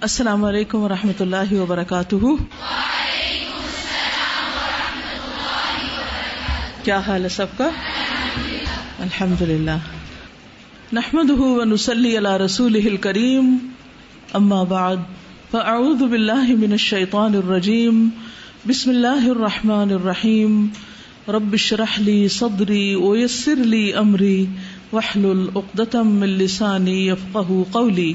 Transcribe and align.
السلام 0.00 0.44
علیکم 0.44 0.78
و 0.78 0.88
رحمۃ 0.88 1.20
اللہ 1.20 1.52
وبرکاتہ۔ 1.52 2.16
کیا 6.82 6.98
حال 6.98 7.24
ہے 7.24 7.28
سب 7.28 7.46
کا؟ 7.56 7.70
الحمد 8.98 9.42
للہ 9.42 9.70
نحمد 10.92 11.30
ونسلی 11.30 12.18
علی 12.18 12.44
رسول 12.44 12.96
کریم 12.96 13.56
اما 14.32 14.62
بعد، 14.62 14.96
فاعوذ 15.50 16.02
باللہ 16.02 16.46
من 16.48 16.72
الشیطان 16.72 17.34
الرجیم۔ 17.34 18.08
بسم 18.68 18.90
اللہ 18.90 19.30
الرحمن 19.30 19.92
الرحیم۔ 19.92 20.66
رب 21.28 21.52
اشرح 21.52 21.98
لی 21.98 22.28
صدری 22.28 22.94
ویسر 22.94 23.56
لی 23.56 23.92
امری۔ 23.92 24.46
واحلل 24.92 25.48
عقدة 25.56 26.02
من 26.02 26.28
لسانی 26.28 27.08
یفقہ 27.08 27.72
قولی۔ 27.72 28.14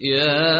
يا 0.00 0.54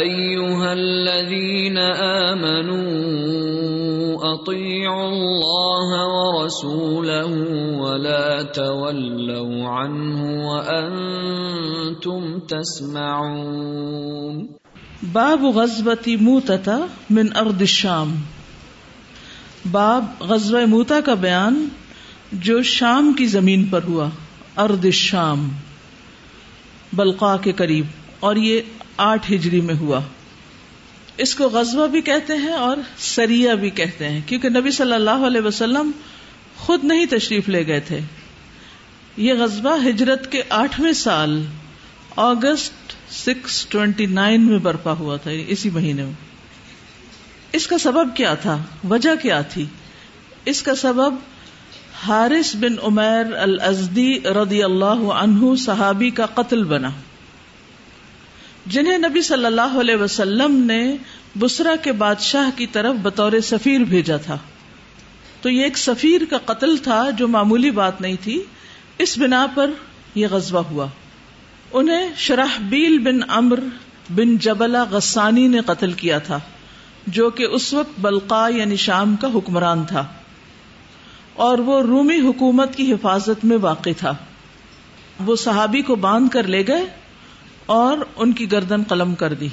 ايها 0.00 0.72
الذين 0.72 1.78
امنوا 1.78 4.34
اطيعوا 4.34 5.08
الله 5.08 6.08
ورسوله 6.08 7.26
ولا 7.78 8.42
تولوا 8.42 9.68
عنه 9.68 10.48
وانتم 10.48 12.38
تسمعون. 12.38 14.48
باب 15.02 15.44
غزوة 15.44 16.18
موتتا 16.20 16.86
من 17.10 17.36
ارض 17.36 17.60
الشام. 17.60 18.16
باب 19.70 20.04
غزوہ 20.20 20.66
موتا 20.66 21.00
کا 21.00 21.14
بیان 21.14 21.68
جو 22.32 22.62
شام 22.62 23.12
کی 23.12 23.26
زمین 23.26 23.64
پر 23.64 23.80
ہوا 23.88 24.08
ارد 24.56 24.84
الشام. 24.84 25.48
بلقا 26.96 27.36
کے 27.36 27.52
قریب، 27.52 27.86
اور 28.20 28.36
یہ 28.36 28.60
آٹھ 28.96 29.32
ہجری 29.32 29.60
میں 29.60 29.74
ہوا۔ 29.74 30.00
اس 31.18 31.34
کو 31.34 31.48
غزوہ 31.48 31.86
بھی 31.86 32.00
کہتے 32.00 32.36
ہیں 32.36 32.52
اور 32.52 32.76
سریا 32.98 33.54
بھی 33.54 33.70
کہتے 33.70 34.08
ہیں، 34.08 34.20
کیونکہ 34.26 34.48
نبی 34.48 34.70
صلی 34.70 34.92
اللہ 34.92 35.26
علیہ 35.26 35.40
وسلم 35.40 35.90
خود 36.56 36.84
نہیں 36.84 37.06
تشریف 37.06 37.48
لے 37.48 37.66
گئے 37.66 37.80
تھے۔ 37.80 38.00
یہ 39.16 39.34
غزبہ 39.34 39.76
ہجرت 39.88 40.32
کے 40.32 40.42
آٹھویں 40.50 40.92
سال 40.92 41.44
اگست 42.16 42.94
سکس 43.12 43.66
ٹوینٹی 43.66 44.06
نائن 44.06 44.46
میں 44.46 44.58
برپا 44.58 44.92
ہوا 44.92 45.16
تھا 45.16 45.30
یعنی 45.30 45.44
اسی 45.48 45.70
مہینے 45.70 46.04
میں۔ 46.04 46.12
اس 47.52 47.66
کا 47.66 47.78
سبب 47.78 48.16
کیا 48.16 48.34
تھا؟ 48.34 48.56
وجہ 48.90 49.14
کیا 49.22 49.40
تھی؟ 49.40 49.64
اس 50.44 50.62
کا 50.62 50.74
سبب 50.74 51.14
حارث 52.06 52.56
بن 52.56 52.74
عمیر 52.82 53.36
الازدی 53.36 54.20
رضی 54.20 54.62
اللہ 54.62 55.12
عنہ 55.12 55.56
صحابی 55.56 56.10
کا 56.10 56.26
قتل 56.26 56.64
بنا۔ 56.64 56.90
جنہیں 58.66 58.98
نبی 58.98 59.22
صلی 59.22 59.46
اللہ 59.46 59.80
علیہ 59.80 59.96
وسلم 59.96 60.64
نے 60.64 60.96
بسرا 61.38 61.76
کے 61.76 61.92
بادشاہ 61.92 62.50
کی 62.56 62.66
طرف 62.66 62.94
بطور 63.02 63.32
سفیر 63.42 63.80
بھیجا 63.80 64.16
تھا۔ 64.16 64.38
تو 65.42 65.50
یہ 65.50 65.64
ایک 65.64 65.78
سفیر 65.78 66.20
کا 66.30 66.38
قتل 66.38 66.76
تھا 66.76 67.10
جو 67.10 67.28
معمولی 67.28 67.70
بات 67.70 68.00
نہیں 68.00 68.16
تھی۔ 68.22 68.42
اس 68.98 69.18
بنا 69.18 69.46
پر 69.54 69.70
یہ 70.14 70.26
غزوہ 70.30 70.62
ہوا۔ 70.70 70.86
انہیں 71.72 72.10
شرح 72.16 72.58
بیل 72.60 72.98
بن 72.98 73.30
امر 73.30 73.60
بن 74.14 74.36
جبلا 74.36 74.84
غسانی 74.90 75.48
نے 75.48 75.60
قتل 75.60 75.92
کیا 75.92 76.18
تھا، 76.18 76.40
جو 77.06 77.30
کہ 77.30 77.44
اس 77.44 77.74
وقت 77.74 78.00
بلقا 78.00 78.48
یعنی 78.48 78.76
شام 78.76 79.16
کا 79.16 79.28
حکمران 79.34 79.84
تھا۔ 79.84 80.06
اور 81.34 81.58
وہ 81.58 81.82
رومی 81.82 82.20
حکومت 82.20 82.76
کی 82.76 82.92
حفاظت 82.92 83.44
میں 83.44 83.56
واقع 83.56 83.90
تھا۔ 83.98 84.12
وہ 85.26 85.36
صحابی 85.36 85.82
کو 85.82 85.94
باندھ 85.94 86.30
کر 86.30 86.42
لے 86.42 86.66
گئے 86.66 86.86
اور 87.66 87.98
ان 88.16 88.32
کی 88.32 88.52
گردن 88.52 88.82
قلم 88.82 89.14
کر 89.14 89.34
دی۔ 89.34 89.48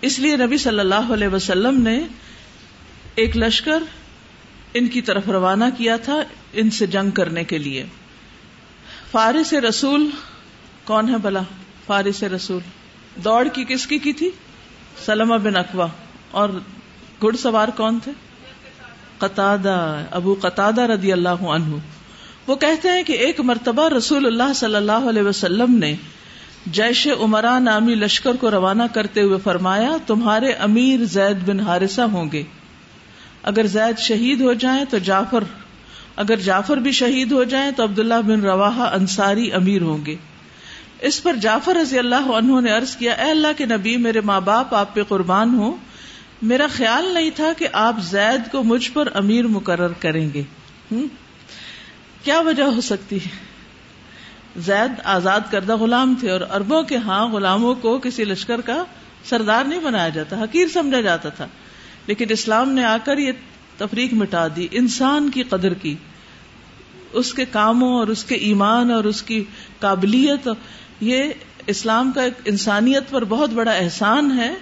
اس 0.00 0.18
لیے 0.18 0.36
نبی 0.36 0.56
صلی 0.58 0.80
اللہ 0.80 1.12
علیہ 1.14 1.28
وسلم 1.28 1.82
نے 1.82 2.02
ایک 3.14 3.36
لشکر 3.36 3.82
ان 4.74 4.88
کی 4.88 5.02
طرف 5.02 5.28
روانہ 5.28 5.64
کیا 5.78 5.96
تھا 5.96 6.22
ان 6.52 6.70
سے 6.70 6.86
جنگ 6.86 7.10
کرنے 7.10 7.44
کے 7.44 7.58
لیے۔ 7.58 7.84
فارس 9.10 9.52
رسول 9.52 10.10
کون 10.84 11.08
ہے 11.08 11.18
بلا 11.22 11.40
فارس 11.86 12.22
رسول۔ 12.22 12.62
دوڑ 13.24 13.48
کی 13.48 13.64
کس 13.64 13.86
کی 13.86 13.98
کی 13.98 14.12
تھی؟ 14.12 14.30
سلمہ 15.04 15.34
بن 15.34 15.56
اقوا 15.56 15.86
اور 16.30 16.48
گھڑ 17.22 17.36
سوار 17.36 17.68
کون 17.68 17.98
تھے؟ 18.04 18.12
قطع 19.22 19.56
ابو 20.10 20.36
قطع 20.40 20.70
رضی 20.70 21.12
اللہ 21.12 21.44
عنہ۔ 21.54 21.76
وہ 22.46 22.56
کہتے 22.56 22.88
ہیں 22.88 23.02
کہ 23.02 23.12
ایک 23.12 23.40
مرتبہ 23.40 23.88
رسول 23.88 24.26
اللہ 24.26 24.52
صلی 24.52 24.74
اللہ 24.74 25.08
علیہ 25.08 25.22
وسلم 25.22 25.74
نے 25.74 25.94
جیش 26.66 27.08
عمرا 27.20 27.58
نامی 27.58 27.94
لشکر 27.94 28.36
کو 28.40 28.50
روانہ 28.50 28.82
کرتے 28.94 29.22
ہوئے 29.22 29.38
فرمایا، 29.44 29.96
تمہارے 30.06 30.52
امیر 30.52 31.04
زید 31.04 31.48
بن 31.48 31.60
ہارثہ 31.60 32.00
ہوں 32.00 32.32
گے۔ 32.32 32.42
اگر 33.42 33.66
زید 33.66 33.98
شہید 33.98 34.40
ہو 34.40 34.52
جائیں 34.52 34.84
تو 34.90 34.98
جعفر، 34.98 35.44
اگر 36.16 36.36
جعفر 36.36 36.76
بھی 36.76 36.92
شہید 36.92 37.32
ہو 37.32 37.44
جائیں 37.44 37.70
تو 37.70 37.84
عبداللہ 37.84 38.20
بن 38.26 38.40
روا 38.40 38.90
انصاری 38.92 39.52
امیر 39.52 39.82
ہوں 39.82 40.06
گے۔ 40.06 40.16
اس 41.00 41.22
پر 41.22 41.36
جعفر 41.36 41.76
رضی 41.76 41.98
اللہ 41.98 42.30
عنہ 42.34 42.60
نے 42.60 42.70
عرض 42.70 42.96
کیا، 42.96 43.12
اے 43.12 43.30
اللہ 43.30 43.52
کے 43.56 43.66
نبی، 43.66 43.96
میرے 43.96 44.20
ماں 44.20 44.40
باپ، 44.40 44.74
آپ 44.74 44.94
پہ 44.94 45.02
قربان 45.02 45.54
ہوں۔ 45.54 45.91
میرا 46.42 46.66
خیال 46.72 47.14
نہیں 47.14 47.30
تھا 47.30 47.52
کہ 47.58 47.68
آپ 47.72 47.96
زید 48.00 48.52
کو 48.52 48.62
مجھ 48.62 48.90
پر 48.92 49.08
امیر 49.14 49.46
مقرر 49.46 49.92
کریں 49.92 50.30
گے۔ 50.34 50.42
کیا 52.24 52.40
وجہ 52.40 52.62
ہو 52.62 52.80
سکتی 52.80 53.16
ہے؟ 53.16 53.28
زید 54.56 55.00
آزاد 55.04 55.40
کردہ 55.50 55.76
غلام 55.76 56.14
تھے 56.20 56.30
اور 56.30 56.40
اربوں 56.40 56.82
کے 56.82 56.96
ہاں 56.96 57.26
غلاموں 57.28 57.74
کو 57.74 57.98
کسی 57.98 58.24
لشکر 58.24 58.60
کا 58.60 58.84
سردار 59.24 59.64
نہیں 59.64 59.80
بنایا 59.80 60.08
جاتا، 60.08 60.42
حقیر 60.42 60.66
سمجھا 60.68 61.00
جاتا 61.00 61.28
تھا۔ 61.28 61.46
لیکن 62.06 62.26
اسلام 62.28 62.70
نے 62.70 62.84
آ 62.84 62.96
کر 63.04 63.18
یہ 63.18 63.32
تفریق 63.76 64.12
مٹا 64.12 64.48
دی، 64.56 64.68
انسان 64.70 65.30
کی 65.30 65.42
قدر 65.42 65.74
کی۔ 65.74 65.94
اس 67.12 67.34
کے 67.34 67.44
کاموں 67.44 67.94
اور 67.94 68.06
اس 68.06 68.24
کے 68.24 68.34
ایمان 68.34 68.90
اور 68.90 69.04
اس 69.04 69.22
کی 69.22 69.44
قابلیت، 69.80 70.48
یہ 71.00 71.24
اسلام 71.66 72.12
کا 72.12 72.22
ایک 72.22 72.34
انسانیت 72.44 73.10
پر 73.10 73.24
بہت 73.24 73.50
بڑا 73.50 73.70
احسان 73.70 74.38
ہے۔ 74.38 74.54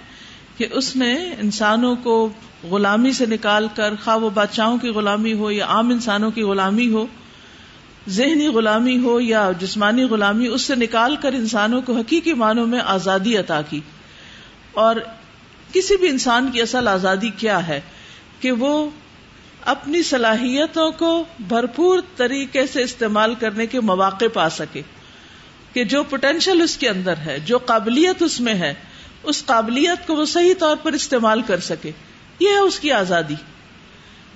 کہ 0.60 0.66
اس 0.71 0.97
نے 0.97 1.12
انسانوں 1.15 1.97
کو 1.97 2.28
غلامی 2.71 3.12
سے 3.12 3.26
نکال 3.26 3.69
کر، 3.75 3.94
خواہ 4.04 4.16
وہ 4.16 4.31
بادشاہوں 4.31 4.78
کی 4.78 4.88
غلامی 4.88 5.32
ہو 5.32 5.50
یا 5.50 5.66
عام 5.66 5.91
انسانوں 5.91 6.31
کی 6.31 6.43
غلامی 6.43 6.88
ہو، 6.88 7.06
ذہنی 8.09 8.48
غلامی 8.48 8.99
ہو 8.99 9.20
یا 9.20 9.50
جسمانی 9.59 10.03
غلامی، 10.03 10.47
اس 10.47 10.62
سے 10.62 10.75
نکال 10.75 11.16
کر 11.16 11.32
انسانوں 11.32 11.82
کو 11.82 11.97
حقیقی 11.97 12.32
معنوں 12.32 12.66
میں 12.66 12.81
آزادی 12.84 13.37
عطا 13.37 13.62
کی۔ 13.62 13.81
اور 14.72 14.97
کسی 15.72 15.97
بھی 15.97 16.09
انسان 16.09 16.50
کی 16.53 16.62
اصل 16.62 16.88
آزادی 16.88 17.31
کیا 17.31 17.69
ہے؟ 17.69 17.81
کہ 18.41 18.53
وہ 18.53 18.91
اپنی 19.65 20.03
صلاحیتوں 20.03 20.91
کو 20.91 21.25
بھرپور 21.41 21.99
طریقے 22.16 22.66
سے 22.66 22.82
استعمال 22.82 23.34
کرنے 23.34 23.66
کے 23.66 23.81
مواقع 23.81 24.25
پا 24.32 24.50
سکے 24.50 24.82
کہ 25.72 25.84
جو 25.84 26.03
پوٹینشیل 26.03 26.62
اس 26.62 26.76
کے 26.76 26.88
اندر 26.88 27.16
ہے، 27.16 27.38
جو 27.44 27.59
قابلیت 27.59 28.22
اس 28.22 28.41
میں 28.41 28.55
ہے۔ 28.55 28.75
اس 29.22 29.46
قابلیت 29.46 30.06
کو 30.06 30.14
وہ 30.17 30.25
صحیح 30.25 30.55
طور 30.58 30.76
پر 30.82 30.93
استعمال 30.93 31.43
کر 31.43 31.61
سکے۔ 31.61 31.90
یہ 32.40 32.49
ہے 32.49 32.58
اس 32.58 32.81
کی 32.81 32.93
آزادی۔ 32.93 33.34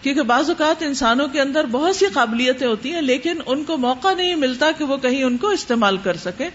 کیونکہ 0.03 0.23
بعض 0.23 0.49
اوقات 0.49 0.83
انسانوں 0.83 1.29
کے 1.29 1.41
اندر 1.41 1.67
بہت 1.67 1.97
سی 1.97 2.07
قابلیتیں 2.13 2.67
ہوتی 2.67 2.93
ہیں، 2.93 3.03
لیکن 3.03 3.39
ان 3.47 3.65
کو 3.65 3.77
موقع 3.77 4.15
نہیں 4.15 4.35
ملتا 4.35 4.71
کہ 4.79 4.85
وہ 4.85 4.97
کہیں 4.97 5.23
ان 5.23 5.37
کو 5.37 5.49
استعمال 5.49 5.97
کر 5.97 6.17
سکے 6.17 6.49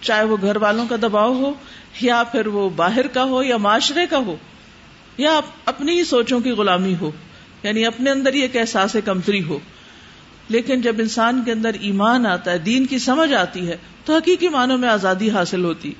چاہے 0.00 0.24
وہ 0.24 0.36
گھر 0.42 0.56
والوں 0.56 0.86
کا 0.86 0.96
دباؤ 0.96 1.32
ہو، 1.32 1.52
یا 2.00 2.22
پھر 2.32 2.46
وہ 2.46 2.70
باہر 2.70 3.06
کا 3.06 3.24
ہو، 3.24 3.42
یا 3.42 3.56
معاشرے 3.56 4.06
کا 4.06 4.18
ہو، 4.18 4.36
یا 5.18 5.40
اپنی 5.64 5.98
ہی 5.98 6.04
سوچوں 6.04 6.40
کی 6.40 6.50
غلامی 6.50 6.94
ہو۔ 7.00 7.10
یعنی 7.62 7.86
اپنے 7.86 8.10
اندر 8.10 8.34
یہ 8.34 8.48
کہ 8.48 8.58
احساس 8.58 8.96
کمتری 9.04 9.42
ہو۔ 9.42 9.58
لیکن 10.48 10.80
جب 10.80 10.96
انسان 10.98 11.42
کے 11.44 11.52
اندر 11.52 11.70
ایمان 11.80 12.26
آتا 12.26 12.50
ہے، 12.50 12.58
دین 12.58 12.86
کی 12.86 12.98
سمجھ 12.98 13.32
آتی 13.32 13.68
ہے، 13.68 13.76
تو 14.04 14.16
حقیقی 14.16 14.48
معنوں 14.48 14.78
میں 14.78 14.88
آزادی 14.88 15.30
حاصل 15.30 15.64
ہوتی۔ 15.64 15.92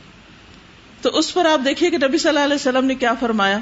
تو 1.03 1.11
اس 1.11 1.35
پر 1.35 1.45
آپ 1.45 1.65
دیکھیے 1.65 1.91
کہ 1.91 1.99
نبی 2.09 2.19
صلی 2.19 2.29
اللہ 2.29 2.41
علیہ 2.41 2.55
وسلم 2.55 2.85
نے 2.85 2.95
کیا 2.95 3.15
فرمایا؟ 3.21 3.59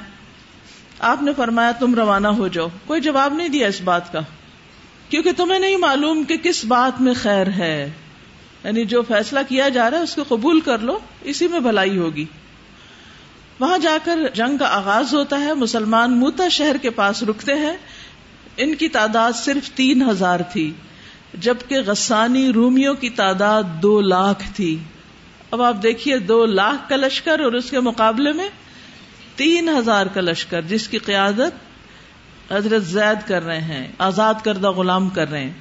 آپ 0.98 1.22
نے 1.22 1.32
فرمایا، 1.36 1.72
تم 1.72 1.94
روانہ 1.94 2.28
ہو 2.28 2.48
جاؤ۔ 2.48 2.68
کوئی 2.86 3.00
جواب 3.00 3.34
نہیں 3.34 3.48
دیا 3.48 3.66
اس 3.66 3.80
بات 3.80 4.12
کا۔ 4.12 4.20
کیونکہ 5.08 5.32
تمہیں 5.36 5.58
نہیں 5.58 5.76
معلوم 5.76 6.24
کہ 6.24 6.36
کس 6.36 6.64
بات 6.64 7.00
میں 7.00 7.14
خیر 7.14 7.46
ہے۔ 7.46 7.90
یعنی 8.64 8.84
جو 8.84 9.02
فیصلہ 9.02 9.40
کیا 9.48 9.68
جا 9.68 9.90
رہا 9.90 9.98
ہے، 9.98 10.02
اس 10.02 10.14
کو 10.14 10.36
قبول 10.36 10.60
کر 10.60 10.78
لو، 10.78 10.98
اسی 11.20 11.48
میں 11.48 11.60
بھلائی 11.60 11.98
ہوگی۔ 11.98 12.24
وہاں 13.60 13.78
جا 13.78 13.98
کر 14.04 14.18
جنگ 14.34 14.56
کا 14.56 14.76
آغاز 14.76 15.14
ہوتا 15.14 15.40
ہے۔ 15.40 15.54
مسلمان 15.54 16.12
موتا 16.18 16.48
شہر 16.48 16.76
کے 16.76 16.90
پاس 16.90 17.22
رکتے 17.22 17.54
ہیں۔ 17.54 17.76
ان 18.56 18.74
کی 18.74 18.88
تعداد 18.88 19.32
صرف 19.32 19.70
تین 19.70 20.10
ہزار 20.10 20.40
تھی، 20.52 20.72
جبکہ 21.34 21.76
غسانی 21.86 22.52
رومیوں 22.52 22.94
کی 22.94 23.10
تعداد 23.10 23.62
دو 23.82 24.00
لاکھ 24.00 24.42
تھی۔ 24.54 24.78
اب 25.50 25.62
آپ 25.62 25.76
دیکھیے 25.82 26.18
دو 26.18 26.46
لاکھ 26.46 26.88
کا 26.88 26.96
لشکر 26.96 27.40
اور 27.40 27.52
اس 27.52 27.70
کے 27.70 27.80
مقابلے 27.80 28.32
میں 28.32 28.48
تین 29.36 29.68
ہزار 29.68 30.06
کا 30.06 30.20
لشکر، 30.20 30.62
جس 30.62 30.88
کی 30.88 30.98
قیادت 30.98 32.52
حضرت 32.52 32.84
زید 32.84 33.28
کر 33.28 33.42
رہے 33.42 33.60
ہیں، 33.60 33.88
آزاد 33.98 34.34
کردہ 34.44 34.70
غلام 34.70 35.08
کر 35.08 35.30
رہے 35.30 35.44
ہیں۔ 35.44 35.52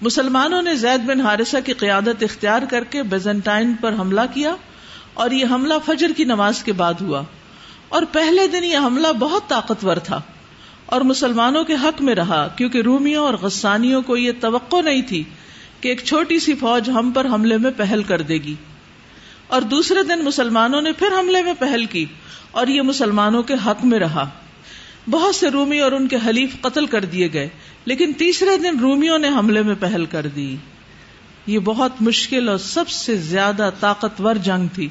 مسلمانوں 0.00 0.62
نے 0.62 0.74
زید 0.74 1.00
بن 1.00 1.20
حارثہ 1.20 1.56
کی 1.64 1.72
قیادت 1.72 2.22
اختیار 2.22 2.62
کر 2.70 2.84
کے 2.84 3.02
بیزنٹائن 3.02 3.74
پر 3.74 3.92
حملہ 3.92 4.20
کیا 4.34 4.56
اور 5.14 5.30
یہ 5.30 5.44
حملہ 5.50 5.74
فجر 5.86 6.10
کی 6.16 6.24
نماز 6.24 6.62
کے 6.62 6.72
بعد 6.72 6.94
ہوا۔ 7.00 7.22
اور 7.88 8.02
پہلے 8.12 8.46
دن 8.46 8.64
یہ 8.64 8.78
حملہ 8.78 9.08
بہت 9.18 9.48
طاقتور 9.48 9.96
تھا 9.96 10.20
اور 10.86 11.00
مسلمانوں 11.00 11.64
کے 11.64 11.74
حق 11.74 12.02
میں 12.02 12.14
رہا، 12.14 12.48
کیونکہ 12.48 12.80
رومیوں 12.80 13.26
اور 13.26 13.34
غسانیوں 13.34 14.02
کو 14.02 14.16
یہ 14.16 14.32
توقع 14.40 14.80
نہیں 14.84 15.02
تھی 15.02 15.24
کہ 15.84 15.88
ایک 15.88 16.04
چھوٹی 16.04 16.38
سی 16.38 16.54
فوج 16.54 16.90
ہم 16.90 17.12
پر 17.14 17.26
حملے 17.26 17.56
میں 17.56 17.70
پہل 17.76 18.02
کر 18.02 18.22
دے 18.22 18.34
گی۔ 18.34 18.54
اور 19.46 19.62
دوسرے 19.62 20.02
دن 20.02 20.24
مسلمانوں 20.24 20.82
نے 20.82 20.92
پھر 20.92 21.06
حملے 21.20 21.42
میں 21.42 21.52
پہل 21.58 21.84
کی 21.84 22.04
اور 22.50 22.66
یہ 22.66 22.82
مسلمانوں 22.82 23.42
کے 23.42 23.54
حق 23.66 23.84
میں 23.84 23.98
رہا۔ 23.98 24.30
بہت 25.10 25.34
سے 25.34 25.50
رومی 25.50 25.80
اور 25.80 25.92
ان 25.92 26.08
کے 26.08 26.16
حلیف 26.26 26.56
قتل 26.60 26.86
کر 26.86 27.04
دیے 27.04 27.32
گئے، 27.32 27.48
لیکن 27.84 28.12
تیسرے 28.12 28.56
دن 28.56 28.78
رومیوں 28.78 29.18
نے 29.18 29.28
حملے 29.28 29.62
میں 29.62 29.74
پہل 29.80 30.04
کر 30.04 30.26
دی۔ 30.26 30.56
یہ 31.46 31.58
بہت 31.58 31.92
مشکل 32.00 32.48
اور 32.48 32.58
سب 32.58 32.88
سے 32.88 33.16
زیادہ 33.16 33.70
طاقتور 33.80 34.34
جنگ 34.34 34.66
تھی۔ 34.74 34.88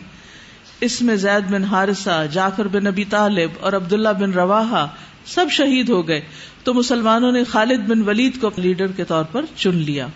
اس 0.81 1.01
میں 1.01 1.15
زید 1.15 1.51
بن 1.51 1.63
حارثہ، 1.63 2.25
جعفر 2.31 2.67
بن 2.67 2.83
نبی 2.83 3.05
طالب 3.05 3.49
اور 3.59 3.73
عبداللہ 3.73 4.09
بن 4.09 4.31
روا 4.31 4.87
سب 5.25 5.45
شہید 5.51 5.89
ہو 5.89 6.07
گئے۔ 6.07 6.21
تو 6.63 6.73
مسلمانوں 6.73 7.31
نے 7.31 7.43
خالد 7.43 7.79
بن 7.79 8.01
ولید 8.01 8.41
کو 8.41 8.49
لیڈر 8.55 8.87
کے 8.87 9.05
طور 9.05 9.23
پر 9.23 9.45
چن 9.55 9.75
لیا۔ 9.75 10.07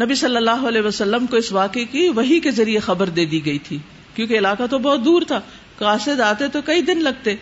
نبی 0.00 0.14
صلی 0.14 0.36
اللہ 0.36 0.66
علیہ 0.68 0.80
وسلم 0.80 1.26
کو 1.26 1.36
اس 1.36 1.52
واقعے 1.52 1.84
کی 1.84 2.08
وہی 2.08 2.40
کے 2.40 2.50
ذریعے 2.50 2.78
خبر 2.78 3.08
دے 3.08 3.24
دی 3.24 3.44
گئی 3.44 3.58
تھی، 3.58 3.78
کیونکہ 4.14 4.38
علاقہ 4.38 4.62
تو 4.70 4.78
بہت 4.78 5.04
دور 5.04 5.22
تھا۔ 5.22 5.40
قاصد 5.78 6.20
آتے 6.20 6.48
تو 6.48 6.62
کئی 6.62 6.82
دن 6.82 7.02
لگتے۔ 7.02 7.34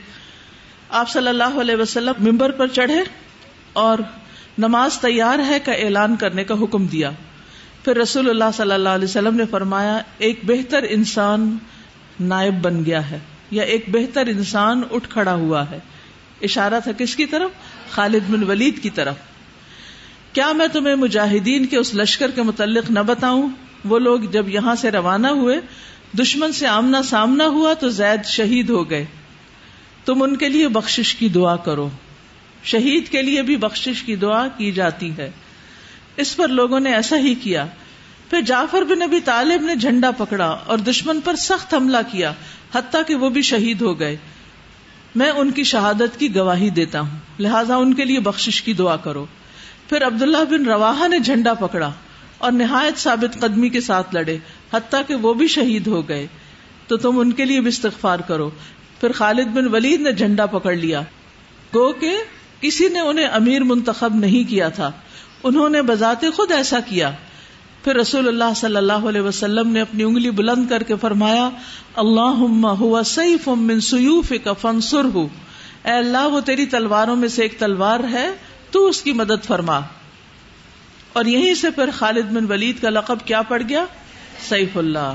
آپ 0.89 1.11
صلی 1.11 1.29
اللہ 1.29 1.61
علیہ 1.61 1.77
وسلم 1.77 2.13
ممبر 2.19 2.51
پر 2.51 2.67
چڑھے 2.67 3.01
اور 3.73 3.99
نماز 4.59 4.99
تیار 4.99 5.39
ہے 5.39 5.59
کا 5.59 5.73
اعلان 5.73 6.17
کرنے 6.17 6.45
کا 6.45 6.55
حکم 6.63 6.87
دیا۔ 6.87 7.11
پھر 7.85 7.97
رسول 7.97 8.31
اللہ 8.31 8.45
صلی 8.57 8.73
اللہ 8.73 8.89
علیہ 8.89 9.05
وسلم 9.05 9.37
نے 9.37 9.45
فرمایا، 9.51 9.99
ایک 10.19 10.41
بہتر 10.43 10.85
انسان 10.91 11.57
نائب 12.21 12.55
بن 12.63 12.85
گیا 12.85 13.11
ہے 13.11 13.19
یا 13.51 13.63
ایک 13.63 13.85
بہتر 13.89 14.27
انسان 14.27 14.83
اٹھ 14.91 15.09
کھڑا 15.09 15.35
ہوا 15.35 15.71
ہے۔ 15.71 15.79
اشارہ 16.43 16.81
تھا 16.83 16.93
کس 16.93 17.17
کی 17.17 17.27
طرف؟ 17.27 17.51
خالد 17.91 18.31
بن 18.31 18.45
ولید 18.45 18.83
کی 18.83 18.91
طرف۔ 18.91 19.15
کیا 20.35 20.53
میں 20.53 20.67
تمہیں 20.67 20.95
مجاہدین 20.95 21.67
کے 21.67 21.77
اس 21.77 21.95
لشکر 21.95 22.31
کے 22.31 22.43
متعلق 22.43 22.91
نہ 22.91 23.01
بتاؤں؟ 23.01 23.49
وہ 23.85 23.99
لوگ 23.99 24.21
جب 24.21 24.49
یہاں 24.49 24.75
سے 24.75 24.91
روانہ 24.91 25.27
ہوئے، 25.27 25.61
دشمن 26.19 26.53
سے 26.53 26.67
آمنا 26.67 27.03
سامنا 27.03 27.47
ہوا 27.47 27.75
تو 27.75 27.89
زید 27.89 28.25
شہید 28.25 28.71
ہو 28.71 28.91
گئے۔ 28.91 29.05
تم 30.05 30.23
ان 30.23 30.37
کے 30.37 30.49
لیے 30.49 30.69
بخشش 30.69 31.15
کی 31.15 31.29
دعا 31.29 31.57
کرو۔ 31.57 31.89
شہید 32.65 33.09
کے 33.09 33.23
لیے 33.23 33.43
بھی 33.43 33.57
بخشش 33.57 34.03
کی 34.03 34.17
دعا 34.17 34.49
کی 34.49 34.73
جاتی 34.73 35.17
ہے۔ 35.17 35.31
اس 36.17 36.37
پر 36.37 36.49
لوگوں 36.49 36.81
نے 36.81 36.95
ایسا 36.95 37.17
ہی 37.17 37.35
کیا۔ 37.35 37.67
پھر 38.31 38.41
جعفر 38.41 38.83
بن 38.83 38.99
نبی 38.99 39.21
طالب 39.21 39.63
نے 39.63 39.77
جھنڈا 39.77 40.11
پکڑا 40.11 40.47
اور 40.47 40.79
دشمن 40.79 41.21
پر 41.21 41.37
سخت 41.37 41.75
حملہ 41.75 41.97
کیا، 42.13 42.33
حتیٰ 42.75 43.03
کہ 43.07 43.15
وہ 43.15 43.29
بھی 43.29 43.43
شہید 43.43 43.83
ہو 43.83 44.01
گئے۔ 44.01 44.17
میں 45.17 45.31
ان 45.31 45.51
کی 45.51 45.65
شہادت 45.65 46.21
کی 46.21 46.35
گواہی 46.35 46.71
دیتا 46.71 47.01
ہوں، 47.01 47.19
لہٰذا 47.39 47.77
ان 47.77 47.95
کے 47.95 48.05
لیے 48.05 48.21
بخشش 48.21 48.63
کی 48.63 48.73
دعا 48.73 48.97
کرو۔ 48.97 49.27
پھر 49.89 50.07
عبداللہ 50.07 50.45
بن 50.51 50.65
روا 50.65 51.07
نے 51.07 51.19
جھنڈا 51.19 51.55
پکڑا 51.55 51.91
اور 52.39 52.53
نہایت 52.53 52.99
ثابت 52.99 53.41
قدمی 53.41 53.69
کے 53.69 53.81
ساتھ 53.81 54.15
لڑے، 54.15 54.39
حتیٰ 54.73 55.03
کہ 55.07 55.15
وہ 55.15 55.35
بھی 55.35 55.47
شہید 55.47 55.87
ہو 55.87 56.09
گئے۔ 56.09 56.27
تو 56.87 56.97
تم 56.97 57.19
ان 57.19 57.33
کے 57.33 57.45
لیے 57.45 57.61
بھی 57.61 57.69
استغفار 57.69 58.19
کرو۔ 58.19 58.51
پھر 59.01 59.13
خالد 59.13 59.45
بن 59.45 59.69
ولید 59.69 60.01
نے 60.01 60.13
جھنڈا 60.13 60.47
پکڑ 60.47 60.75
لیا۔ 60.75 61.01
گو 61.75 61.93
کہ 61.93 62.17
کسی 62.61 62.89
نے 62.89 63.01
انہیں 63.01 63.27
امیر 63.27 63.65
منتخب 63.65 64.15
نہیں 64.15 64.51
کیا 64.51 64.69
تھا۔ 64.69 64.91
انہوں 65.43 65.69
نے 65.69 65.83
بذات 65.83 66.25
خود 66.35 66.53
ایسا 66.53 66.81
کیا۔ 66.81 67.11
پھر 67.85 67.97
رسول 67.97 68.29
اللہ 68.29 68.55
صلی 68.57 68.77
اللہ 68.77 68.93
علیہ 68.93 69.21
وسلم 69.21 69.69
نے 69.69 69.81
اپنی 69.81 70.03
انگلی 70.03 70.31
بلند 70.31 70.69
کر 70.69 70.83
کے 70.83 70.95
فرمایا 71.01 71.51
اللہ 71.97 73.03
سیف 73.07 73.49
من 73.49 73.81
سیوف 73.81 74.33
کا 74.45 74.69
اے 75.85 75.91
اللہ، 75.91 76.29
وہ 76.29 76.41
تیری 76.41 76.67
تلواروں 76.67 77.17
میں 77.17 77.29
سے 77.29 77.43
ایک 77.43 77.59
تلوار 77.59 78.01
ہے۔ 78.13 78.31
تو 78.75 78.87
اس 78.87 79.03
کی 79.03 79.13
مدد 79.13 79.45
فرما۔ 79.45 79.81
اور 81.13 81.25
یہیں 81.25 81.55
سے 81.55 81.71
پھر 81.71 81.91
خالد 81.91 82.25
بن 82.25 82.53
ولید 82.53 82.83
کا 82.83 82.91
لقب 82.91 83.19
کیا 83.25 83.43
پڑ 83.43 83.63
گیا؟ 83.69 83.85
سیف 84.49 84.77
اللہ۔ 84.77 85.15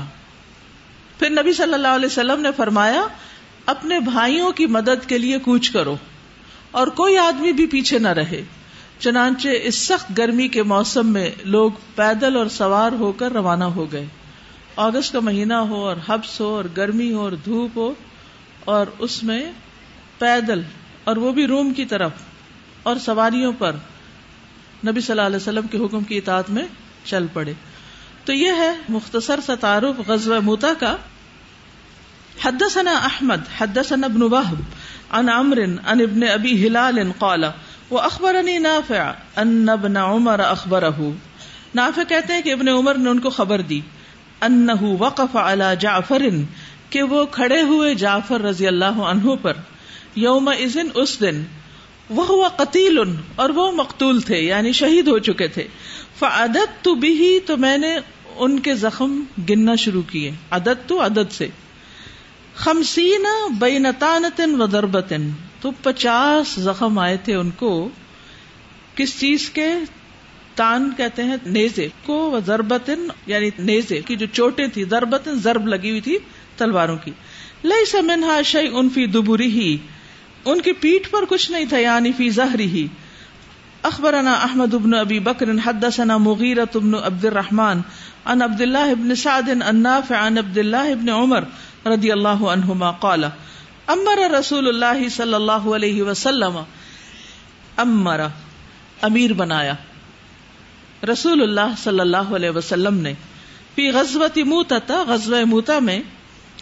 پھر 1.18 1.30
نبی 1.30 1.52
صلی 1.52 1.74
اللہ 1.74 1.88
علیہ 1.88 2.06
وسلم 2.06 2.40
نے 2.40 2.48
فرمایا، 2.56 3.02
اپنے 3.66 4.00
بھائیوں 4.00 4.52
کی 4.52 4.66
مدد 4.66 5.08
کے 5.08 5.18
لیے 5.18 5.38
کوچ 5.38 5.70
کرو 5.70 5.96
اور 6.70 6.86
کوئی 6.86 7.18
آدمی 7.18 7.52
بھی 7.52 7.66
پیچھے 7.66 7.98
نہ 7.98 8.08
رہے۔ 8.08 8.42
چنانچہ 8.98 9.48
اس 9.62 9.74
سخت 9.74 10.18
گرمی 10.18 10.48
کے 10.48 10.62
موسم 10.62 11.06
میں 11.06 11.30
لوگ 11.44 11.70
پیدل 11.94 12.36
اور 12.36 12.46
سوار 12.46 12.92
ہو 12.92 13.12
کر 13.12 13.32
روانہ 13.32 13.64
ہو 13.64 13.92
گئے۔ 13.92 14.06
اگست 14.76 15.12
کا 15.12 15.20
مہینہ 15.20 15.54
ہو 15.54 15.88
اور 15.88 15.96
حبس 16.08 16.40
ہو 16.40 16.56
اور 16.56 16.64
گرمی 16.76 17.12
ہو 17.12 17.20
اور 17.20 17.32
دھوپ 17.32 17.70
ہو 17.76 17.94
اور 18.64 18.86
اس 18.98 19.24
میں 19.24 19.52
پیدل 20.18 20.62
اور 21.04 21.16
وہ 21.16 21.32
بھی 21.32 21.46
روم 21.46 21.74
کی 21.74 21.84
طرف۔ 21.84 22.10
اور 22.82 22.96
سواریوں 22.96 23.52
پر 23.58 23.72
نبی 24.86 25.00
صلی 25.00 25.12
اللہ 25.12 25.26
علیہ 25.26 25.36
وسلم 25.36 25.66
کے 25.66 25.78
حکم 25.78 26.00
کی 26.00 26.16
اطاعت 26.16 26.50
میں 26.50 26.64
چل 27.04 27.26
پڑے۔ 27.32 27.52
تو 28.24 28.32
یہ 28.32 28.52
ہے 28.52 28.72
مختصر 28.88 29.40
سا 29.46 29.54
تعارف 29.54 30.08
غزوہ 30.08 30.40
موتا 30.40 30.72
کا۔ 30.80 30.96
حدثنا 32.44 32.92
احمد، 32.92 33.48
حدثنا 33.58 34.06
ابن 34.06 34.22
وهب 34.22 34.60
عن 35.10 35.28
عمرو 35.28 35.62
عن 35.62 36.00
ابن 36.00 36.22
ابي 36.22 36.66
هلال 36.66 37.12
قال 37.18 37.44
واخبرني 37.90 38.58
نافع 38.58 39.10
ان 39.36 39.68
ابن 39.68 39.96
عمر 39.96 40.40
اخبره 40.40 41.10
نافع 41.74 42.02
کہتے 42.08 42.32
ہیں 42.32 42.42
کہ 42.42 42.52
ابن 42.52 42.68
عمر 42.68 42.94
نے 42.94 43.10
ان 43.10 43.20
کو 43.20 43.30
خبر 43.30 43.60
دی 43.60 43.80
انه 44.42 44.92
وقف 44.98 45.36
على 45.36 45.70
جعفر 45.80 46.22
کہ 46.90 47.02
وہ 47.02 47.24
کھڑے 47.26 47.60
ہوئے 47.62 47.94
جعفر 47.94 48.40
رضی 48.40 48.66
اللہ 48.66 49.00
عنہ 49.10 49.34
پر 49.42 49.52
یوم 50.16 50.48
اذن 50.48 50.88
اس 50.94 51.20
دن 51.20 51.42
وہ 52.10 52.48
قتیل 52.48 52.98
اور 53.36 53.50
وہ 53.50 53.72
مقتول 53.72 54.20
تھے 54.20 54.40
یعنی 54.40 54.72
شہید 54.72 55.08
ہو 55.08 55.18
چکے 55.18 55.48
تھے۔ 55.48 55.68
فعدت 56.18 56.84
تو 56.84 56.94
بھی 56.94 57.40
تو 57.46 57.56
میں 57.56 57.78
نے 57.78 57.98
ان 58.36 58.60
کے 58.60 58.74
زخم 58.74 59.24
گننا 59.48 59.74
شروع 59.74 60.02
کیے۔ 60.02 60.32
عدد 60.50 60.88
تو 60.88 61.06
عدد 61.06 61.32
سے۔ 61.32 61.48
خمسین 62.54 63.26
بینتانتن 63.58 64.62
و 64.62 64.66
دربتن 64.66 65.30
تو 65.60 65.70
پچاس 65.82 66.60
زخم 66.60 66.98
آئے 66.98 67.16
تھے 67.16 67.34
ان 67.34 67.50
کو۔ 67.50 67.88
کس 68.94 69.20
چیز 69.20 69.50
کے؟ 69.50 69.68
تان 70.54 70.90
کہتے 70.96 71.24
ہیں، 71.24 71.36
نیزے۔ 71.46 71.88
کو 72.06 72.30
و 72.30 72.40
ضربتن 72.40 73.08
یعنی 73.26 73.50
نیزے 73.58 74.00
کی 74.02 74.16
جو 74.16 74.26
چوٹیں 74.32 74.66
تھی 74.66 74.84
ضربتن، 74.84 75.34
ضرب 75.34 75.68
لگی 75.68 75.90
ہوئی 75.90 76.00
تھی 76.00 76.18
تلواروں 76.56 76.96
کی۔ 76.96 77.10
لئی 77.64 77.84
سمنہا 77.84 78.42
شعی 78.42 78.66
ان 78.72 78.88
فی 78.90 79.06
دبری 79.06 79.46
ہی 79.46 79.76
ان 80.44 80.60
کی 80.60 80.72
پیٹ 80.72 81.10
پر 81.10 81.24
کچھ 81.28 81.50
نہیں 81.50 81.64
تھا 81.64 81.78
یعنی 81.78 82.12
فی 82.12 82.30
زہری 82.30 82.66
ہی۔ 82.66 82.86
اخبرنا 83.82 84.32
احمد 84.32 84.74
ابن 84.74 84.94
ابی 84.94 85.18
بکر 85.18 85.48
حدثنا 85.64 86.16
مغیرت 86.16 86.76
ابن 86.76 86.94
عبد 86.94 87.24
الرحمن 87.24 87.80
ان 88.24 88.42
عبد 88.42 88.60
الله 88.60 88.90
ابن 88.90 89.14
سعد 89.14 89.48
النافع 89.48 90.26
عن 90.26 90.38
عبد 90.38 90.58
الله 90.58 90.92
ابن 90.92 91.08
عمر 91.08 91.44
رضی 91.86 92.12
اللہ 92.12 92.42
عنہما 92.44 92.90
قال، 92.90 93.24
امر 93.86 94.30
رسول 94.30 94.68
اللہ 94.68 95.08
صلی 95.08 95.34
اللہ 95.34 95.52
علیہ 95.52 96.02
وسلم، 96.02 96.58
امر، 97.76 98.20
امیر 99.02 99.32
بنایا۔ 99.32 99.74
رسول 101.12 101.42
اللہ 101.42 101.74
صلی 101.82 102.00
اللہ 102.00 102.36
علیہ 102.36 102.50
وسلم 102.50 102.94
نے، 102.94 103.14
فی 103.74 103.90
غزوت 103.90 104.38
موتا 104.38 105.04
غزوہ 105.08 105.44
موتا 105.44 105.78
میں 105.78 106.00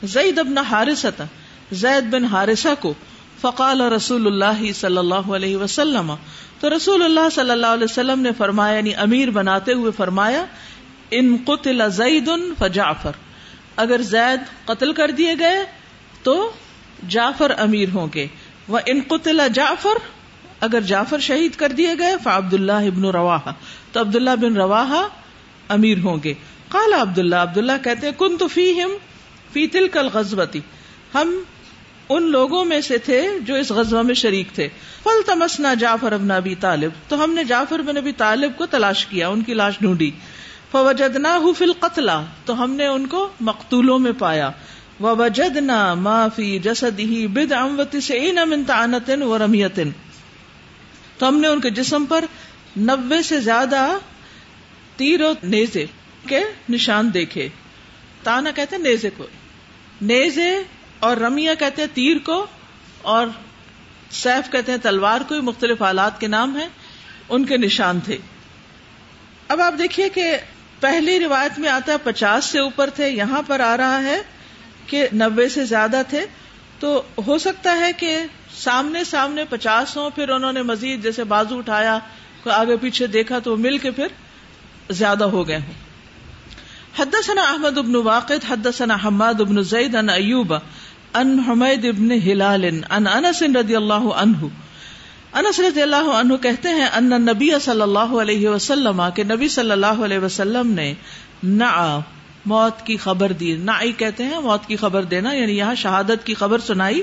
زید 0.04 0.38
ابن 0.38 0.58
حارثہ 0.58 1.22
زید 1.72 2.10
بن 2.10 2.24
حارثہ 2.24 2.68
کو 2.80 2.94
فقال 3.40 3.80
رسول 3.80 4.26
اللہ 4.26 4.72
صلی 4.72 4.96
اللہ 4.96 5.32
علیہ 5.34 5.56
وسلم۔ 5.56 6.14
تو 6.60 6.76
رسول 6.76 7.02
اللہ 7.02 7.28
صلی 7.32 7.50
اللہ 7.50 7.66
علیہ 7.66 7.84
وسلم 7.84 8.20
نے 8.20 8.30
فرمایا 8.38 8.76
یعنی 8.76 8.94
امیر 8.94 9.30
بناتے 9.30 9.72
ہوئے 9.72 9.92
فرمایا، 9.96 10.44
ان 11.10 11.36
قتل 11.44 11.90
زید 11.90 12.30
فجعفر۔ 12.58 13.12
اگر 13.76 14.02
زید 14.02 14.66
قتل 14.66 14.92
کر 14.92 15.10
دیے 15.10 15.34
گئے، 15.38 15.64
تو 16.22 16.50
جعفر 17.08 17.52
امیر 17.58 17.88
ہوں 17.94 18.06
گے۔ 18.14 18.26
وہ 18.68 18.78
ان 18.86 19.00
قتل 19.08 19.40
جعفر، 19.54 19.98
اگر 20.60 20.80
جعفر 20.80 21.18
شہید 21.18 21.54
کر 21.54 21.72
دیے 21.72 21.94
گئے 21.98 22.14
عبد 22.24 22.54
اللہ 22.54 22.72
ابن 22.72 23.04
روا 23.04 23.38
تو 23.92 24.00
عبد 24.00 24.16
اللہ 24.16 24.36
بن 24.40 24.56
روا 24.56 25.08
امیر 25.68 25.98
ہوں 25.98 26.16
گے۔ 26.24 26.34
کالا 26.68 27.02
عبداللہ 27.02 27.36
عبداللہ 27.36 27.72
کہتے 27.84 28.06
ہیں 28.06 28.14
کن 28.18 28.36
تو 28.36 28.48
فی 28.48 28.82
ہم 28.82 28.90
فی 29.52 29.66
تل 29.66 29.88
کل 29.88 30.08
غزبتی 30.12 30.60
ہم 31.14 31.42
ان 32.08 32.22
لوگوں 32.22 32.64
میں 32.64 32.80
سے 32.80 32.98
تھے 32.98 33.28
جو 33.40 33.54
اس 33.54 33.70
غزوہ 33.70 34.02
میں 34.02 34.14
شریک 34.14 34.48
تھے۔ 34.54 34.68
فل 35.02 35.22
تمسنا 35.26 35.74
جعفر 35.74 36.12
ابن 36.12 36.30
ابی 36.30 36.54
طالب، 36.54 36.90
تو 37.08 37.24
ہم 37.24 37.34
نے 37.34 37.44
جعفر 37.44 37.78
بن 37.78 37.96
ابی 37.96 38.12
طالب 38.12 38.56
کو 38.56 38.66
تلاش 38.66 39.06
کیا، 39.06 39.28
ان 39.28 39.42
کی 39.42 39.54
لاش 39.54 39.78
ڈھونڈی۔ 39.80 40.10
فوجدنا 40.70 41.38
فی 41.58 41.64
القتلا 41.64 42.24
تو 42.44 42.64
ہم 42.64 42.70
نے 42.70 42.86
ان 42.86 43.06
کو 43.06 43.28
مقتولوں 43.40 43.98
میں 43.98 44.12
پایا۔ 44.18 44.50
وجدنا 45.00 45.94
ما 45.94 46.28
فی 46.28 46.58
جسد 46.58 46.98
ہی 46.98 47.26
بد 47.26 47.52
اموت 47.52 47.96
سے 48.02 48.32
من 48.44 48.64
تعنت 48.64 49.10
و 49.22 49.38
رمیت۔ 49.38 49.80
تو 51.18 51.28
ہم 51.28 51.38
نے 51.38 51.48
ان 51.48 51.60
کے 51.60 51.70
جسم 51.70 52.04
پر 52.04 52.24
نبے 52.78 53.22
سے 53.22 53.40
زیادہ 53.40 53.98
تیر 54.96 55.22
و 55.22 55.32
نیزے 55.42 55.86
کے 56.28 56.40
نشان 56.68 57.14
دیکھے۔ 57.14 57.48
تانا 58.22 58.50
کہتے 58.50 58.78
نیزے 58.78 59.10
کو۔ 59.16 59.26
نیزے 60.02 60.58
اور 61.00 61.16
رمیا 61.16 61.54
کہتے 61.54 61.82
ہیں 61.82 61.88
تیر 61.94 62.16
کو، 62.24 62.46
اور 63.02 63.26
سیف 64.10 64.50
کہتے 64.52 64.72
ہیں 64.72 64.78
تلوار 64.78 65.20
کو 65.20 65.42
مختلف 65.42 65.82
آلات 65.82 66.20
کے 66.20 66.26
نام 66.26 66.56
ہیں، 66.56 66.68
ان 67.28 67.44
کے 67.44 67.56
نشان 67.56 68.00
تھے۔ 68.00 68.18
اب 69.48 69.60
آپ 69.60 69.74
دیکھیے 69.78 70.08
کہ 70.08 70.36
پہلی 70.80 71.18
روایت 71.20 71.58
میں 71.58 71.68
آتا 71.68 71.92
ہے 71.92 71.96
پچاس 72.02 72.44
سے 72.44 72.58
اوپر 72.58 72.90
تھے، 72.90 73.08
یہاں 73.08 73.42
پر 73.46 73.60
آ 73.60 73.76
رہا 73.76 74.02
ہے 74.02 74.20
کہ 74.86 75.06
نبے 75.14 75.48
سے 75.48 75.64
زیادہ 75.64 76.02
تھے۔ 76.08 76.24
تو 76.80 77.02
ہو 77.26 77.38
سکتا 77.38 77.76
ہے 77.78 77.92
کہ 77.92 78.16
سامنے 78.56 79.04
سامنے 79.04 79.44
پچاس 79.44 79.96
ہوں، 79.96 80.10
پھر 80.10 80.28
انہوں 80.28 80.52
نے 80.52 80.62
مزید 80.62 81.02
جیسے 81.02 81.24
بازو 81.24 81.58
اٹھایا 81.58 81.98
آگے 82.52 82.76
پیچھے 82.76 83.06
دیکھا 83.06 83.38
تو 83.38 83.56
مل 83.56 83.76
کے 83.78 83.90
پھر 83.90 84.06
زیادہ 84.90 85.24
ہو 85.24 85.46
گئے 85.48 85.56
ہوں۔ 85.56 85.72
حدثنا 86.98 87.42
احمد 87.42 87.78
ابن 87.78 87.96
واقد، 87.96 88.44
حدثنا 88.48 88.96
حماد 89.04 89.40
ابن 89.40 89.62
زید 89.62 89.94
ان 89.94 90.08
ایوب 90.10 90.54
ان 91.14 91.38
حمید 91.48 91.84
ابن 91.84 92.12
ہلال 92.12 92.64
ان 92.90 93.06
انس 93.06 93.42
رضی 93.42 93.76
اللہ 93.76 93.94
عنہ۔ 93.94 94.46
انس 95.32 95.60
رضی 95.60 95.82
اللہ 95.82 95.96
عنہ 95.96 96.34
کہتے 96.36 96.68
ہیں، 96.68 96.86
ان 96.92 97.08
نبی 97.08 97.50
صلی 97.60 97.82
اللہ 97.82 97.98
علیہ 97.98 98.48
وسلم، 98.48 99.02
کہ 99.14 99.24
نبی 99.24 99.48
صلی 99.48 99.70
اللہ 99.70 99.86
علیہ 99.86 100.18
وسلم 100.18 100.70
نے 100.70 100.94
نعا، 101.42 101.98
موت 102.46 102.86
کی 102.86 102.96
خبر 102.96 103.32
دی۔ 103.32 103.56
نعی 103.56 103.92
کہتے 103.92 104.24
ہیں، 104.24 104.38
موت 104.38 104.66
کی 104.66 104.76
خبر 104.76 105.02
دینا 105.02 105.32
یعنی 105.32 105.52
یہاں 105.52 105.74
شہادت 105.74 106.26
کی 106.26 106.34
خبر 106.34 106.58
سنائی۔ 106.58 107.02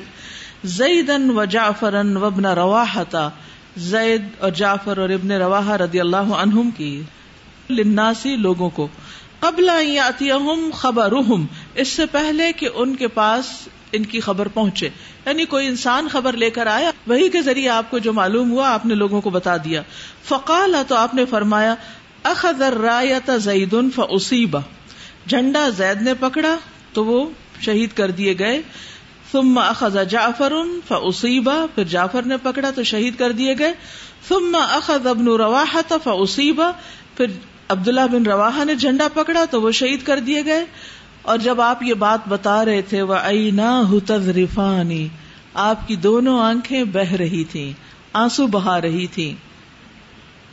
زیدن 0.64 1.30
و 1.30 1.46
جعفرن 1.46 2.18
و 2.18 2.26
ابن 2.26 2.46
رواحتا، 2.46 3.30
زید 3.78 4.24
اور 4.40 4.52
جعفر 4.52 4.98
اور 4.98 5.10
ابن 5.10 5.32
رواح 5.32 5.78
رضی 5.78 6.00
اللہ 6.00 6.18
عنہم 6.18 6.70
کی۔ 6.72 7.02
لناسی 7.70 8.36
لوگوں 8.36 8.70
کو، 8.70 8.88
قبل 9.40 10.00
خبر 10.74 11.14
اس 11.76 11.88
سے 11.88 12.06
پہلے 12.06 12.52
کہ 12.52 12.70
ان 12.74 12.96
کے 12.96 13.08
پاس 13.08 13.68
ان 13.96 14.04
کی 14.04 14.20
خبر 14.20 14.48
پہنچے۔ 14.48 14.90
یعنی 15.26 15.46
کوئی 15.46 15.68
انسان 15.68 16.08
خبر 16.12 16.34
لے 16.34 16.50
کر 16.50 16.68
آیا، 16.68 16.92
وہی 17.08 17.30
کے 17.30 17.42
ذریعے 17.42 17.70
آپ 17.70 17.92
کو 17.92 17.98
جو 17.98 18.14
معلوم 18.14 18.52
ہوا، 18.52 18.74
آپ 18.74 18.86
نے 18.86 18.96
لوگوں 18.96 19.22
کو 19.22 19.30
بتا 19.30 19.58
دیا۔ 19.58 19.82
فقال 20.24 20.76
تو 20.88 20.96
آپ 20.96 21.14
نے 21.14 21.26
فرمایا 21.26 21.76
اخذر 22.24 22.74
رایت 22.74 23.32
زید 23.38 23.76
فاصیبا 23.96 24.60
جھنڈا 25.28 25.70
زید 25.70 26.02
نے 26.02 26.14
پکڑا 26.14 26.58
تو 26.94 27.06
وہ 27.06 27.30
شہید 27.62 27.90
کر 27.96 28.12
دیے 28.12 28.36
گئے۔ 28.40 28.62
ثم 29.32 29.58
اخذ 29.58 29.98
جعفر 30.10 30.54
فاصیبا 30.88 31.66
پھر 31.76 31.84
جعفر 31.84 32.22
نے 32.22 32.38
پکڑا 32.38 32.72
تو 32.72 32.84
شہید 32.84 33.16
کر 33.16 33.32
دیے 33.32 33.56
گئے۔ 33.60 33.74
ثم 34.28 34.56
اخذ 34.56 35.08
ابن 35.08 35.28
رواحہ 35.28 35.94
فاصیبا 36.04 36.72
پھر 37.18 37.26
عبداللہ 37.70 38.08
بن 38.12 38.26
رواحہ 38.26 38.66
نے 38.66 38.76
جھنڈا 38.76 39.08
پکڑا 39.14 39.46
تو 39.52 39.62
وہ 39.62 39.72
شہید 39.72 40.04
کر 40.04 40.20
دیے 40.20 40.46
گئے۔ 40.46 40.66
اور 41.26 41.38
جب 41.38 41.62
آپ 41.62 41.84
یہ 41.84 41.94
بات 41.94 42.28
بتا 42.28 42.66
رہے 42.66 42.82
تھے 42.82 43.02
وہ 43.02 44.00
تذرفانی 44.06 45.08
آپ 45.54 45.88
کی 45.88 45.96
دونوں 45.96 46.40
آنکھیں 46.40 46.84
بہ 46.84 47.14
رہی 47.14 47.44
تھیں، 47.44 47.74
آنسو 48.14 48.48
بہا 48.48 48.82
رہی 48.82 49.08
تھی 49.08 49.34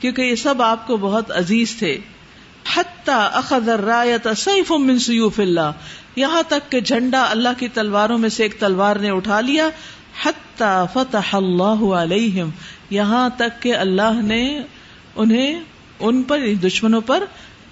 کیونکہ 0.00 0.22
یہ 0.22 0.34
سب 0.34 0.62
آپ 0.62 0.86
کو 0.86 0.96
بہت 0.96 1.30
عزیز 1.30 1.76
تھے۔ 1.78 1.98
اخذ 3.06 3.68
الرایت 3.68 4.28
سیف 4.36 4.70
من 4.70 4.98
سیوف 4.98 5.40
اللہ 5.40 5.70
یہاں 6.16 6.42
تک 6.48 6.70
کہ 6.72 6.80
جھنڈا 6.80 7.24
اللہ 7.30 7.48
کی 7.58 7.68
تلواروں 7.68 8.18
میں 8.18 8.28
سے 8.28 8.42
ایک 8.42 8.54
تلوار 8.58 8.96
نے 8.96 9.10
اٹھا 9.10 9.40
لیا۔ 9.40 9.68
حتی 10.24 10.84
فتح 10.92 11.36
اللہ 11.36 11.84
علیہم 11.94 12.50
یہاں 12.90 13.28
تک 13.36 13.62
کہ 13.62 13.76
اللہ 13.76 14.22
نے 14.22 14.62
انہیں، 15.16 15.60
ان 16.00 16.22
پر، 16.22 16.40
دشمنوں 16.62 17.00
پر 17.00 17.24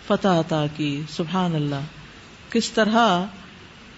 فتح 0.07 0.29
عطا 0.29 0.65
کی۔ 0.77 1.01
سبحان 1.09 1.55
اللہ۔ 1.55 2.00
کس 2.51 2.71
طرح 2.71 3.25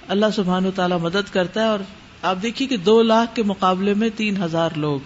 اللہ 0.08 0.26
سبحان 0.36 0.66
و 0.66 0.70
تعالی 0.70 0.94
مدد 1.02 1.32
کرتا 1.32 1.60
ہے 1.60 1.66
اور 1.66 1.78
آپ 2.22 2.36
دیکھیے 2.42 2.68
کہ 2.68 2.76
دو 2.76 3.02
لاکھ 3.02 3.36
کے 3.36 3.42
مقابلے 3.42 3.94
میں 3.94 4.08
تین 4.16 4.42
ہزار 4.42 4.70
لوگ۔ 4.76 5.00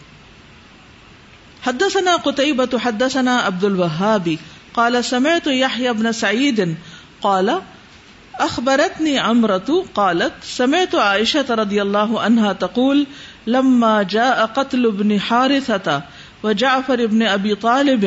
حدثنا 1.67 2.17
قطعبت 2.17 2.75
حدثنا 2.83 3.41
عبد 3.45 3.65
الوهابي 3.65 4.37
قال 4.73 5.03
سمعت 5.03 5.49
يحيى 5.49 5.91
بن 5.91 6.13
سعيد 6.13 6.61
قال 7.21 7.51
اخبرتني 8.33 9.19
عمرة 9.19 9.75
قالت 9.93 10.45
سمعت 10.45 10.95
عائشة 10.95 11.55
رضي 11.55 11.81
الله 11.81 12.21
عنها 12.21 12.53
تقول، 12.53 13.05
لما 13.47 14.03
جاء 14.03 14.47
قتل 14.47 14.87
ابن 14.87 15.11
حارثة 15.11 15.99
و 16.43 16.53
جعفر 16.53 16.99
ابن 16.99 17.27
ابی 17.27 17.55
طالب 17.55 18.05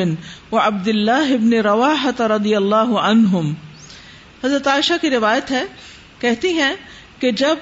و 0.52 0.58
عبد 0.58 0.88
اللہ 0.88 1.32
ابن 1.34 1.52
رواحت 1.52 2.22
رضی 2.22 2.56
اللہ 2.56 2.98
عنہم۔ 3.02 3.54
حضرت 4.44 4.66
عائشہ 4.66 4.92
کی 5.00 5.10
روایت 5.10 5.50
ہے، 5.50 5.64
کہتی 6.18 6.52
ہیں 6.52 6.74
کہ 7.18 7.32
جب 7.32 7.56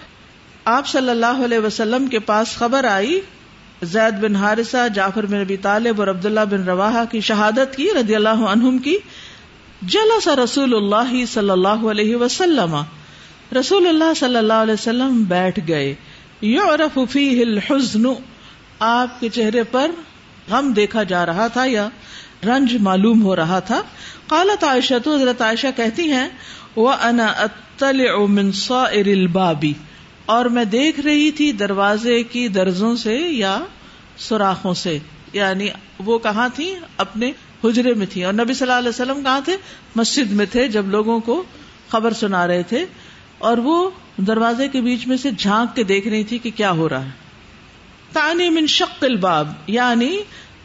آپ 0.64 0.87
صلی 0.87 1.11
اللہ 1.11 1.44
علیہ 1.44 1.58
وسلم 1.58 2.06
کے 2.06 2.18
پاس 2.18 2.56
خبر 2.56 2.85
آئی، 2.85 3.20
زید 3.82 4.20
بن 4.20 4.37
حارثہ، 4.37 4.88
جعفر 4.94 5.26
بن 5.26 5.40
ابی 5.40 5.56
طالب 5.56 6.00
اور 6.00 6.08
عبداللہ 6.08 6.40
بن 6.40 6.64
رواحہ 6.64 7.04
کی 7.11 7.20
شہادت 7.20 7.76
کی، 7.76 7.88
رضی 8.00 8.14
اللہ 8.14 8.28
عنہم 8.28 8.78
کی، 8.78 8.97
جلس 9.82 10.28
رسول 10.28 10.75
اللہ 10.75 11.25
صلی 11.25 11.50
اللہ 11.50 11.68
علیہ 11.68 12.16
وسلم۔ 12.16 12.76
رسول 13.61 13.87
اللہ 13.87 14.14
صلی 14.16 14.37
اللہ 14.37 14.52
علیہ 14.52 14.75
وسلم 14.75 15.23
بیٹھ 15.23 15.61
گئے۔ 15.68 15.94
یعرف 16.40 16.99
فیہ 17.11 17.42
الحزن۔ 17.42 18.02
آپ 18.78 19.20
کے 19.20 19.28
چہرے 19.28 19.62
پر 19.62 19.90
غم 20.50 20.73
دیکھا 20.73 21.02
جا 21.02 21.26
رہا 21.26 21.47
تھا 21.47 21.64
یا 21.64 21.88
رنج 22.47 22.76
معلوم 22.80 23.23
ہو 23.23 23.37
رہا 23.37 23.58
تھا۔ 23.58 23.82
قالت 24.26 24.64
عائشہ 24.64 24.94
تو 25.04 25.14
حضرت 25.14 25.42
عائشہ 25.42 25.66
کہتی 25.76 26.11
ہیں 26.11 26.28
وہ 26.78 26.92
انا 26.92 27.26
اطلع 27.26 28.26
من 28.28 28.52
صائر 28.52 29.06
البابی 29.06 29.73
اور 30.26 30.44
میں 30.44 30.64
دیکھ 30.64 31.00
رہی 31.00 31.30
تھی 31.30 31.52
دروازے 31.52 32.23
کی 32.23 32.49
درزوں 32.49 32.97
سے 32.97 33.14
یا 33.14 33.58
سوراخوں 34.18 34.75
سے 34.75 34.99
یعنی 35.32 35.68
وہ 35.99 36.18
کہاں 36.18 36.49
تھی 36.54 36.75
اپنے 36.97 37.32
حجرے 37.64 37.94
میں 37.94 38.06
تھی 38.11 38.25
اور 38.25 38.32
نبی 38.32 38.54
صلی 38.54 38.70
اللہ 38.70 38.78
علیہ 38.78 38.88
وسلم 38.88 39.23
کہاں 39.23 39.40
تھے؟ 39.44 39.56
مسجد 39.97 40.32
میں 40.32 40.47
تھے، 40.47 40.68
جب 40.68 40.88
لوگوں 40.88 41.20
کو 41.20 41.42
خبر 41.88 42.12
سنا 42.12 42.47
رہے 42.47 42.62
تھے۔ 42.62 42.85
اور 43.38 43.58
وہ 43.58 43.90
دروازے 44.16 44.68
کے 44.68 44.80
بیچ 44.80 45.06
میں 45.06 45.16
سے 45.16 45.30
جھانک 45.30 45.76
کے 45.76 45.82
دیکھ 45.82 46.08
رہی 46.08 46.25
تھی 46.25 46.38
کہ 46.38 46.50
کیا 46.56 46.70
ہو 46.70 46.88
رہا 46.88 47.04
ہے۔ 47.04 47.11
تانی 48.12 48.50
من 48.50 48.66
شق 48.66 49.04
الباب 49.04 49.52
یعنی 49.66 50.18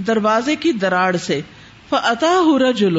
دروازے 0.08 0.55
کی 0.55 0.72
دراڑ 0.72 1.15
سے۔ 1.15 1.41
فتا 1.89 2.60
رجل 2.70 2.98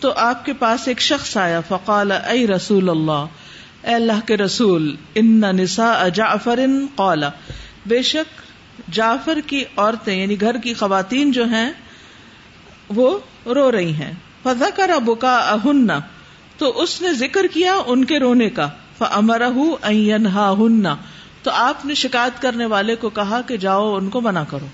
تو 0.00 0.12
آپ 0.12 0.44
کے 0.44 0.52
پاس 0.52 0.88
ایک 0.88 1.00
شخص 1.00 1.36
آیا، 1.36 1.60
فقال، 1.60 2.12
اے 2.12 2.46
رسول 2.46 2.88
اللہ، 2.88 3.24
اے 3.82 3.94
اللہ 3.94 4.26
کے 4.26 4.36
رسول، 4.36 4.96
ان 5.14 5.40
نساء 5.40 6.08
جعفر 6.08 6.60
قال، 6.94 7.24
بے 7.86 8.02
شک 8.02 8.42
جعفر 8.92 9.38
کی 9.46 9.64
عورتیں 9.76 10.22
یعنی 10.22 10.40
گھر 10.40 10.56
کی 10.56 10.74
خواتین 10.74 11.32
جو 11.32 11.44
ہیں، 11.44 11.72
وہ 12.88 13.18
رو 13.46 13.72
رہی 13.72 13.92
ہیں۔ 13.92 14.12
فضا 14.42 14.70
کرا 14.74 14.98
بکا 14.98 15.36
اہن 15.36 15.86
تو 16.58 16.82
اس 16.82 17.02
نے 17.02 17.12
ذکر 17.12 17.46
کیا 17.46 17.74
ان 17.86 18.04
کے 18.04 18.18
رونے 18.18 18.50
کا۔ 18.50 18.68
فمرہ 18.98 19.50
ہن 20.32 20.86
تو 21.42 21.50
آپ 21.50 21.86
نے 21.86 21.94
شکایت 21.94 22.42
کرنے 22.42 22.66
والے 22.66 22.96
کو 22.96 23.08
کہا 23.08 23.40
کہ 23.40 23.56
جاؤ 23.56 23.94
ان 23.94 24.08
کو 24.08 24.20
منع 24.20 24.44
کرو۔ 24.48 24.66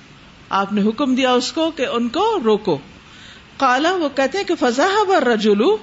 آپ 0.50 0.72
نے 0.72 0.82
حکم 0.82 1.14
دیا 1.14 1.32
اس 1.32 1.52
کو 1.52 1.70
کہ 1.70 1.86
ان 1.86 2.08
کو 2.08 2.38
روکو۔ 2.44 2.78
کالا 3.60 3.92
وہ 3.92 4.08
کہتے 4.16 4.44
کہ 4.44 4.54
فضا 4.60 4.88
بر 5.08 5.26
رجولو 5.26 5.76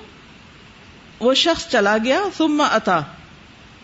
وہ 1.20 1.34
شخص 1.34 1.68
چلا 1.70 1.98
گیا، 2.04 2.20
ثم 2.38 2.64
اتا، 2.72 3.00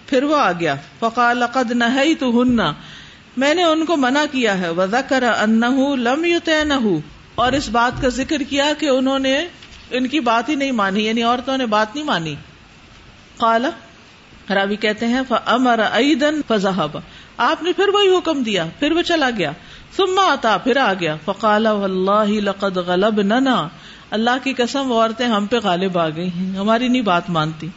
پھر 0.06 0.24
وہ 0.24 0.36
آ 0.36 0.52
گیا۔ 0.52 0.76
فقال، 1.00 1.44
قد 1.54 1.72
نہ 1.72 1.84
تو 2.20 2.42
ہننا 2.42 2.74
میں 3.38 3.54
نے 3.54 3.64
ان 3.64 3.86
کو 3.86 3.98
منع 3.98 4.26
کیا 4.32 4.58
ہے۔ 4.60 4.70
وزا 4.70 5.02
کر 5.02 5.24
ان 5.24 5.62
لم 6.00 6.26
یو 6.26 7.00
اور 7.36 7.52
اس 7.52 7.70
بات 7.70 8.02
کا 8.02 8.10
ذکر 8.10 8.44
کیا 8.44 8.74
کہ 8.80 8.86
انہوں 8.86 9.20
نے 9.20 9.48
ان 9.92 10.08
کی 10.08 10.20
بات 10.20 10.50
ہی 10.50 10.56
نہیں 10.56 10.72
مانی 10.72 11.06
یعنی 11.06 11.24
عورتوں 11.24 11.58
نے 11.58 11.66
بات 11.66 11.96
نہیں 11.96 12.06
مانی۔ 12.06 12.36
کالا 13.38 13.70
راوی 14.54 14.76
کہتے 14.76 15.08
ہیں 15.08 15.22
امر 15.46 15.80
ایدن 15.92 16.42
فضحب 16.48 16.98
آپ 17.38 17.64
نے 17.64 17.72
پھر 17.72 17.88
وہی 17.88 18.18
حکم 18.18 18.44
دیا، 18.44 18.66
پھر 18.80 18.92
وہ 18.92 19.02
چلا 19.02 19.30
گیا۔ 19.38 19.52
ثم 19.98 20.20
آتا 20.20 20.58
پھر 20.58 20.78
آ 20.78 20.94
گیا۔ 21.00 21.16
فقال 21.26 21.68
واللہ 21.68 22.42
لقد 22.42 22.78
غلبننا. 22.78 23.68
اللہ 24.12 24.44
کی 24.44 24.54
قسم 24.54 24.92
وہ 24.92 25.02
عورتیں 25.02 25.28
ہم 25.28 25.46
پہ 25.46 25.60
غالب 25.64 25.98
آ 25.98 26.10
گئی 26.10 26.30
ہیں 26.30 26.58
ہماری 26.58 26.88
نہیں 26.88 27.02
بات 27.02 27.30
مانتی۔ 27.30 27.68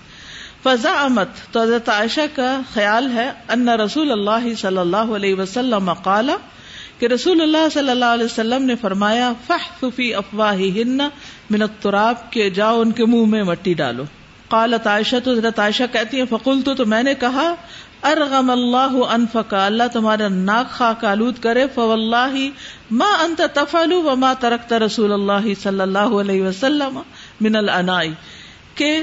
فضا 0.62 0.92
امت 0.92 1.28
تو 1.52 1.61
حضرت 1.62 1.88
عائشہ 1.88 2.20
کا 2.35 2.61
خیال 2.75 3.11
ہے 3.12 3.30
ان 3.49 3.68
رسول 3.68 4.12
اللہ 4.12 4.54
صلی 4.54 4.78
اللہ 4.78 5.14
علیہ 5.16 5.35
وسلم 5.35 5.92
قال 5.92 6.30
کہ 6.99 7.06
رسول 7.06 7.40
اللہ 7.40 7.68
صلی 7.73 7.90
اللہ 7.90 8.04
علیہ 8.04 8.25
وسلم 8.25 8.62
نے 8.62 8.76
فرمایا 8.76 9.32
فح 9.46 9.85
فی 9.96 10.14
افواہ 10.14 10.61
من 11.50 11.62
التراب 11.62 12.32
کے 12.32 12.50
جاؤ 12.50 12.80
ان 12.80 12.92
کے 12.92 13.04
منہ 13.04 13.26
میں 13.26 13.42
مٹی 13.42 13.75
ڈالو۔ 13.75 14.04
قالت 14.49 14.87
عائشہ 14.87 15.16
تو 15.25 15.30
حضرت 15.30 15.58
عائشہ 15.58 15.82
کہتی 15.92 16.20
ہے 16.20 16.26
فقول 16.30 16.62
تو, 16.62 16.75
تو 16.75 16.87
میں 16.87 17.02
نے 17.02 17.14
کہا 17.14 17.54
ارغم 18.03 18.50
اللہ 18.50 19.05
انفقا 19.11 19.67
اللہ 19.67 19.83
تمہارا 19.93 20.29
ناک 20.29 20.71
خاک 20.71 21.05
آلود 21.05 21.38
کرے 21.38 21.65
فو 21.75 21.93
اللہ 21.93 22.35
ما 22.91 23.12
انت 23.21 23.43
تفعل 23.55 23.93
وما 23.93 24.33
ترکت 24.33 24.73
رسول 24.73 25.12
اللہ 25.12 25.55
صلی 25.62 25.81
اللہ 25.81 25.99
علیہ 25.99 26.43
وسلم 26.43 27.00
من 27.41 27.57
الانائی۔ 27.57 28.12
کہ 28.75 29.03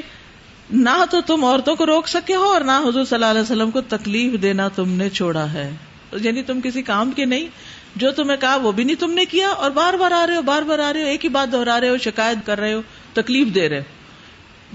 نہ 0.72 1.04
تو 1.10 1.22
تم 1.22 1.46
عورتوں 1.46 1.76
کو 1.76 1.86
روک 1.86 2.08
سکے 2.08 2.36
ہو 2.36 2.44
اور 2.44 2.62
نہ 2.62 2.72
حضور 2.72 3.06
صلی 3.06 3.16
اللہ 3.16 3.26
علیہ 3.26 3.42
وسلم 3.42 3.72
کو 3.72 3.82
تکلیف 3.82 4.42
دینا 4.42 4.68
تم 4.68 4.90
نے 4.90 5.10
چھوڑا 5.10 5.54
ہے۔ 5.54 5.72
یعنی 6.14 6.44
تم 6.44 6.62
کسی 6.62 6.82
کام 6.82 7.12
کے 7.12 7.26
نہیں، 7.26 7.48
جو 7.96 8.12
تمہیں 8.12 8.38
کہا 8.38 8.56
وہ 8.56 8.72
بھی 8.72 8.84
نہیں 8.84 8.96
تم 8.96 9.12
نے 9.12 9.26
کیا 9.26 9.50
اور 9.50 9.72
بار 9.72 9.94
بار 9.94 10.12
آ 10.12 10.28
رہے 10.28 10.36
ہو، 10.36 10.42
بار 10.42 10.62
بار 10.62 10.80
آ 10.80 10.94
رہے 10.94 11.02
ہو، 11.02 11.06
ایک 11.06 11.24
ہی 11.24 11.30
بات 11.30 11.52
دہرا 11.52 11.80
رہے 11.80 11.90
ہو، 11.90 11.98
شکایت 11.98 12.46
کر 12.46 12.60
رہے 12.60 12.74
ہو، 12.74 12.82
تکلیف 13.14 13.56
دے 13.56 13.70
رہے 13.70 13.80
ہو۔ 13.80 13.84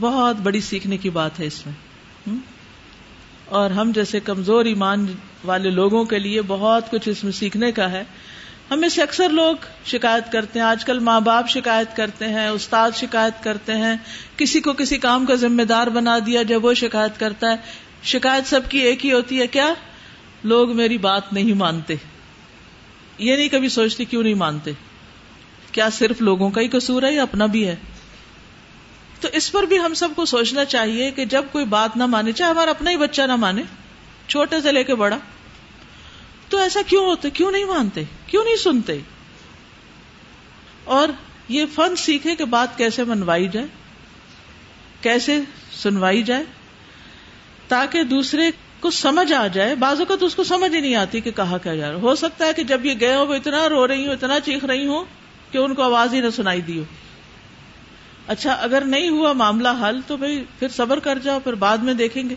بہت 0.00 0.36
بڑی 0.36 0.60
سیکھنے 0.60 0.96
کی 0.96 1.10
بات 1.10 1.40
ہے 1.40 1.46
اس 1.46 1.66
میں۔ 1.66 1.74
اور 3.48 3.70
ہم 3.70 3.92
جیسے 3.94 4.20
کمزور 4.20 4.64
ایمان 4.64 5.06
والے 5.44 5.70
لوگوں 5.70 6.04
کے 6.04 6.18
لیے 6.18 6.42
بہت 6.42 6.90
کچھ 6.90 7.08
اس 7.08 7.24
میں 7.24 7.32
سیکھنے 7.32 7.72
کا 7.72 7.90
ہے۔ 7.90 8.04
ہمیں 8.70 8.88
سے 8.88 9.02
اکثر 9.02 9.28
لوگ 9.28 9.56
شکایت 9.86 10.32
کرتے 10.32 10.58
ہیں۔ 10.58 10.66
آج 10.66 10.84
کل 10.84 10.98
ماں 10.98 11.20
باپ 11.20 11.48
شکایت 11.48 11.96
کرتے 11.96 12.28
ہیں، 12.28 12.48
استاد 12.48 12.90
شکایت 12.94 13.44
کرتے 13.44 13.72
ہیں۔ 13.72 13.96
کسی 14.36 14.60
کو 14.60 14.72
کسی 14.72 14.98
کام 14.98 15.26
کا 15.26 15.34
ذمہ 15.34 15.62
دار 15.62 15.86
بنا 15.86 16.18
دیا 16.26 16.42
جب 16.42 16.64
وہ 16.64 16.74
شکایت 16.74 17.20
کرتا 17.20 17.50
ہے۔ 17.50 17.56
شکایت 18.02 18.46
سب 18.46 18.60
کی 18.70 18.78
ایک 18.78 19.06
ہی 19.06 19.12
ہوتی 19.12 19.40
ہے، 19.40 19.46
کیا؟ 19.46 19.74
لوگ 20.44 20.76
میری 20.76 20.98
بات 20.98 21.32
نہیں 21.32 21.54
مانتے۔ 21.54 21.94
یہ 23.18 23.36
نہیں 23.36 23.48
کبھی 23.48 23.68
سوچتے 23.68 24.04
کیوں 24.04 24.22
نہیں 24.22 24.34
مانتے؟ 24.34 24.70
کیا 25.72 25.90
صرف 25.90 26.22
لوگوں 26.22 26.50
کا 26.50 26.60
ہی 26.60 26.68
قصور 26.68 27.02
ہے 27.02 27.14
یا 27.14 27.22
اپنا 27.22 27.46
بھی 27.46 27.68
ہے؟ 27.68 27.76
تو 29.20 29.28
اس 29.32 29.52
پر 29.52 29.62
بھی 29.62 29.78
ہم 29.78 29.94
سب 29.94 30.08
کو 30.16 30.24
سوچنا 30.24 30.64
چاہیے 30.64 31.10
کہ 31.10 31.24
جب 31.24 31.44
کوئی 31.52 31.64
بات 31.64 31.96
نہ 31.96 32.06
مانے، 32.06 32.32
چاہے 32.32 32.50
ہمارا 32.50 32.70
اپنا 32.70 32.90
ہی 32.90 32.96
بچہ 32.96 33.22
نہ 33.22 33.36
مانے، 33.36 33.62
چھوٹے 34.28 34.60
سے 34.60 34.72
لے 34.72 34.84
کے 34.84 34.94
بڑا، 34.94 35.18
تو 36.48 36.58
ایسا 36.58 36.80
کیوں 36.86 37.04
ہوتا 37.04 37.28
کیوں 37.28 37.50
نہیں 37.50 37.64
مانتے؟ 37.64 38.02
کیوں 38.26 38.44
نہیں 38.44 38.56
سنتے؟ 38.56 38.98
اور 40.84 41.08
یہ 41.48 41.64
فن 41.74 41.96
سیکھے 41.96 42.36
کہ 42.36 42.44
بات 42.44 42.78
کیسے 42.78 43.04
منوائی 43.04 43.48
جائے، 43.48 43.66
کیسے 45.00 45.40
سنوائی 45.82 46.22
جائے، 46.22 46.44
تاکہ 47.68 48.02
دوسرے 48.02 48.50
کو 48.80 48.90
سمجھ 48.90 49.32
آ 49.32 49.46
جائے۔ 49.46 49.74
بازو 49.74 50.04
کا 50.04 50.16
تو 50.16 50.26
اس 50.26 50.34
کو 50.34 50.44
سمجھ 50.44 50.74
ہی 50.74 50.80
نہیں 50.80 50.94
آتی 50.94 51.20
کہ 51.20 51.30
کہا 51.30 51.58
کیا 51.58 51.74
جا 51.74 51.90
رہا 51.90 51.98
ہو 51.98 52.14
سکتا 52.14 52.46
ہے 52.46 52.52
کہ 52.52 52.62
جب 52.62 52.84
یہ 52.84 52.94
گئے 53.00 53.14
ہو 53.14 53.26
وہ 53.26 53.34
اتنا 53.34 53.68
رو 53.68 53.88
رہی 53.88 54.06
ہوں، 54.06 54.12
اتنا 54.12 54.40
چیخ 54.40 54.64
رہی 54.64 54.86
ہوں 54.86 55.04
کہ 55.50 55.58
ان 55.58 55.74
کو 55.74 55.82
آواز 55.82 56.14
ہی 56.14 56.20
نہ 56.20 56.30
سنائی 56.36 56.60
دی 56.60 56.78
ہو۔ 56.78 56.84
اچھا 58.28 58.52
اگر 58.52 58.84
نہیں 58.84 59.08
ہوا 59.08 59.32
معاملہ 59.32 59.68
حل 59.82 60.00
تو 60.06 60.16
بھائی 60.16 60.44
پھر 60.58 60.68
صبر 60.68 60.98
کر 60.98 61.18
جاؤ، 61.18 61.38
پھر 61.40 61.52
بعد 61.52 61.78
میں 61.78 61.94
دیکھیں 61.94 62.30
گے۔ 62.30 62.34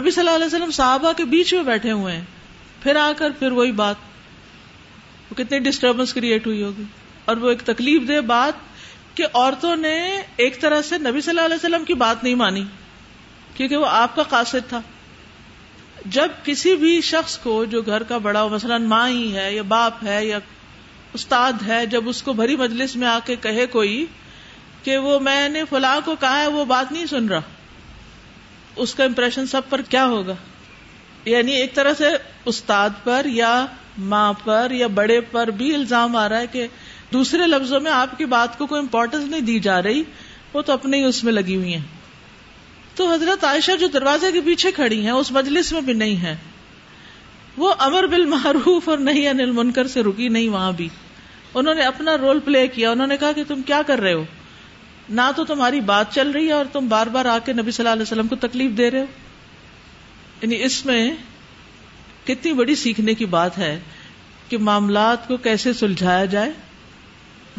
نبی 0.00 0.10
صلی 0.10 0.20
اللہ 0.20 0.36
علیہ 0.36 0.46
وسلم 0.46 0.70
صحابہ 0.70 1.12
کے 1.12 1.24
بیچ 1.24 1.54
میں 1.54 1.62
بیٹھے 1.62 1.92
ہوئے 1.92 2.16
ہیں۔ 2.16 2.24
پھر 2.82 2.96
آ 2.96 3.12
کر 3.16 3.30
پھر 3.30 3.52
وہی 3.52 3.72
بات۔ 3.72 3.94
وہ 5.30 5.34
کتنی 5.34 5.58
ڈسٹربنس 5.58 6.14
کریٹ 6.14 6.46
ہوئی 6.46 6.62
ہوگی۔ 6.62 6.82
اور 7.24 7.36
وہ 7.36 7.48
ایک 7.48 7.60
تکلیف 7.60 8.08
دہ 8.08 8.20
بات 8.20 8.52
کہ 9.16 9.24
عورتوں 9.34 9.76
نے 9.76 10.22
ایک 10.36 10.60
طرح 10.60 10.82
سے 10.82 10.98
نبی 10.98 11.20
صلی 11.20 11.30
اللہ 11.30 11.40
علیہ 11.40 11.56
وسلم 11.56 11.84
کی 11.84 11.94
بات 11.94 12.24
نہیں 12.24 12.34
مانی، 12.34 12.64
کیونکہ 13.54 13.76
وہ 13.76 13.86
آپ 13.86 14.16
کا 14.16 14.22
قاصد 14.22 14.68
تھا۔ 14.68 14.80
جب 16.06 16.28
کسی 16.44 16.76
بھی 16.76 17.00
شخص 17.00 17.38
کو 17.38 17.64
جو 17.64 17.82
گھر 17.82 18.02
کا 18.02 18.18
بڑا، 18.18 18.46
مثلاً 18.46 18.82
ماں 18.82 19.08
ہی 19.08 19.36
ہے 19.36 19.54
یا 19.54 19.62
باپ 19.62 20.04
ہے 20.04 20.26
یا 20.26 20.38
استاد 21.12 21.52
ہے، 21.66 21.86
جب 21.86 22.08
اس 22.08 22.22
کو 22.22 22.32
بھری 22.32 22.56
مجلس 22.56 22.96
میں 22.96 23.08
آ 23.08 23.18
کے 23.24 23.36
کہے 23.36 23.66
کوئی 23.66 24.06
کہ 24.82 24.98
وہ 24.98 25.18
میں 25.18 25.48
نے 25.48 25.62
فلاں 25.70 26.00
کو 26.04 26.16
کہا 26.16 26.40
ہے، 26.40 26.46
وہ 26.46 26.64
بات 26.64 26.92
نہیں 26.92 27.06
سن 27.06 27.28
رہا۔ 27.28 27.40
اس 28.76 28.94
کا 28.94 29.04
امپریشن 29.04 29.46
سب 29.46 29.60
پر 29.68 29.82
کیا 29.82 30.06
ہوگا؟ 30.06 30.34
یعنی 31.24 31.52
ایک 31.52 31.74
طرح 31.74 31.94
سے 31.98 32.08
استاد 32.44 32.90
پر 33.04 33.26
یا 33.26 33.66
ماں 33.98 34.32
پر 34.44 34.70
یا 34.70 34.86
بڑے 34.86 35.20
پر 35.20 35.46
بھی 35.46 35.74
الزام 35.74 36.16
آ 36.16 36.28
رہا 36.28 36.40
ہے 36.40 36.46
کہ 36.46 36.66
دوسرے 37.12 37.46
لفظوں 37.46 37.80
میں 37.80 37.92
آپ 37.92 38.18
کی 38.18 38.24
بات 38.24 38.58
کو 38.58 38.66
کوئی 38.66 38.78
امپورٹینس 38.78 39.24
نہیں 39.24 39.40
دی 39.40 39.60
جا 39.60 39.82
رہی، 39.82 40.02
وہ 40.52 40.62
تو 40.62 40.72
اپنے 40.72 40.96
ہی 40.96 41.04
اس 41.04 41.24
میں 41.24 41.32
لگی 41.32 41.56
ہوئی 41.56 41.72
ہیں۔ 41.72 41.86
تو 42.94 43.12
حضرت 43.12 43.44
عائشہ 43.44 43.72
جو 43.80 43.86
دروازے 43.86 44.32
کے 44.32 44.40
پیچھے 44.40 44.72
کھڑی 44.72 45.04
ہیں، 45.04 45.10
اس 45.10 45.32
مجلس 45.32 45.72
میں 45.72 45.80
بھی 45.80 45.92
نہیں 45.92 46.22
ہے 46.22 46.36
وہ 47.56 47.74
امر 47.78 48.06
بال 48.06 48.24
معروف 48.24 48.88
اور 48.88 48.98
نہیں 48.98 49.28
انل 49.28 49.50
منکر 49.50 49.86
سے 49.86 50.02
رکی 50.02 50.28
نہیں 50.28 50.48
وہاں 50.48 50.72
بھی۔ 50.72 50.88
انہوں 51.54 51.74
نے 51.74 51.82
اپنا 51.82 52.16
رول 52.16 52.40
پلے 52.40 52.66
کیا، 52.66 52.90
انہوں 52.90 53.06
نے 53.06 53.16
کہا 53.16 53.32
کہ 53.32 53.44
تم 53.48 53.62
کیا 53.62 53.82
کر 53.86 54.00
رہے 54.00 54.12
ہو؟ 54.12 54.24
نہ 55.08 55.30
تو 55.36 55.44
تمہاری 55.44 55.80
بات 55.80 56.14
چل 56.14 56.30
رہی 56.30 56.46
ہے 56.46 56.52
اور 56.52 56.64
تم 56.72 56.88
بار 56.88 57.06
بار 57.06 57.24
آ 57.24 57.38
کے 57.38 57.52
نبی 57.52 57.70
صلی 57.70 57.82
اللہ 57.82 57.92
علیہ 57.92 58.02
وسلم 58.02 58.28
کو 58.28 58.36
تکلیف 58.36 58.70
دے 58.78 58.90
رہے 58.90 58.98
ہو۔ 58.98 59.04
یعنی 60.42 60.64
اس 60.64 60.86
میں 60.86 61.10
کتنی 62.24 62.52
بڑی 62.52 62.74
سیکھنے 62.74 63.14
کی 63.14 63.26
بات 63.26 63.58
ہے 63.58 63.80
کہ 64.48 64.58
معاملات 64.58 65.28
کو 65.28 65.36
کیسے 65.36 65.72
سلجھایا 65.72 66.24
جائے۔ 66.24 66.52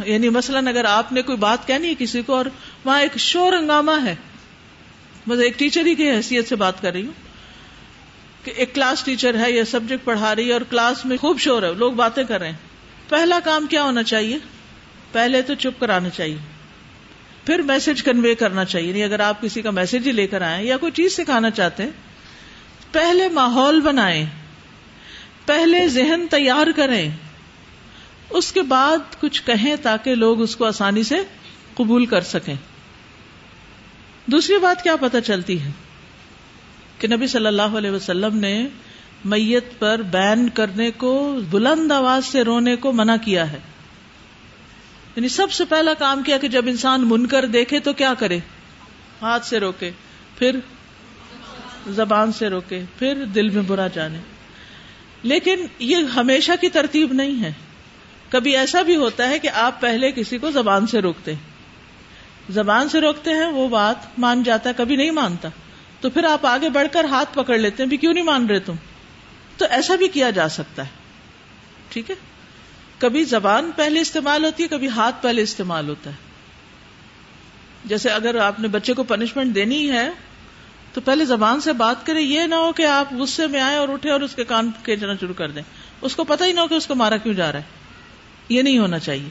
یعنی 0.06 0.30
مثلاً 0.30 0.68
اگر 0.68 0.86
آپ 0.86 1.12
نے 1.12 1.22
کوئی 1.22 1.38
بات 1.38 1.68
کہنی 1.68 1.88
ہے 1.88 1.94
کسی 2.00 2.22
کو 2.22 2.36
اور 2.36 2.46
وہاں 2.86 3.02
ایک 3.02 3.18
شور 3.18 3.54
ہنگامہ 3.54 3.92
ہے، 4.04 4.16
بس 5.28 5.40
ایک 5.40 5.60
ٹیچر 5.60 5.86
ہی 5.86 5.96
کی 5.96 6.10
حیثیت 6.10 6.50
سے 6.50 6.56
بات 6.56 6.82
کر 6.82 6.92
رہی 6.92 7.06
ہوں 7.06 7.14
کہ 8.46 8.54
ایک 8.56 8.76
کلاس 8.76 9.04
ٹیچر 9.04 9.38
ہے 9.40 9.52
یا 9.52 9.66
سبجیکٹ 9.66 10.06
پڑھا 10.06 10.36
رہی 10.36 10.48
ہے 10.48 10.54
اور 10.54 10.62
کلاس 10.62 11.06
میں 11.06 11.18
خوب 11.18 11.40
شور 11.40 11.64
ہے، 11.64 11.74
لوگ 11.74 11.94
باتیں 11.94 12.24
کر 12.24 12.40
رہے 12.40 12.50
ہیں۔ 12.50 12.58
پہلا 13.10 13.40
کام 13.44 13.68
کیا 13.70 13.84
ہونا 13.84 14.04
چاہیے؟ 14.04 14.38
پہلے 15.12 15.42
تو 15.42 15.54
چپ 15.54 15.80
کرانا 15.80 16.10
چاہیے۔ 16.10 16.53
پھر 17.46 17.60
میسج 17.60 18.04
کنوے 18.04 18.36
کرنا 18.36 18.66
چاہیے۔ 18.66 18.94
نہیں 18.94 19.04
اگر 19.04 19.20
آپ 19.20 19.42
کسی 19.42 19.62
کا 19.62 19.72
میسج 19.72 20.08
ہی 20.08 20.12
لے 20.12 20.28
کر 20.28 20.42
آئے 20.42 20.66
یا 20.66 20.78
کوئی 20.78 20.92
چیز 20.92 21.16
سکھانا 21.16 21.50
چاہتے 21.50 21.84
ہیں، 21.84 21.90
پہلے 22.92 23.30
ماحول 23.30 23.82
بنائیں، 23.82 24.26
پہلے 25.46 25.88
ذہن 25.88 26.28
تیار 26.30 26.68
کریں، 26.76 27.10
اس 28.30 28.52
کے 28.52 28.62
بعد 28.62 29.22
کچھ 29.22 29.42
کہیں 29.46 29.76
تاکہ 29.82 30.16
لوگ 30.16 30.42
اس 30.42 30.56
کو 30.56 30.66
آسانی 30.66 31.04
سے 31.04 31.16
قبول 31.74 32.06
کر 32.06 32.22
سکیں۔ 32.22 32.56
دوسری 34.26 34.58
بات 34.58 34.84
کیا 34.84 34.96
پتہ 34.96 35.18
چلتی 35.26 35.62
ہے؟ 35.62 35.72
کہ 37.00 37.08
نبی 37.08 37.28
صلی 37.28 37.48
اللہ 37.48 37.62
علیہ 37.62 37.92
وسلم 37.92 38.38
نے 38.38 38.68
میت 39.26 39.80
پر 39.80 40.02
بین 40.02 40.50
کرنے 40.50 40.92
کو، 40.92 41.40
بلند 41.50 41.92
آواز 41.92 42.26
سے 42.26 42.42
رونے 42.42 42.76
کو 42.76 42.92
منع 42.92 43.16
کیا 43.26 43.52
ہے۔ 43.52 43.60
یعنی 45.16 45.30
سب 45.30 45.52
سے 45.52 45.66
پہلا 45.66 45.94
کام 45.94 46.24
کیا 46.24 46.38
کہ 46.38 46.48
جب 46.48 46.68
انسان 46.68 47.02
من 47.08 47.26
کر 47.26 47.46
دیکھے 47.46 47.80
تو 47.80 47.94
کیا 47.94 48.14
کرے؟ 48.14 48.40
ہاتھ 49.22 49.46
سے 49.46 49.60
روکے، 49.60 49.92
پھر 50.38 50.60
زبان 51.88 52.32
سے 52.32 52.48
روکے، 52.48 52.82
پھر 53.00 53.26
دل 53.26 53.50
میں 53.50 53.64
برا 53.68 53.88
جانے۔ 53.88 54.18
لیکن 55.24 55.66
یہ 55.80 55.96
ہمیشہ 55.96 56.52
کی 56.62 56.70
ترتیب 56.70 57.14
نہیں 57.14 57.44
ہے۔ 57.44 57.52
کبھی 58.30 58.58
ایسا 58.58 58.82
بھی 58.82 58.96
ہوتا 58.96 59.30
ہے 59.30 59.40
کہ 59.40 59.50
آپ 59.50 59.82
پہلے 59.82 60.12
کسی 60.12 60.38
کو 60.38 60.52
زبان 60.52 60.88
سے 60.88 61.00
روکتے۔ 61.00 61.34
زبان 62.50 62.90
سے 62.90 63.02
روکتے 63.02 63.32
ہیں، 63.32 63.46
وہ 63.46 63.68
بات 63.68 64.20
مان 64.20 64.44
جاتا 64.44 64.70
ہے 64.70 64.74
کبھی 64.78 64.96
نہیں 64.96 65.12
مانتا۔ 65.12 65.50
تو 66.02 66.10
پھر 66.10 66.24
آپ 66.24 66.46
آگے 66.46 66.70
بڑھ 66.70 66.88
کر 66.92 67.06
ہاتھ 67.06 67.38
پکڑ 67.38 67.58
لیتے 67.58 67.84
ہیں، 67.84 67.90
بھی 67.90 67.98
کیوں 67.98 68.14
نہیں 68.14 68.24
مان 68.24 68.46
رہے 68.46 68.60
تم؟ 68.60 68.74
تو 69.58 69.66
ایسا 69.70 69.96
بھی 69.96 70.08
کیا 70.08 70.30
جا 70.30 70.50
سکتا 70.50 70.84
ہے۔ 70.84 70.90
ٹھیک 71.90 72.10
ہے؟ 72.10 72.16
کبھی 73.00 73.24
زبان 73.24 73.72
پہلے 73.76 74.02
استعمال 74.02 74.46
ہوتی 74.46 74.64
ہے، 74.64 74.68
کبھی 74.68 74.90
ہاتھ 74.90 75.16
پہلے 75.22 75.42
استعمال 75.42 75.90
ہوتا 75.90 76.10
ہے۔ 76.10 76.16
جیسے 77.86 78.10
اگر 78.10 78.36
آپ 78.36 78.60
نے 78.60 78.68
بچے 78.68 78.94
کو 78.94 79.04
پنشمنٹ 79.04 79.56
دینی 79.56 79.92
ہے، 79.92 80.10
تو 80.94 81.02
پہلے 81.02 81.26
زبان 81.26 81.62
سے 81.62 81.74
بات 81.74 82.06
کرے، 82.06 82.22
یہ 82.22 82.42
نہ 82.42 82.56
ہو 82.56 82.72
کہ 82.72 82.86
آپ 82.86 83.14
غصے 83.14 83.48
میں 83.48 83.62
آئے 83.62 83.78
اور 83.78 83.90
اٹھے 83.90 84.12
اور 84.12 84.22
اس 84.22 84.36
کے 84.36 84.44
کان 84.44 84.72
کھینچنا 84.84 85.14
شروع 85.20 85.34
کر 85.34 85.52
دیں۔ 85.52 85.62
اس 86.02 86.16
کو 86.16 86.24
پتہ 86.24 86.44
ہی 86.44 86.54
نہ 86.54 86.60
ہو 86.60 86.68
کہ 86.68 86.74
اس 86.74 86.88
کو 86.88 86.96
مارا 86.96 87.18
کیوں 87.18 87.34
جا 87.34 87.52
رہا 87.52 87.60
ہے۔ 87.60 87.64
یہ 88.50 88.62
نہیں 88.62 88.80
ہونا 88.80 89.00
چاہیے۔ 89.00 89.30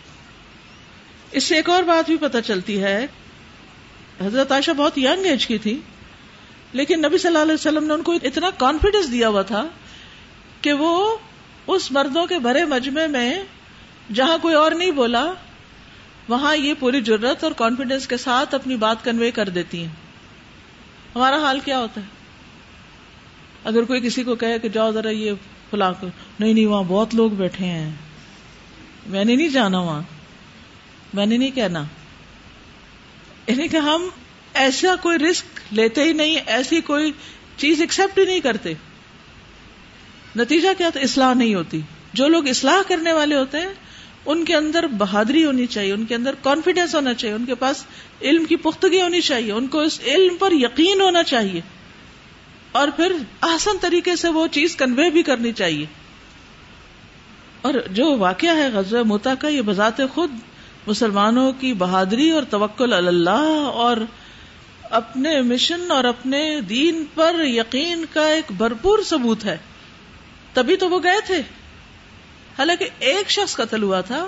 اس 1.32 1.44
سے 1.44 1.56
ایک 1.56 1.70
اور 1.70 1.82
بات 1.82 2.06
بھی 2.06 2.16
پتہ 2.16 2.38
چلتی 2.46 2.82
ہے، 2.82 3.06
حضرت 4.20 4.52
عائشہ 4.52 4.70
بہت 4.70 4.98
ینگ 4.98 5.24
ایج 5.24 5.46
کی 5.46 5.58
تھی، 5.58 5.80
لیکن 6.72 7.02
نبی 7.02 7.18
صلی 7.18 7.28
اللہ 7.28 7.38
علیہ 7.38 7.54
وسلم 7.54 7.84
نے 7.84 7.94
ان 7.94 8.02
کو 8.02 8.12
اتنا 8.12 8.50
کانفیڈینس 8.50 9.12
دیا 9.12 9.28
ہوا 9.28 9.42
تھا 9.42 9.66
کہ 10.60 10.72
وہ 10.72 11.16
اس 11.66 11.92
مردوں 11.92 12.26
کے 12.26 12.38
بھرے 12.38 12.64
مجمے 12.64 13.06
میں 13.06 13.42
جہاں 14.14 14.38
کوئی 14.38 14.54
اور 14.54 14.72
نہیں 14.72 14.90
بولا، 14.90 15.32
وہاں 16.28 16.56
یہ 16.56 16.74
پوری 16.78 17.00
ضرورت 17.00 17.44
اور 17.44 17.52
کانفیڈینس 17.52 18.06
کے 18.06 18.16
ساتھ 18.16 18.54
اپنی 18.54 18.76
بات 18.76 19.04
کنوے 19.04 19.30
کر 19.30 19.48
دیتی 19.48 19.80
ہیں۔ 19.80 19.92
ہمارا 21.14 21.36
حال 21.36 21.60
کیا 21.60 21.78
ہوتا 21.78 22.00
ہے؟ 22.00 22.06
اگر 23.64 23.82
کوئی 23.82 24.00
کسی 24.00 24.24
کو 24.24 24.34
کہے 24.34 24.58
کہ 24.58 24.68
جاؤ 24.68 24.92
ذرا 24.92 25.10
یہ 25.10 25.32
فلاں 25.70 26.04
نہیں 26.40 26.52
نہیں، 26.52 26.66
وہاں 26.66 26.82
بہت 26.82 27.14
لوگ 27.14 27.30
بیٹھے 27.30 27.64
ہیں۔ 27.64 27.92
میں 29.06 29.24
نے 29.24 29.36
نہیں 29.36 29.48
جانا 29.48 29.80
وہاں۔ 29.80 30.02
میں 31.14 31.26
نے 31.26 31.36
نہیں 31.36 31.50
کہنا۔ 31.50 31.84
یعنی 33.46 33.68
کہ 33.68 33.76
ہم 33.76 34.08
ایسا 34.54 34.96
کوئی 34.96 35.18
رسک 35.18 35.44
لیتے 35.70 36.02
ہی 36.02 36.12
نہیں، 36.12 36.36
ایسی 36.46 36.80
کوئی 36.80 37.12
چیز 37.56 37.80
ایکسپٹ 37.80 38.18
ہی 38.18 38.24
نہیں 38.24 38.40
کرتے۔ 38.40 38.74
نتیجہ 40.36 40.68
کیا 40.78 40.90
تو 40.94 41.00
اصلاح 41.00 41.34
نہیں 41.34 41.54
ہوتی۔ 41.54 41.80
جو 42.12 42.28
لوگ 42.28 42.48
اصلاح 42.48 42.88
کرنے 42.88 43.12
والے 43.12 43.34
ہوتے 43.34 43.58
ہیں، 43.58 43.74
ان 44.26 44.44
کے 44.44 44.56
اندر 44.56 44.86
بہادری 44.86 45.44
ہونی 45.44 45.66
چاہیے، 45.66 45.92
ان 45.92 46.04
کے 46.04 46.14
اندر 46.14 46.34
کانفیڈینس 46.42 46.94
ہونا 46.94 47.14
چاہیے، 47.14 47.34
ان 47.34 47.44
کے 47.44 47.54
پاس 47.54 47.84
علم 48.22 48.44
کی 48.44 48.56
پختگی 48.56 49.00
ہونی 49.00 49.20
چاہیے، 49.20 49.52
ان 49.52 49.66
کو 49.66 49.80
اس 49.80 50.00
علم 50.04 50.36
پر 50.36 50.52
یقین 50.52 51.00
ہونا 51.00 51.22
چاہیے۔ 51.22 51.60
اور 52.72 52.88
پھر 52.96 53.12
آسان 53.40 53.76
طریقے 53.80 54.16
سے 54.16 54.28
وہ 54.28 54.46
چیز 54.46 54.76
کنوے 54.76 55.10
بھی 55.10 55.22
کرنی 55.22 55.52
چاہیے۔ 55.52 55.86
اور 57.62 57.74
جو 57.90 58.18
واقعہ 58.18 58.56
ہے 58.56 58.68
غزوہ 58.68 59.02
موتا 59.02 59.34
کا، 59.34 59.48
یہ 59.48 59.62
بذات 59.62 60.00
خود 60.14 60.30
مسلمانوں 60.86 61.52
کی 61.52 61.72
بہادری 61.72 62.30
اور 62.30 62.42
توکل 62.42 62.92
اللہ 62.92 63.66
اور 63.74 63.96
اپنے 64.82 65.42
مشن 65.42 65.90
اور 65.90 66.04
اپنے 66.04 66.60
دین 66.60 67.04
پر 67.14 67.36
یقین 67.38 68.04
کا 68.12 68.28
ایک 68.28 68.52
بھرپور 68.56 68.98
ثبوت 69.02 69.44
ہے۔ 69.44 69.58
تبھی 70.54 70.76
تو 70.76 70.90
وہ 70.90 71.00
گئے 71.02 71.20
تھے۔ 71.26 71.38
حالانکہ 72.58 72.88
ایک 72.98 73.30
شخص 73.30 73.56
قتل 73.56 73.82
ہوا 73.82 74.00
تھا 74.00 74.26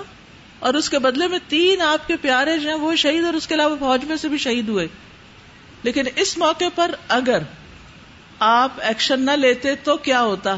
اور 0.59 0.73
اس 0.73 0.89
کے 0.89 0.99
بدلے 0.99 1.27
میں 1.27 1.39
تین 1.47 1.81
آپ 1.81 2.07
کے 2.07 2.17
پیارے 2.17 2.57
جو 2.57 2.69
ہیں 2.69 2.75
وہ 2.75 2.95
شہید 2.95 3.23
اور 3.23 3.33
اس 3.33 3.47
کے 3.47 3.55
علاوہ 3.55 3.75
فوج 3.79 4.05
میں 4.05 4.15
سے 4.15 4.27
بھی 4.27 4.37
شہید 4.37 4.67
ہوئے۔ 4.67 4.87
لیکن 5.83 6.03
اس 6.15 6.37
موقع 6.37 6.63
پر 6.75 6.91
اگر 7.07 7.37
آپ 8.39 8.71
ایکشن 8.77 9.21
نہ 9.21 9.31
لیتے 9.31 9.75
تو 9.75 9.97
کیا 9.97 10.21
ہوتا؟ 10.21 10.55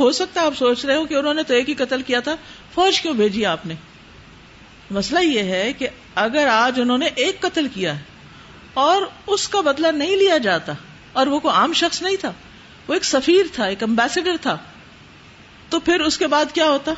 ہو 0.00 0.12
سکتا 0.12 0.42
آپ 0.42 0.52
سوچ 0.58 0.84
رہے 0.84 0.96
ہو 0.96 1.04
کہ 1.04 1.14
انہوں 1.14 1.34
نے 1.34 1.42
تو 1.42 1.54
ایک 1.54 1.68
ہی 1.68 1.74
قتل 1.74 2.02
کیا 2.02 2.20
تھا، 2.20 2.36
فوج 2.74 3.00
کیوں 3.00 3.14
بھیجی 3.14 3.46
آپ 3.46 3.66
نے؟ 3.66 3.74
مسئلہ 4.90 5.18
یہ 5.18 5.42
ہے 5.42 5.72
کہ 5.72 5.88
اگر 6.14 6.46
آج 6.46 6.80
انہوں 6.80 6.98
نے 6.98 7.06
ایک 7.06 7.40
قتل 7.40 7.68
کیا 7.74 7.96
ہے 7.96 8.02
اور 8.74 9.02
اس 9.26 9.48
کا 9.48 9.60
بدلہ 9.60 9.86
نہیں 9.86 10.16
لیا 10.16 10.38
جاتا 10.38 10.72
اور 11.12 11.26
وہ 11.26 11.38
کوئی 11.40 11.54
عام 11.54 11.72
شخص 11.72 12.02
نہیں 12.02 12.16
تھا 12.16 12.32
وہ 12.88 12.94
ایک 12.94 13.04
سفیر 13.04 13.44
تھا، 13.52 13.64
ایک 13.64 13.82
امبیسڈر 13.82 14.36
تھا۔ 14.40 14.58
تو 15.68 15.80
پھر 15.80 16.00
اس 16.00 16.18
کے 16.18 16.26
بعد 16.26 16.44
کیا 16.52 16.68
ہوتا؟ 16.68 16.92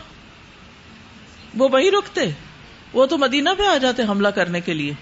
وہ 1.54 1.68
وہی 1.72 1.90
رکتے، 1.90 2.30
وہ 2.92 3.06
تو 3.06 3.18
مدینہ 3.18 3.50
پہ 3.58 3.62
آ 3.62 3.76
جاتے 3.76 4.02
حملہ 4.02 4.28
کرنے 4.28 4.60
کے 4.60 4.74
لیے۔ 4.74 4.92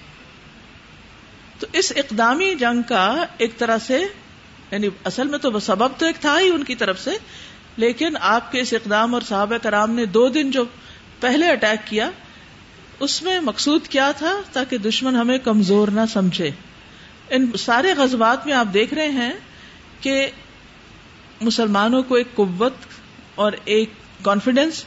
تو 1.59 1.67
اس 1.73 1.93
اقدامی 1.97 2.55
جنگ 2.55 2.83
کا 2.83 3.25
ایک 3.39 3.59
طرح 3.59 3.79
سے 3.79 4.05
یعنی 4.71 4.89
اصل 5.05 5.29
میں 5.29 5.39
تو 5.39 5.59
سبب 5.59 5.89
تو 5.99 6.07
ایک 6.07 6.17
تھا 6.21 6.41
ہی 6.41 6.49
ان 6.49 6.65
کی 6.65 6.75
طرف 6.75 7.01
سے، 7.01 7.11
لیکن 7.77 8.15
آپ 8.21 8.53
کے 8.53 8.61
اس 8.61 8.73
اقدام 8.73 9.15
اور 9.15 9.23
صحابہ 9.23 9.57
کرام 9.57 9.91
نے 9.91 10.05
دو 10.05 10.29
دن 10.29 10.51
جو 10.51 10.65
پہلے 11.21 11.49
اٹیک 11.49 11.87
کیا، 11.87 12.11
اس 13.01 13.23
میں 13.23 13.41
مقصود 13.41 13.87
کیا 13.87 14.13
تھا 14.13 14.41
تاکہ 14.53 14.79
دشمن 14.79 15.17
ہمیں 15.17 15.39
کمزور 15.39 15.89
نہ 15.89 16.01
سمجھے۔ 16.13 16.51
ان 17.31 17.51
سارے 17.59 17.95
غزبات 17.97 18.47
میں 18.47 18.55
آپ 18.55 18.67
دیکھ 18.75 18.95
رہے 18.95 19.09
ہیں 19.09 19.33
کہ 20.01 20.31
مسلمانوں 21.41 22.03
کو 22.03 22.15
ایک 22.15 22.35
قوت 22.35 22.73
اور 23.35 23.53
ایک 23.65 23.91
کانفیڈینس 24.23 24.85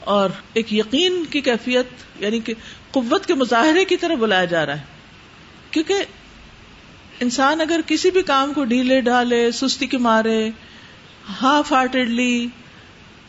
اور 0.00 0.30
ایک 0.52 0.72
یقین 0.72 1.24
کی 1.24 1.40
کیفیت 1.40 1.86
یعنی 2.20 2.40
کہ 2.40 2.54
قوت 2.90 3.26
کے 3.26 3.34
مظاہرے 3.34 3.84
کی 3.84 3.96
طرف 3.96 4.18
بلایا 4.18 4.44
جا 4.44 4.66
رہا 4.66 4.76
ہے۔ 4.76 4.84
کیونکہ 5.70 5.94
انسان 7.20 7.60
اگر 7.60 7.80
کسی 7.86 8.10
بھی 8.10 8.22
کام 8.22 8.52
کو 8.52 8.64
ڈھیلے 8.64 9.00
ڈالے 9.00 9.50
سستی 9.50 9.86
کے 9.86 9.98
مارے 9.98 10.50
ہاف 11.42 11.72
ہارٹیڈلی 11.72 12.46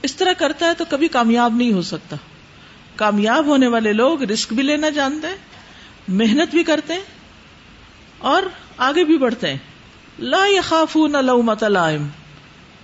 اس 0.01 0.15
طرح 0.15 0.33
کرتا 0.33 0.65
ہے 0.65 0.73
تو 0.73 0.85
کبھی 0.89 1.07
کامیاب 1.07 1.53
نہیں 1.55 1.73
ہو 1.73 1.81
سکتا۔ 1.81 2.15
کامیاب 2.95 3.45
ہونے 3.45 3.67
والے 3.67 3.93
لوگ 3.93 4.23
رسک 4.23 4.53
بھی 4.53 4.63
لینا 4.63 4.89
جانتے 4.89 5.27
ہیں، 5.27 5.35
محنت 6.07 6.55
بھی 6.55 6.63
کرتے 6.63 6.93
ہیں 6.93 7.01
اور 8.17 8.43
آگے 8.77 9.03
بھی 9.03 9.17
بڑھتے 9.17 9.49
ہیں۔ 9.49 9.57
لا 10.19 10.45
يخافون 10.47 11.25
لومۃ 11.25 11.61
لائم۔ 11.61 12.07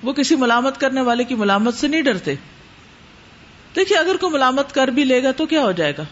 وہ 0.04 0.14
کسی 0.14 0.36
ملامت 0.36 0.80
کرنے 0.82 1.02
والے 1.02 1.24
کی 1.24 1.36
ملامت 1.36 1.74
سے 1.74 1.88
نہیں 1.88 2.02
ڈرتے۔ 2.02 2.36
دیکھیے، 3.76 3.98
اگر 3.98 4.18
کوئی 4.18 4.34
ملامت 4.34 4.74
کر 4.76 4.88
بھی 4.88 5.04
لے 5.04 5.24
گا 5.24 5.32
تو 5.32 5.46
کیا 5.46 5.62
ہو 5.62 5.72
جائے 5.72 5.94
گا؟ 5.98 6.04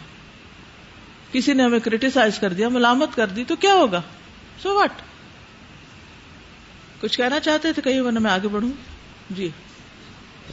کسی 1.32 1.54
نے 1.54 1.64
ہمیں 1.64 1.80
کریٹیسائز 1.80 2.40
کر 2.40 2.54
دیا، 2.54 2.70
ملامت 2.70 3.16
کر 3.16 3.28
دی 3.28 3.44
تو 3.44 3.56
کیا 3.56 3.74
ہوگا؟ 3.74 4.02
سو 4.64 4.80
وٹ 4.80 5.02
کچھ 7.02 7.18
کہنا 7.18 7.40
چاہتے 7.40 7.74
تھے 7.74 7.82
کہیں، 7.82 8.02
ورنہ 8.02 8.20
میں 8.20 8.32
آگے 8.32 8.48
بڑھوں۔ 8.48 8.72
جی۔ 9.30 9.50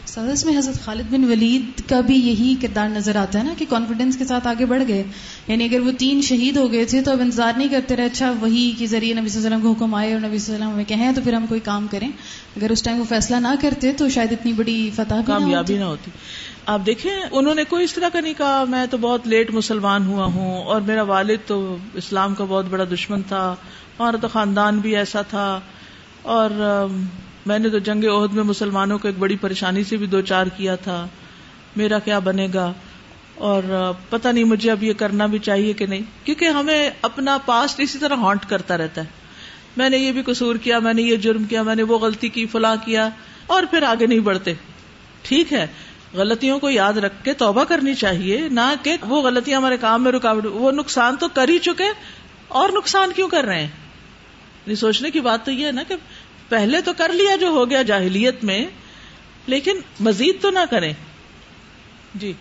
سادس 0.07 0.45
میں 0.45 0.59
حضرت 0.59 0.85
خالد 0.85 1.13
بن 1.13 1.25
ولید 1.25 1.89
کا 1.89 2.01
بھی 2.01 2.15
یہی 2.15 2.55
کردار 2.63 2.89
نظر 2.89 3.17
آتا 3.17 3.39
ہے 3.39 3.45
نا 3.45 3.55
کہ 3.59 3.67
کانفیڈینس 3.69 4.17
کے 4.17 4.25
ساتھ 4.25 4.49
آگے 4.49 4.67
بڑھ 4.67 4.83
گئے۔ 4.89 5.03
یعنی 5.49 5.65
اگر 5.65 5.81
وہ 5.81 5.93
تین 5.99 6.23
شہید 6.23 6.57
ہو 6.57 6.73
گئے 6.73 6.85
تھے 6.85 7.03
تو 7.03 7.11
اب 7.13 7.21
انتظار 7.21 7.53
نہیں 7.57 7.69
کرتے 7.69 7.97
رہے 7.97 8.05
اچھا 8.05 8.33
وہی 8.41 8.73
کے 8.79 8.87
ذریعے 8.87 9.15
نبی 9.15 9.29
صلی 9.29 9.37
اللہ 9.37 9.57
علیہ 9.57 9.57
وسلم 9.57 9.75
کو 9.75 9.85
حکم 9.85 9.95
آئے 9.95 10.13
اور 10.13 10.21
نبی 10.21 10.39
صلی 10.39 10.55
اللہ 10.55 10.65
علیہ 10.65 10.75
وسلم 10.75 10.75
ہمیں 10.75 10.85
کہیں 10.85 11.13
تو 11.13 11.21
پھر 11.25 11.33
ہم 11.33 11.47
کوئی 11.47 11.61
کام 11.61 11.87
کریں۔ 11.91 12.09
اگر 12.57 12.71
اس 12.71 12.83
ٹائم 12.83 12.99
وہ 12.99 13.05
فیصلہ 13.09 13.37
نہ 13.37 13.49
کرتے 13.61 13.93
تو 13.93 14.09
شاید 14.09 14.33
اتنی 14.33 14.53
بڑی 14.53 14.91
فتح 14.95 15.15
کامیابی 15.27 15.79
نہ 15.79 15.85
ہوتی۔ 15.85 16.11
آپ 16.67 16.81
دیکھیں، 16.87 17.13
انہوں 17.33 17.55
نے 17.55 17.65
کوئی 17.65 17.85
اس 17.85 17.95
طرح 17.95 18.09
کا 18.13 18.21
نہیں 18.21 18.35
کہا، 18.39 18.65
میں 18.69 18.87
تو 18.91 18.99
بہت 18.99 19.29
لیٹ 19.29 19.55
مسلمان 19.55 20.07
ہوا 20.07 20.25
ہوں 20.25 20.65
اور 20.65 20.81
میرا 20.81 21.03
والد 21.03 21.39
تو 21.47 21.77
اسلام 21.95 22.35
کا 22.35 22.45
بہت 22.45 22.67
بڑا 22.71 22.85
دشمن 22.85 23.23
تھا، 23.23 23.53
ہمارا 24.01 24.17
تو 24.17 24.29
خاندان 24.29 24.79
بھی 24.79 24.97
ایسا 24.97 25.23
تھا۔ 25.23 25.61
اور 26.23 26.51
میں 27.49 27.59
نے 27.59 27.69
تو 27.69 27.79
جنگ 27.79 28.05
عہد 28.05 28.33
میں 28.33 28.45
مسلمانوں 28.45 28.99
کو 28.99 29.09
ایک 29.09 29.19
بڑی 29.19 29.37
پریشانی 29.37 29.85
سے 29.85 29.97
بھی 29.97 30.07
دو 30.07 30.21
چار 30.21 30.47
کیا 30.47 30.75
تھا۔ 30.75 31.07
میرا 31.77 31.99
کیا 31.99 32.19
بنے 32.19 32.49
گا؟ 32.55 32.73
اور 33.35 33.93
پتہ 34.11 34.29
نہیں 34.29 34.45
مجھے 34.45 34.71
اب 34.71 34.83
یہ 34.83 34.93
کرنا 34.93 35.27
بھی 35.27 35.39
چاہیے 35.39 35.73
کہ 35.73 35.87
نہیں۔ 35.87 36.27
کیونکہ 36.27 36.45
ہمیں 36.45 36.91
اپنا 37.03 37.39
پاسٹ 37.39 37.81
اسی 37.81 37.99
طرح 37.99 38.15
ہانٹ 38.15 38.47
کرتا 38.49 38.77
رہتا 38.77 39.01
ہے۔ 39.01 39.07
میں 39.77 39.91
نے 39.91 39.99
یہ 39.99 40.13
بھی 40.13 40.23
قصور 40.23 40.57
کیا، 40.57 40.79
میں 40.79 40.95
نے 40.95 41.03
یہ 41.03 41.17
جرم 41.17 41.45
کیا، 41.45 41.63
میں 41.63 41.75
نے 41.75 41.83
وہ 41.83 41.99
غلطی 41.99 42.29
کی، 42.29 42.47
فلاں 42.47 42.77
کیا، 42.85 43.09
اور 43.47 43.63
پھر 43.71 43.83
آگے 43.83 44.07
نہیں 44.07 44.21
بڑھتے۔ 44.21 44.55
ٹھیک 45.23 45.53
ہے، 45.53 45.67
غلطیوں 46.15 46.59
کو 46.59 46.71
یاد 46.71 46.93
رکھ 46.93 47.25
کے 47.25 47.33
توبہ 47.33 47.65
کرنی 47.65 47.95
چاہیے، 47.95 48.49
نہ 48.51 48.75
کہ 48.83 48.97
وہ 49.03 49.23
غلطیاں 49.23 49.59
ہمارے 49.59 49.77
کام 49.77 50.05
میں 50.05 50.13
رکاوٹ، 50.13 50.47
وہ 50.47 50.73
نقصان 50.73 51.17
تو 51.17 51.29
کر 51.29 51.49
ہی 51.49 51.59
چکے 51.59 51.85
اور 52.49 52.69
نقصان 52.69 53.11
کیوں 53.17 53.29
کر 53.29 53.45
رہے 53.45 53.61
ہیں؟ 53.61 53.69
یعنی 54.67 54.75
سوچنے 54.75 55.11
کی 55.11 55.21
بات 55.21 55.45
تو 55.45 55.51
یہ 55.51 55.67
ہے 55.67 55.73
نا 55.73 55.83
کہ 55.83 55.95
پہلے 56.49 56.81
تو 56.81 56.93
کر 56.93 57.13
لیا 57.13 57.37
جو 57.37 57.49
ہو 57.49 57.71
گیا 57.71 57.83
جاہلیت 57.83 58.45
میں 58.45 58.67
لیکن 59.47 59.77
مزید 60.01 60.43
تو 60.43 60.51
نہ 60.51 60.59
کریں۔ 60.71 60.93
جی۔ 62.15 62.33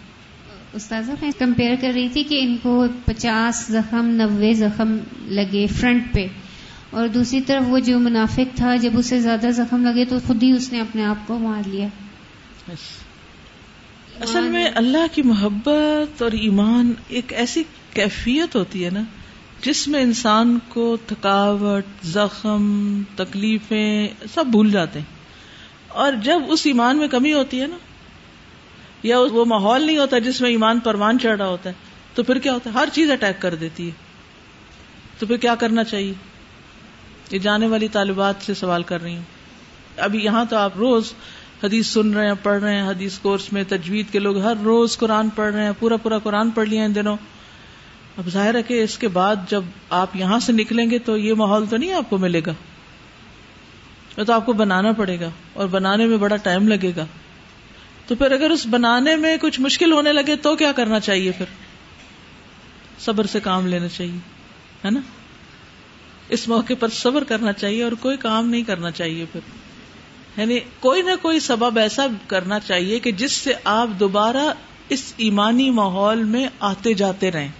استاذہ 0.73 1.11
میں 1.21 1.31
کمپیئر 1.37 1.75
کر 1.81 1.91
رہی 1.95 2.09
تھی 2.09 2.23
کہ 2.23 2.39
ان 2.41 2.57
کو 2.61 2.85
پچاس 3.05 3.65
زخم 3.67 4.05
نوے 4.05 4.53
زخم 4.53 4.97
لگے 5.25 5.67
فرنٹ 5.67 6.13
پہ۔ 6.13 6.27
اور 6.89 7.07
دوسری 7.07 7.41
طرف 7.41 7.63
وہ 7.67 7.79
جو 7.79 7.99
منافق 7.99 8.55
تھا 8.55 8.75
جب 8.75 8.91
اسے 8.97 9.21
زیادہ 9.21 9.47
زخم 9.51 9.85
لگے 9.85 10.05
تو 10.05 10.15
خود 10.27 10.43
ہی 10.43 10.51
اس 10.51 10.73
نے 10.73 10.81
اپنے 10.81 11.05
آپ 11.05 11.27
کو 11.27 11.37
مار 11.39 11.67
لیا۔ 11.67 11.87
اصل 14.19 14.43
میں 14.43 14.69
اللہ 14.75 15.05
کی 15.11 15.21
محبت 15.21 16.21
اور 16.21 16.31
ایمان 16.31 16.93
ایک 17.07 17.33
ایسی 17.33 17.63
کیفیت 17.93 18.55
ہوتی 18.55 18.85
ہے 18.85 18.89
نا 18.89 19.03
جس 19.61 19.87
میں 19.87 20.01
انسان 20.01 20.59
کو 20.69 20.97
تھکاوٹ، 21.07 21.83
زخم، 22.03 23.01
تکلیفیں 23.15 24.07
سب 24.33 24.45
بھول 24.45 24.71
جاتے 24.71 24.99
ہیں۔ 24.99 25.05
اور 25.87 26.13
جب 26.13 26.39
اس 26.47 26.65
ایمان 26.65 26.97
میں 26.97 27.07
کمی 27.07 27.33
ہوتی 27.33 27.61
ہے 27.61 27.67
نا، 27.67 27.77
یا 29.03 29.19
وہ 29.19 29.45
ماحول 29.45 29.85
نہیں 29.85 29.97
ہوتا 29.97 30.19
جس 30.19 30.41
میں 30.41 30.49
ایمان 30.49 30.79
پروان 30.79 31.19
چڑھ 31.19 31.37
رہا 31.37 31.47
ہوتا 31.47 31.69
ہے، 31.69 31.73
تو 32.13 32.23
پھر 32.23 32.39
کیا 32.39 32.53
ہوتا 32.53 32.69
ہے؟ 32.69 32.75
ہر 32.75 32.89
چیز 32.93 33.11
اٹیک 33.11 33.41
کر 33.41 33.55
دیتی 33.55 33.85
ہے۔ 33.85 33.91
تو 35.19 35.25
پھر 35.25 35.37
کیا 35.37 35.55
کرنا 35.55 35.83
چاہیے؟ 35.83 36.13
یہ 37.31 37.39
جانے 37.39 37.67
والی 37.67 37.87
طالبات 37.87 38.35
سے 38.41 38.53
سوال 38.53 38.83
کر 38.83 39.01
رہی 39.01 39.15
ہوں۔ 39.15 39.23
ابھی 39.97 40.23
یہاں 40.23 40.45
تو 40.45 40.55
آپ 40.55 40.77
روز 40.77 41.13
حدیث 41.63 41.87
سن 41.87 42.13
رہے 42.13 42.27
ہیں، 42.27 42.33
پڑھ 42.43 42.63
رہے 42.63 42.75
ہیں، 42.75 42.87
حدیث 42.87 43.17
کورس 43.17 43.53
میں 43.53 43.63
تجوید 43.67 44.05
کے 44.11 44.19
لوگ 44.19 44.37
ہر 44.37 44.53
روز 44.63 44.97
قرآن 44.97 45.29
پڑھ 45.29 45.53
رہے 45.53 45.63
ہیں، 45.63 45.71
پورا 45.79 45.97
پورا 45.97 46.17
قرآن 46.19 46.49
پڑھ 46.49 46.69
لیا 46.69 46.83
ان 46.83 46.95
دنوں۔ 46.95 47.17
اب 48.17 48.29
ظاہر 48.29 48.55
ہے 48.55 48.63
کہ 48.63 48.83
اس 48.83 48.97
کے 48.97 49.07
بعد 49.07 49.35
جب 49.49 49.63
آپ 49.89 50.15
یہاں 50.15 50.39
سے 50.39 50.51
نکلیں 50.51 50.91
گے 50.91 50.99
تو 50.99 51.17
یہ 51.17 51.33
ماحول 51.33 51.65
تو 51.69 51.77
نہیں 51.77 51.93
آپ 51.93 52.09
کو 52.09 52.17
ملے 52.17 52.41
گا۔ 52.45 52.53
تو 54.23 54.33
آپ 54.33 54.45
کو 54.45 54.53
بنانا 54.53 54.91
پڑے 54.91 55.19
گا 55.19 55.29
اور 55.53 55.67
بنانے 55.67 56.05
میں 56.05 56.17
بڑا 56.17 56.35
ٹائم 56.35 56.67
لگے 56.67 56.91
گا۔ 56.95 57.05
تو 58.07 58.15
پھر 58.15 58.31
اگر 58.31 58.49
اس 58.49 58.67
بنانے 58.69 59.15
میں 59.15 59.37
کچھ 59.41 59.59
مشکل 59.59 59.91
ہونے 59.91 60.13
لگے 60.13 60.35
تو 60.35 60.55
کیا 60.55 60.71
کرنا 60.71 60.99
چاہیے 60.99 61.31
پھر؟ 61.31 61.45
صبر 62.99 63.25
سے 63.25 63.39
کام 63.39 63.67
لینا 63.67 63.87
چاہیے، 63.87 64.17
ہے 64.85 64.89
نا؟ 64.89 64.99
اس 66.29 66.47
موقع 66.47 66.73
پر 66.79 66.87
صبر 66.87 67.23
کرنا 67.23 67.53
چاہیے 67.53 67.83
اور 67.83 67.91
کوئی 67.91 68.17
کام 68.17 68.49
نہیں 68.49 68.63
کرنا 68.63 68.91
چاہیے 68.91 69.25
پھر۔ 69.31 69.39
یعنی 70.37 70.59
کوئی 70.79 71.01
نہ 71.01 71.11
کوئی 71.21 71.39
سبب 71.39 71.77
ایسا 71.77 72.05
کرنا 72.27 72.59
چاہیے 72.59 72.99
کہ 72.99 73.11
جس 73.11 73.31
سے 73.31 73.53
آپ 73.63 73.87
دوبارہ 73.99 74.53
اس 74.89 75.13
ایمانی 75.17 75.69
ماحول 75.69 76.23
میں 76.23 76.47
آتے 76.59 76.93
جاتے 76.93 77.31
رہیں۔ 77.31 77.51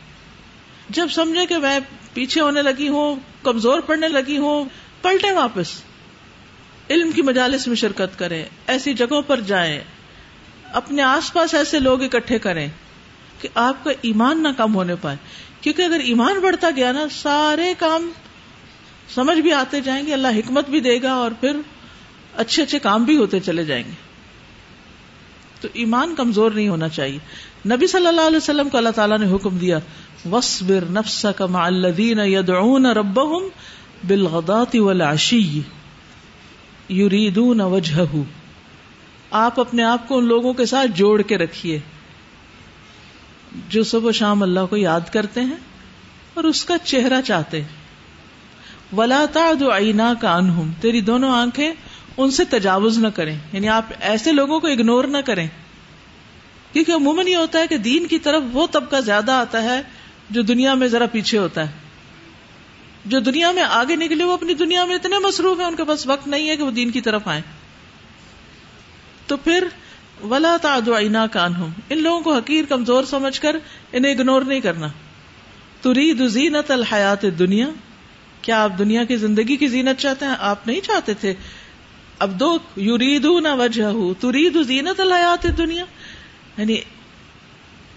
جب 0.90 1.08
سمجھے 1.12 1.46
کہ 1.46 1.58
میں 1.58 1.80
پیچھے 2.14 2.42
ہونے 2.42 2.62
لگی 2.62 2.88
ہوں، 2.88 3.16
کمزور 3.44 3.80
پڑنے 3.80 4.08
لگی 4.08 4.38
ہوں 4.38 4.66
پلٹے 5.02 5.32
واپس۔ 5.32 5.82
علم 6.90 7.12
کی 7.12 7.22
مجالس 7.22 7.68
میں 7.68 7.76
شرکت 7.76 8.20
کریں، 8.20 8.46
ایسی 8.68 8.94
جگہوں 8.94 9.22
پر 9.22 9.40
جائیں۔ 9.40 9.82
اپنے 10.74 11.02
آس 11.02 11.34
پاس 11.34 11.54
ایسے 11.54 11.80
لوگ 11.80 12.04
اکٹھے 12.04 12.40
کریں 12.40 12.68
کہ 13.42 13.50
آپ 13.56 13.84
کا 13.84 13.92
ایمان 14.02 14.44
نہ 14.44 14.48
کم 14.58 14.76
ہونے 14.76 14.96
پائے۔ 14.96 15.18
کیونکہ 15.62 15.82
اگر 15.82 16.00
ایمان 16.00 16.40
بڑھتا 16.40 16.70
گیا 16.76 16.92
نا، 16.92 17.06
سارے 17.12 17.74
کام 17.78 18.12
سمجھ 19.16 19.40
بھی 19.40 19.54
آتے 19.54 19.82
جائیں 19.82 20.06
گے، 20.06 20.14
اللہ 20.14 20.28
حکمت 20.28 20.70
بھی 20.70 20.80
دے 20.80 21.02
گا 21.02 21.14
اور 21.14 21.32
پھر 21.32 21.58
اچھے 22.36 22.64
اچھے 22.64 22.80
کام 22.80 23.04
بھی 23.04 23.18
ہوتے 23.18 23.40
چلے 23.40 23.64
جائیں 23.66 23.84
گے۔ 23.84 24.08
تو 25.62 25.68
ایمان 25.74 26.16
کمزور 26.16 26.52
نہیں 26.52 26.70
ہونا 26.70 26.90
چاہیے۔ 26.90 27.20
نبی 27.70 27.88
صلی 27.88 28.08
اللہ 28.08 28.22
علیہ 28.22 28.38
وسلم 28.38 28.70
کو 28.70 28.78
اللہ 28.78 28.90
تعالیٰ 28.90 29.18
نے 29.18 29.36
حکم 29.36 29.58
دیا 29.58 29.80
وسبر 30.32 30.84
نفس 30.90 31.26
کا 31.36 31.66
الذین 31.66 32.20
یدعون 32.20 32.86
ربهم 32.86 33.48
بالغدات 34.08 34.76
والعشی 34.76 35.62
یریدون 36.90 37.62
وجهه. 37.62 38.22
آپ 39.32 39.60
اپنے 39.60 39.84
آپ 39.84 40.08
کو 40.08 40.18
ان 40.18 40.26
لوگوں 40.26 40.54
کے 40.54 40.66
ساتھ 40.66 40.92
جوڑ 40.96 41.22
کے 41.22 41.38
رکھیے۔ 41.38 41.80
جو 43.70 43.84
صبح 43.84 44.12
شام 44.12 44.44
اللہ 44.44 44.60
کو 44.70 44.78
یاد 44.78 45.00
کرتے 45.12 45.42
ہیں 45.42 45.56
اور 46.34 46.44
اس 46.44 46.66
کا 46.66 46.78
چہرہ 46.78 47.22
چاہتے 47.22 47.62
ہیں۔ 47.62 47.68
ولا 48.96 49.26
تعد 49.34 49.62
عیناک 49.62 50.26
عنہم 50.26 50.72
تیری 50.82 51.02
دونوں 51.02 51.32
آنکھیں 51.32 51.72
ان 52.18 52.32
سے 52.32 52.44
تجاوز 52.46 52.98
نہ 52.98 53.08
کریں۔ 53.08 53.38
یعنی 53.54 53.70
آپ 53.70 53.86
ایسے 54.00 54.32
لوگوں 54.32 54.60
کو 54.60 54.68
اگنور 54.68 55.04
نہ 55.04 55.18
کریں۔ 55.26 55.48
کیونکہ 56.74 56.92
عموماً 56.92 57.28
یہ 57.28 57.36
ہوتا 57.36 57.60
ہے 57.60 57.68
کہ 57.68 57.78
دین 57.78 58.08
کی 58.08 58.20
طرف 58.20 58.44
وہ 58.54 58.68
طبقہ 58.72 58.96
زیادہ 58.96 59.32
آتا 59.32 59.64
ہے 59.64 59.82
جو 60.30 60.42
دنیا 60.42 60.74
میں 60.74 60.88
ذرا 60.88 61.06
پیچھے 61.06 61.38
ہوتا 61.38 61.68
ہے 61.68 61.72
جو 63.06 63.20
دنیا 63.20 63.52
میں 63.52 63.64
آگے 63.64 63.96
نکلے 63.96 64.24
وہ 64.24 64.34
اپنی 64.34 64.54
دنیا 64.54 64.86
میں 64.86 64.96
اتنے 64.96 65.20
مصروف 65.20 65.60
ہیں، 65.60 65.68
ان 65.68 65.76
کے 65.76 65.84
پاس 65.84 66.08
وقت 66.08 66.28
نہیں 66.28 66.50
ہے 66.50 66.58
کہ 66.58 66.64
وہ 66.64 66.72
دین 66.72 66.92
کی 66.92 67.02
طرف 67.02 67.28
آئیں۔ 67.28 67.42
تو 69.28 69.38
پھر 69.38 69.68
ولا 70.24 70.58
تعدینا 70.62 71.28
کان 71.28 71.56
ہوں 71.56 71.70
ان 71.90 72.04
لوگوں 72.04 72.22
کو 72.22 72.34
حقیر 72.34 72.66
کمزور 72.66 73.04
سمجھ 73.04 73.42
کر 73.42 73.56
انہیں 73.92 74.14
اگنور 74.14 74.42
نہیں 74.42 74.60
کرنا۔ 74.60 74.88
تو 75.82 75.94
رید 75.94 76.28
زینت 76.28 76.72
الحیات 76.72 77.22
دنیا 77.40 77.68
کیا 78.42 78.64
آپ 78.64 78.72
دنیا 78.80 79.04
کی 79.04 79.18
زندگی 79.18 79.56
کی 79.56 79.68
زینت 79.68 80.00
چاہتے 80.00 80.26
ہیں؟ 80.26 80.36
آپ 80.40 80.68
نہیں 80.68 80.82
چاہتے 80.82 81.14
تھے۔ 81.14 81.34
اب 82.20 82.40
دو 82.40 82.58
یورید 82.76 83.26
نہ 83.26 83.48
وجہ 83.48 83.84
ترید 84.20 84.58
زینت 84.68 85.00
الحیات 85.00 85.58
دنیا 85.58 85.86
یعنی 86.58 86.78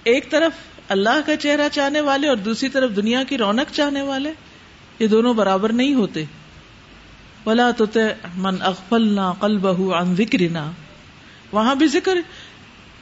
ایک 0.05 0.31
طرف 0.31 0.53
اللہ 0.91 1.21
کا 1.27 1.37
چہرہ 1.37 1.69
چاہنے 1.73 2.01
والے 2.01 2.29
اور 2.29 2.37
دوسری 2.37 2.69
طرف 2.69 2.97
دنیا 2.97 3.23
کی 3.23 3.39
رونق 3.39 3.73
چاہنے 3.73 4.03
والے، 4.03 4.33
یہ 4.99 5.07
دونوں 5.07 5.35
برابر 5.35 5.73
نہیں 5.73 5.95
ہوتے۔ 5.95 6.25
بلا 7.45 7.71
تو 7.71 7.85
من 8.37 8.57
اغفل 8.63 9.09
نہ 9.09 9.33
قل 9.41 9.59
بہ 9.59 9.95
ان 9.95 10.15
وہاں 11.53 11.75
بھی 11.75 11.87
ذکر 11.87 12.15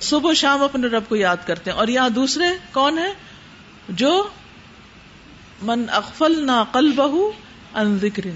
صبح 0.01 0.33
شام 0.33 0.62
اپنے 0.62 0.87
رب 0.87 1.03
کو 1.09 1.16
یاد 1.16 1.37
کرتے 1.46 1.70
ہیں۔ 1.70 1.79
اور 1.79 1.88
یہاں 1.88 2.09
دوسرے 2.09 2.44
کون 2.72 2.98
ہے 2.98 3.12
جو 3.88 4.29
من 5.62 5.85
اغفل 5.92 6.46
نہ 6.46 6.64
قل 6.72 6.92
بہ 6.92 7.31
ان 7.74 7.98
ذکر 7.98 8.27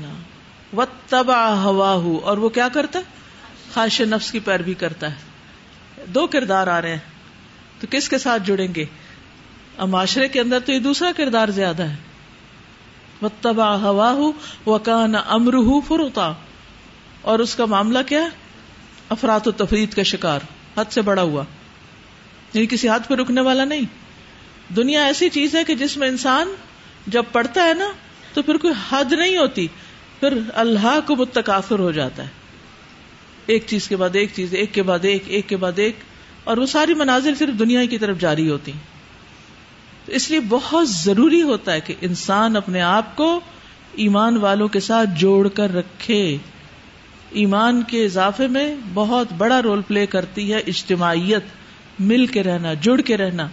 و 0.77 0.85
تبا 1.09 1.63
ہوا 1.63 1.93
اور 2.23 2.39
وہ 2.39 2.49
کیا 2.49 2.69
کرتا 2.69 2.99
ہے؟ 2.99 3.05
خواہش 3.75 4.01
نفس 4.01 4.33
کی 4.33 4.41
پیروی 4.41 4.75
کرتا 4.75 5.11
ہے۔ 5.11 5.17
دو 6.07 6.27
کردار 6.27 6.67
آ 6.67 6.83
رہے 6.83 6.91
ہیں۔ 6.91 7.11
تو 7.81 7.87
کس 7.91 8.09
کے 8.09 8.19
ساتھ 8.19 8.43
جڑیں 8.47 8.75
گے؟ 8.75 8.85
اب 9.79 9.89
معاشرے 9.89 10.29
کے 10.29 10.41
اندر 10.41 10.61
تو 10.61 10.73
یہ 10.73 10.79
دوسرا 10.79 11.11
کردار 11.17 11.49
زیادہ 11.49 11.83
ہے۔ 11.83 11.97
وہ 13.23 13.29
ہوا 13.57 14.33
وہ 14.67 14.79
کان 14.79 15.15
امر 15.27 15.55
فروتا 15.89 16.33
اور 17.21 17.39
اس 17.39 17.55
کا 17.55 17.65
معاملہ 17.65 17.99
کیا 18.07 18.29
افراد 19.09 19.47
و 19.47 19.51
تفرید 19.51 19.95
کا 19.95 20.03
شکار، 20.03 20.41
حد 20.77 20.85
سے 20.91 21.03
بڑا 21.03 21.23
ہوا۔ 21.23 21.45
یعنی 22.53 22.67
کسی 22.67 22.89
ہاتھ 22.89 23.09
پہ 23.09 23.15
رکنے 23.15 23.41
والا 23.41 23.65
نہیں۔ 23.65 23.83
دنیا 24.77 25.05
ایسی 25.05 25.29
چیز 25.29 25.55
ہے 25.55 25.65
کہ 25.65 25.75
جس 25.75 25.97
میں 25.97 26.09
انسان 26.09 26.55
جب 27.07 27.23
پڑھتا 27.33 27.65
ہے 27.65 27.75
نا، 27.75 27.89
تو 28.35 28.43
پھر 28.43 28.57
کوئی 28.57 28.75
حد 28.93 29.13
نہیں 29.13 29.37
ہوتی۔ 29.37 29.67
پھر 30.21 30.39
اللہ 30.55 30.99
کو 31.07 31.17
متکافر 31.17 31.79
ہو 31.79 31.93
جاتا 31.93 32.23
ہے۔ 32.23 32.29
ایک 33.47 33.65
چیز 33.67 33.89
کے 33.89 33.97
بعد 33.97 34.11
ایک 34.13 34.31
چیز، 34.35 34.55
ایک 34.55 34.75
کے 34.75 34.83
بعد 34.83 34.99
ایک 35.03 35.23
ایک 35.27 35.49
کے 35.49 35.57
بعد 35.57 35.73
ایک۔ 35.77 35.97
اور 36.45 36.57
وہ 36.57 36.67
ساری 36.67 36.95
مناظر 36.95 37.35
صرف 37.35 37.59
دنیا 37.59 37.85
کی 37.85 37.99
طرف 37.99 38.19
جاری 38.19 38.51
ہوتی۔ 38.51 38.73
تو 38.73 39.02
اس 40.13 40.31
لیے 40.31 40.41
بہت 40.49 40.89
ضروری 40.89 41.43
ہوتا 41.43 41.73
ہے 41.73 41.81
کہ 41.81 41.95
انسان 42.01 42.57
اپنے 42.57 42.81
آپ 42.81 43.17
کو 43.17 43.41
ایمان 43.93 44.37
والوں 44.37 44.69
کے 44.69 44.81
ساتھ 44.81 45.11
جوڑ 45.17 45.49
کر 45.49 45.75
رکھے۔ 45.75 46.37
ایمان 47.31 47.83
کے 47.83 48.05
اضافے 48.05 48.47
میں 48.47 48.77
بہت 48.95 49.33
بڑا 49.39 49.63
رول 49.63 49.83
پلے 49.83 50.07
کرتی 50.07 50.53
ہے 50.53 50.59
اجتماعیت، 50.59 51.43
مل 52.01 52.27
کے 52.27 52.43
رہنا، 52.43 52.75
جڑ 52.75 53.01
کے 53.01 53.17
رہنا۔ 53.17 53.49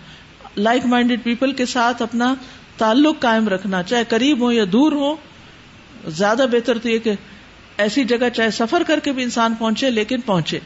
لائک 0.58 0.86
مائنڈیڈ 0.86 1.24
پیپل 1.24 1.52
کے 1.52 1.66
ساتھ 1.66 2.02
اپنا 2.02 2.36
تعلق 2.78 3.20
قائم 3.20 3.48
رکھنا، 3.50 3.84
چاہے 3.84 4.04
قریب 4.10 4.42
ہو 4.42 4.52
یا 4.52 4.64
دور 4.72 4.92
ہو 4.92 5.16
زیادہ 6.08 6.46
بہتر 6.52 6.78
تو 6.78 6.90
یہ 6.90 7.00
کہ 7.00 7.12
ایسی 7.78 8.04
جگہ 8.04 8.30
چاہے 8.30 8.52
سفر 8.52 8.84
کر 8.88 9.00
کے 9.00 9.12
بھی 9.12 9.24
انسان 9.24 9.54
پہنچے 9.60 9.90
لیکن 9.90 10.22
پہنچے۔ 10.22 10.60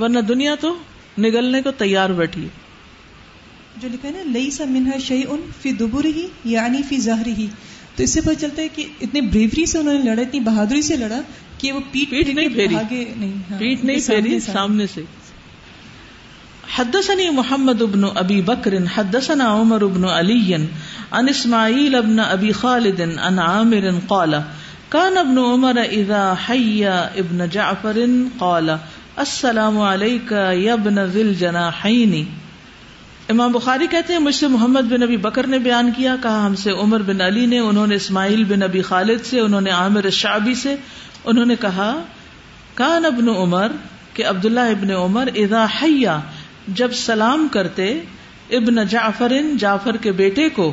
ورنہ 0.00 0.18
دنیا 0.18 0.54
تو 0.54 0.74
نگلنے 1.18 1.62
کو 1.62 1.70
تیار 1.70 2.10
بیٹھی 2.10 2.48
جو 3.82 3.88
لکھا 3.88 4.08
ہے 4.08 4.12
نا 4.12 4.30
لئی 4.32 4.50
سا 4.50 4.64
منہا 4.68 4.98
شعی 4.98 5.22
ان 5.28 5.50
فی 5.62 5.72
دبر 5.72 6.04
ہی 6.16 6.26
یعنی 6.44 6.82
فی 6.88 6.98
ظاہری 7.00 7.32
ہی 7.38 7.46
تو 7.96 8.02
اس 8.02 8.10
سے 8.10 8.20
پتہ 8.20 8.40
چلتا 8.40 8.62
ہے 8.62 8.68
کہ 8.74 8.86
اتنے 9.00 9.20
بریوری 9.20 9.66
سے 9.66 9.78
انہوں 9.78 9.94
نے 9.94 10.02
لڑا 10.02 10.22
اتنی 10.22 10.40
بہادری 10.40 10.82
سے 10.82 10.96
لڑا 10.96 11.20
کہ 11.58 11.72
وہ 11.72 11.80
پیٹ 11.92 12.10
پیٹ 12.10 12.28
نہیں 12.28 12.48
پھیری. 12.48 12.74
نہیں 12.94 13.32
ہاں، 13.50 13.58
پیٹ 13.58 13.84
نہیں 13.84 14.06
پھیری 14.06 14.40
سامنے. 14.40 14.86
سے. 14.94 15.02
حدثني 16.76 17.28
محمد 17.30 17.82
ابن 17.82 18.04
ابي 18.16 18.40
بكر 18.40 18.74
حدثنا 18.94 19.46
عمر 19.52 19.84
ابن 19.84 20.04
علي 20.06 20.54
عن 21.12 21.28
اسماعيل 21.28 21.94
ابن 21.94 22.18
ابي 22.20 22.52
خالد 22.52 23.00
عن 23.00 23.38
عامر 23.38 23.90
قال 24.08 24.40
كان 24.90 25.16
ابن 25.18 25.38
عمر 25.38 25.80
اذا 25.92 26.34
حي 26.46 26.84
ابن 26.88 27.48
جعفر 27.48 28.02
قال 28.38 28.76
السلام 29.18 29.80
عليك 29.82 30.32
يا 30.32 30.74
ابن 30.74 30.98
ذي 31.06 31.22
الجناحين 31.22 32.14
امام 33.28 33.52
بخاری 33.52 33.86
کہتے 33.86 34.12
ہیں، 34.12 34.20
مجھ 34.20 34.34
سے 34.34 34.46
محمد 34.46 34.80
بن 34.80 35.02
ابی 35.02 35.16
بکر 35.16 35.46
نے 35.46 35.58
بیان 35.58 35.90
کیا، 35.96 36.16
کہا 36.22 36.46
ہم 36.46 36.54
سے 36.54 36.70
عمر 36.70 37.02
بن 37.02 37.20
علی 37.20 37.46
نے، 37.46 37.58
انہوں 37.58 37.86
نے 37.86 37.94
اسماعیل 37.94 38.44
بن 38.44 38.62
ابی 38.62 38.82
خالد 38.82 39.26
سے، 39.26 39.40
انہوں 39.40 39.60
نے 39.60 39.70
عامر 39.70 40.10
شعبی 40.10 40.54
سے، 40.54 40.76
انہوں 41.24 41.46
نے 41.46 41.56
کہا، 41.60 42.02
کان 42.74 43.04
ابن 43.04 43.28
عمر 43.28 43.72
کہ 44.14 44.26
عبداللہ 44.26 44.60
ابن 44.60 44.90
عمر 44.90 45.28
اذا 45.34 45.64
حیا، 45.64 46.20
جب 46.68 46.92
سلام 46.92 47.48
کرتے 47.52 48.00
ابن 48.50 48.86
جعفر 48.86 49.32
جعفر 49.58 49.96
کے 49.96 50.12
بیٹے 50.12 50.48
کو، 50.48 50.72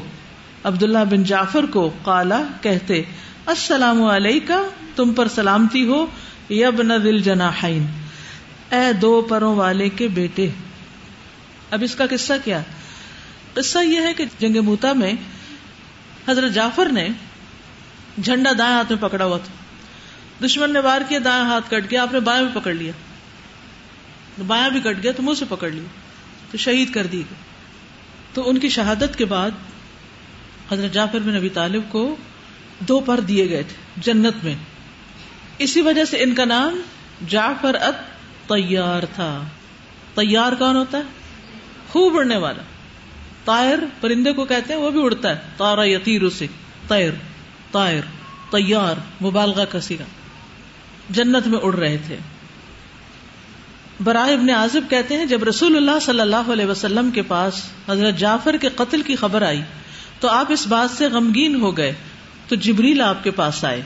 عبداللہ 0.63 1.03
بن 1.09 1.23
جعفر 1.23 1.65
کو 1.65 1.91
کالا 2.03 2.43
کہتے، 2.61 3.01
السلام 3.45 4.03
علیکم 4.03 4.67
تم 4.95 5.13
پر 5.13 5.27
سلامتی 5.27 5.85
ہو 5.85 6.05
یبن 6.49 6.89
دل 7.03 7.21
جناحین 7.21 7.85
اے 8.71 8.93
دو 8.93 9.21
پروں 9.21 9.55
والے 9.55 9.89
کے 9.89 10.07
بیٹے۔ 10.07 10.49
اب 11.75 11.83
اس 11.83 11.95
کا 11.95 12.05
قصہ 12.09 12.33
کیا؟ 12.43 12.61
قصہ 13.53 13.79
یہ 13.79 14.01
ہے 14.01 14.13
کہ 14.13 14.25
جنگ 14.39 14.57
موتا 14.63 14.93
میں 14.93 15.13
حضرت 16.27 16.51
جعفر 16.51 16.85
نے 16.85 17.07
جھنڈا 18.23 18.51
دائیں 18.57 18.73
ہاتھ 18.73 18.91
میں 18.91 19.01
پکڑا 19.01 19.25
ہوا 19.25 19.37
تھا۔ 19.37 19.53
دشمن 20.45 20.73
نے 20.73 20.79
وار 20.79 21.01
کیا، 21.07 21.19
دائیں 21.25 21.45
ہاتھ 21.45 21.71
کٹ 21.71 21.91
گیا، 21.91 22.01
آپ 22.01 22.13
نے 22.13 22.19
بائیں 22.19 22.43
میں 22.43 22.51
پکڑ 22.53 22.73
لیا۔ 22.73 22.91
بایاں 24.47 24.69
بھی 24.69 24.79
کٹ 24.79 25.03
گیا، 25.03 25.11
تو 25.11 25.23
منہ 25.23 25.33
سے 25.33 25.45
پکڑ 25.49 25.69
لی 25.69 25.81
تو 26.51 26.57
شہید 26.57 26.93
کر 26.93 27.07
دی 27.07 27.17
گئی۔ 27.17 27.35
تو 28.33 28.49
ان 28.49 28.57
کی 28.57 28.69
شہادت 28.69 29.17
کے 29.17 29.25
بعد 29.25 29.51
حضرت 30.71 30.93
جعفر 30.93 31.19
بن 31.19 31.35
نبی 31.35 31.49
طالب 31.49 31.83
کو 31.89 32.15
دو 32.79 32.99
پر 32.99 33.19
دیے 33.19 33.49
گئے 33.49 33.63
تھے 33.63 33.75
جنت 33.97 34.43
میں۔ 34.43 34.55
اسی 35.57 35.81
وجہ 35.81 36.05
سے 36.05 36.23
ان 36.23 36.35
کا 36.35 36.45
نام 36.45 36.81
جعفر 37.27 37.75
ات 37.75 37.95
تیار 38.47 39.03
تھا۔ 39.15 39.43
تیار 40.15 40.51
کون 40.51 40.75
ہوتا 40.75 40.97
ہے؟ 40.97 41.24
خوب 41.95 42.17
اڑنے 42.17 42.37
والا۔ 42.37 42.61
تائر 43.45 43.77
پرندے 44.01 44.33
کو 44.33 44.45
کہتے 44.45 44.73
ہیں، 44.73 44.79
وہ 44.79 44.91
بھی 44.91 45.03
اڑتا 45.03 45.29
ہے۔ 45.29 45.35
تارا 45.57 45.89
یتیر 45.89 46.29
سے 46.29 46.47
تیر 46.87 47.11
تائر 47.71 48.01
تیار 48.51 49.23
مبالغہ 49.23 49.65
کسی 49.71 49.97
کا 49.97 50.03
جنت 51.09 51.47
میں 51.47 51.59
اڑ 51.63 51.75
رہے 51.75 51.97
تھے۔ 52.07 52.17
برائے 54.03 54.33
ابن 54.33 54.49
عازب 54.49 54.81
کہتے 54.89 55.17
ہیں، 55.17 55.25
جب 55.25 55.43
رسول 55.43 55.75
اللہ 55.75 55.99
صلی 56.01 56.19
اللہ 56.19 56.35
علیہ 56.35 56.65
وسلم 56.65 57.11
کے 57.11 57.21
پاس 57.21 57.61
حضرت 57.89 58.17
جعفر 58.17 58.57
کے 58.57 58.69
قتل 58.69 59.01
کی 59.01 59.15
خبر 59.15 59.41
آئی، 59.41 59.61
تو 60.19 60.27
آپ 60.27 60.45
اس 60.49 60.67
بات 60.67 60.97
سے 60.97 61.07
غمگین 61.07 61.55
ہو 61.55 61.77
گئے۔ 61.77 61.93
تو 62.47 62.55
جبریل 62.55 63.01
آپ 63.01 63.23
کے 63.23 63.31
پاس 63.31 63.65
آئے 63.65 63.81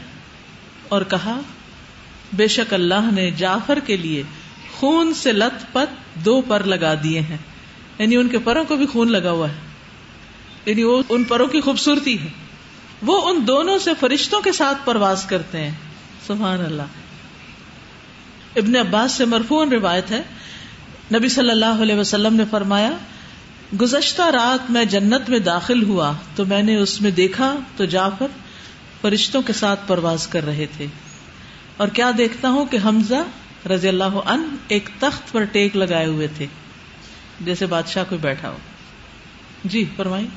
اور 0.87 1.01
کہا، 1.01 1.39
بے 2.33 2.47
شک 2.47 2.73
اللہ 2.73 3.11
نے 3.11 3.31
جعفر 3.31 3.79
کے 3.79 3.97
لیے 3.97 4.23
خون 4.75 5.13
سے 5.13 5.31
لت 5.31 5.73
پت 5.73 6.15
دو 6.25 6.41
پر 6.41 6.63
لگا 6.63 6.93
دیے 7.03 7.19
ہیں۔ 7.19 7.37
یعنی 7.99 8.15
ان 8.15 8.27
کے 8.27 8.39
پروں 8.39 8.63
کو 8.65 8.75
بھی 8.75 8.85
خون 8.85 9.11
لگا 9.11 9.31
ہوا 9.31 9.49
ہے۔ 9.49 9.55
یعنی 10.65 10.83
وہ 10.83 11.03
ان 11.09 11.23
پروں 11.23 11.47
کی 11.47 11.61
خوبصورتی 11.61 12.19
ہے۔ 12.19 12.27
وہ 13.01 13.29
ان 13.29 13.47
دونوں 13.47 13.77
سے 13.77 13.91
فرشتوں 13.99 14.41
کے 14.41 14.51
ساتھ 14.51 14.77
پرواز 14.85 15.25
کرتے 15.25 15.59
ہیں۔ 15.59 15.71
سبحان 16.27 16.65
اللہ۔ 16.65 16.81
ابن 18.55 18.75
عباس 18.75 19.11
سے 19.11 19.25
مرفون 19.25 19.71
روایت 19.71 20.11
ہے۔ 20.11 20.21
نبی 21.13 21.29
صلی 21.29 21.49
اللہ 21.49 21.81
علیہ 21.81 21.95
وسلم 21.95 22.35
نے 22.35 22.43
فرمایا، 22.51 22.91
گزشتہ 23.81 24.21
رات 24.21 24.71
میں 24.71 24.85
جنت 24.85 25.29
میں 25.29 25.39
داخل 25.39 25.83
ہوا 25.83 26.13
تو 26.35 26.45
میں 26.45 26.63
نے 26.63 26.75
اس 26.75 27.01
میں 27.01 27.11
دیکھا 27.11 27.55
تو 27.77 27.85
جعفر 27.85 28.27
فرشتوں 29.01 29.41
کے 29.41 29.53
ساتھ 29.53 29.79
پرواز 29.87 30.27
کر 30.27 30.45
رہے 30.45 30.65
تھے۔ 30.77 30.85
اور 31.77 31.87
کیا 31.87 32.11
دیکھتا 32.17 32.49
ہوں 32.49 32.65
کہ 32.65 32.77
حمزہ 32.85 33.67
رضی 33.67 33.87
اللہ 33.87 34.03
عنہ 34.03 34.55
ایک 34.67 34.89
تخت 34.99 35.31
پر 35.31 35.43
ٹیک 35.43 35.77
لگائے 35.77 36.05
ہوئے 36.05 36.27
تھے۔ 36.37 36.45
جیسے 37.41 37.65
بادشاہ 37.65 38.03
کوئی 38.09 38.21
بیٹھا 38.21 38.49
ہو۔ 38.49 38.57
جی 39.63 39.85
فرمائی 39.95 40.27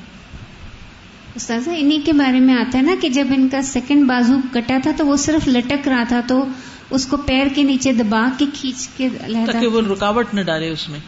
استاذہ 1.35 1.69
انہی 1.77 2.01
کے 2.05 2.13
بارے 2.13 2.39
میں 2.39 2.55
آتا 2.55 2.77
ہے 2.77 2.83
نا 2.83 2.95
کہ 3.01 3.09
جب 3.09 3.27
ان 3.37 3.49
کا 3.49 3.61
سیکنڈ 3.61 4.07
بازو 4.07 4.33
کٹا 4.53 4.77
تھا 4.83 4.91
تو 4.97 5.05
وہ 5.05 5.17
صرف 5.17 5.47
لٹک 5.47 5.87
رہا 5.87 6.03
تھا 6.03 6.21
تو 6.27 6.45
اس 6.89 7.05
کو 7.05 7.17
پیر 7.17 7.47
کے 7.55 7.63
نیچے 7.63 7.91
دبا 7.91 8.29
کے 8.37 8.45
کھینچ 8.53 8.87
کے 8.97 9.09
تاکہ 9.45 9.67
وہ 9.67 9.81
رکاوٹ 9.81 10.33
نہ 10.33 10.41
ڈالے 10.41 10.69
اس 10.69 10.89
میں۔ 10.89 10.99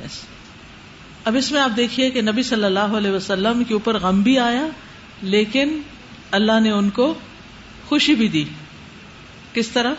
Yes. 0.00 0.08
اب 1.24 1.36
اس 1.36 1.52
میں 1.52 1.60
آپ 1.60 1.70
دیکھیے 1.76 2.10
کہ 2.10 2.22
نبی 2.22 2.42
صلی 2.42 2.64
اللہ 2.64 2.78
علیہ 2.78 3.10
وسلم 3.10 3.64
کے 3.64 3.74
اوپر 3.74 3.98
غم 3.98 4.22
بھی 4.22 4.38
آیا 4.38 4.66
لیکن 5.22 5.80
اللہ 6.30 6.60
نے 6.60 6.70
ان 6.70 6.90
کو 6.90 7.14
خوشی 7.88 8.14
بھی 8.14 8.28
دی۔ 8.28 8.44
کس 9.52 9.68
طرح؟ 9.68 9.92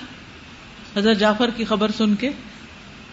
حضرت 0.98 1.20
جعفر 1.20 1.50
کی 1.50 1.66
خبر 1.66 1.92
سن 1.98 2.16
کے۔ 2.16 2.30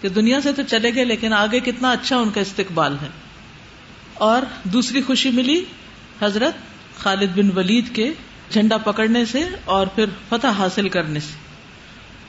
کہ 0.03 0.09
دنیا 0.09 0.41
سے 0.41 0.53
تو 0.53 0.63
چلے 0.63 0.95
گئے 0.95 1.05
لیکن 1.05 1.33
آگے 1.33 1.61
کتنا 1.61 1.91
اچھا 1.91 2.17
ان 2.17 2.31
کا 2.31 2.41
استقبال 2.41 2.97
ہے۔ 3.03 3.09
اور 4.15 4.43
دوسری 4.65 5.03
خوشی 5.03 5.31
ملی 5.31 5.65
حضرت 6.23 6.55
خالد 6.99 7.39
بن 7.39 7.59
ولید 7.59 7.95
کے 7.95 8.13
جھنڈا 8.51 8.77
پکڑنے 8.77 9.25
سے 9.25 9.45
اور 9.65 9.87
پھر 9.87 10.05
فتح 10.29 10.47
حاصل 10.47 10.89
کرنے 10.89 11.21
سے۔ 11.21 11.35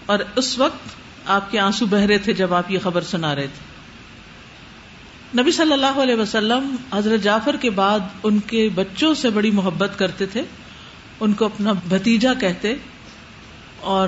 اور 0.06 0.20
اس 0.36 0.60
وقت 0.60 0.80
آپ 1.26 1.52
کے 1.52 1.60
آنسو 1.60 1.86
بہ 1.86 1.98
رہے 1.98 2.18
تھے 2.18 2.34
جب 2.34 2.54
آپ 2.54 2.72
یہ 2.72 2.80
خبر 2.84 3.02
سنا 3.02 3.36
رہے 3.36 3.48
تھے۔ 3.48 3.74
نبی 5.42 5.52
صلی 5.52 5.74
اللہ 5.74 6.02
علیہ 6.02 6.16
وسلم 6.16 6.76
حضرت 6.94 7.24
جعفر 7.24 7.56
کے 7.56 7.70
بعد 7.70 8.00
ان 8.24 8.40
کے 8.40 8.70
بچوں 8.76 9.14
سے 9.14 9.30
بڑی 9.30 9.52
محبت 9.52 9.92
کرتے 10.00 10.26
تھے۔ 10.26 10.42
ان 11.20 11.34
کو 11.34 11.46
اپنا 11.46 11.72
بھتیجا 11.90 12.34
کہتے 12.34 12.76
اور 13.80 14.08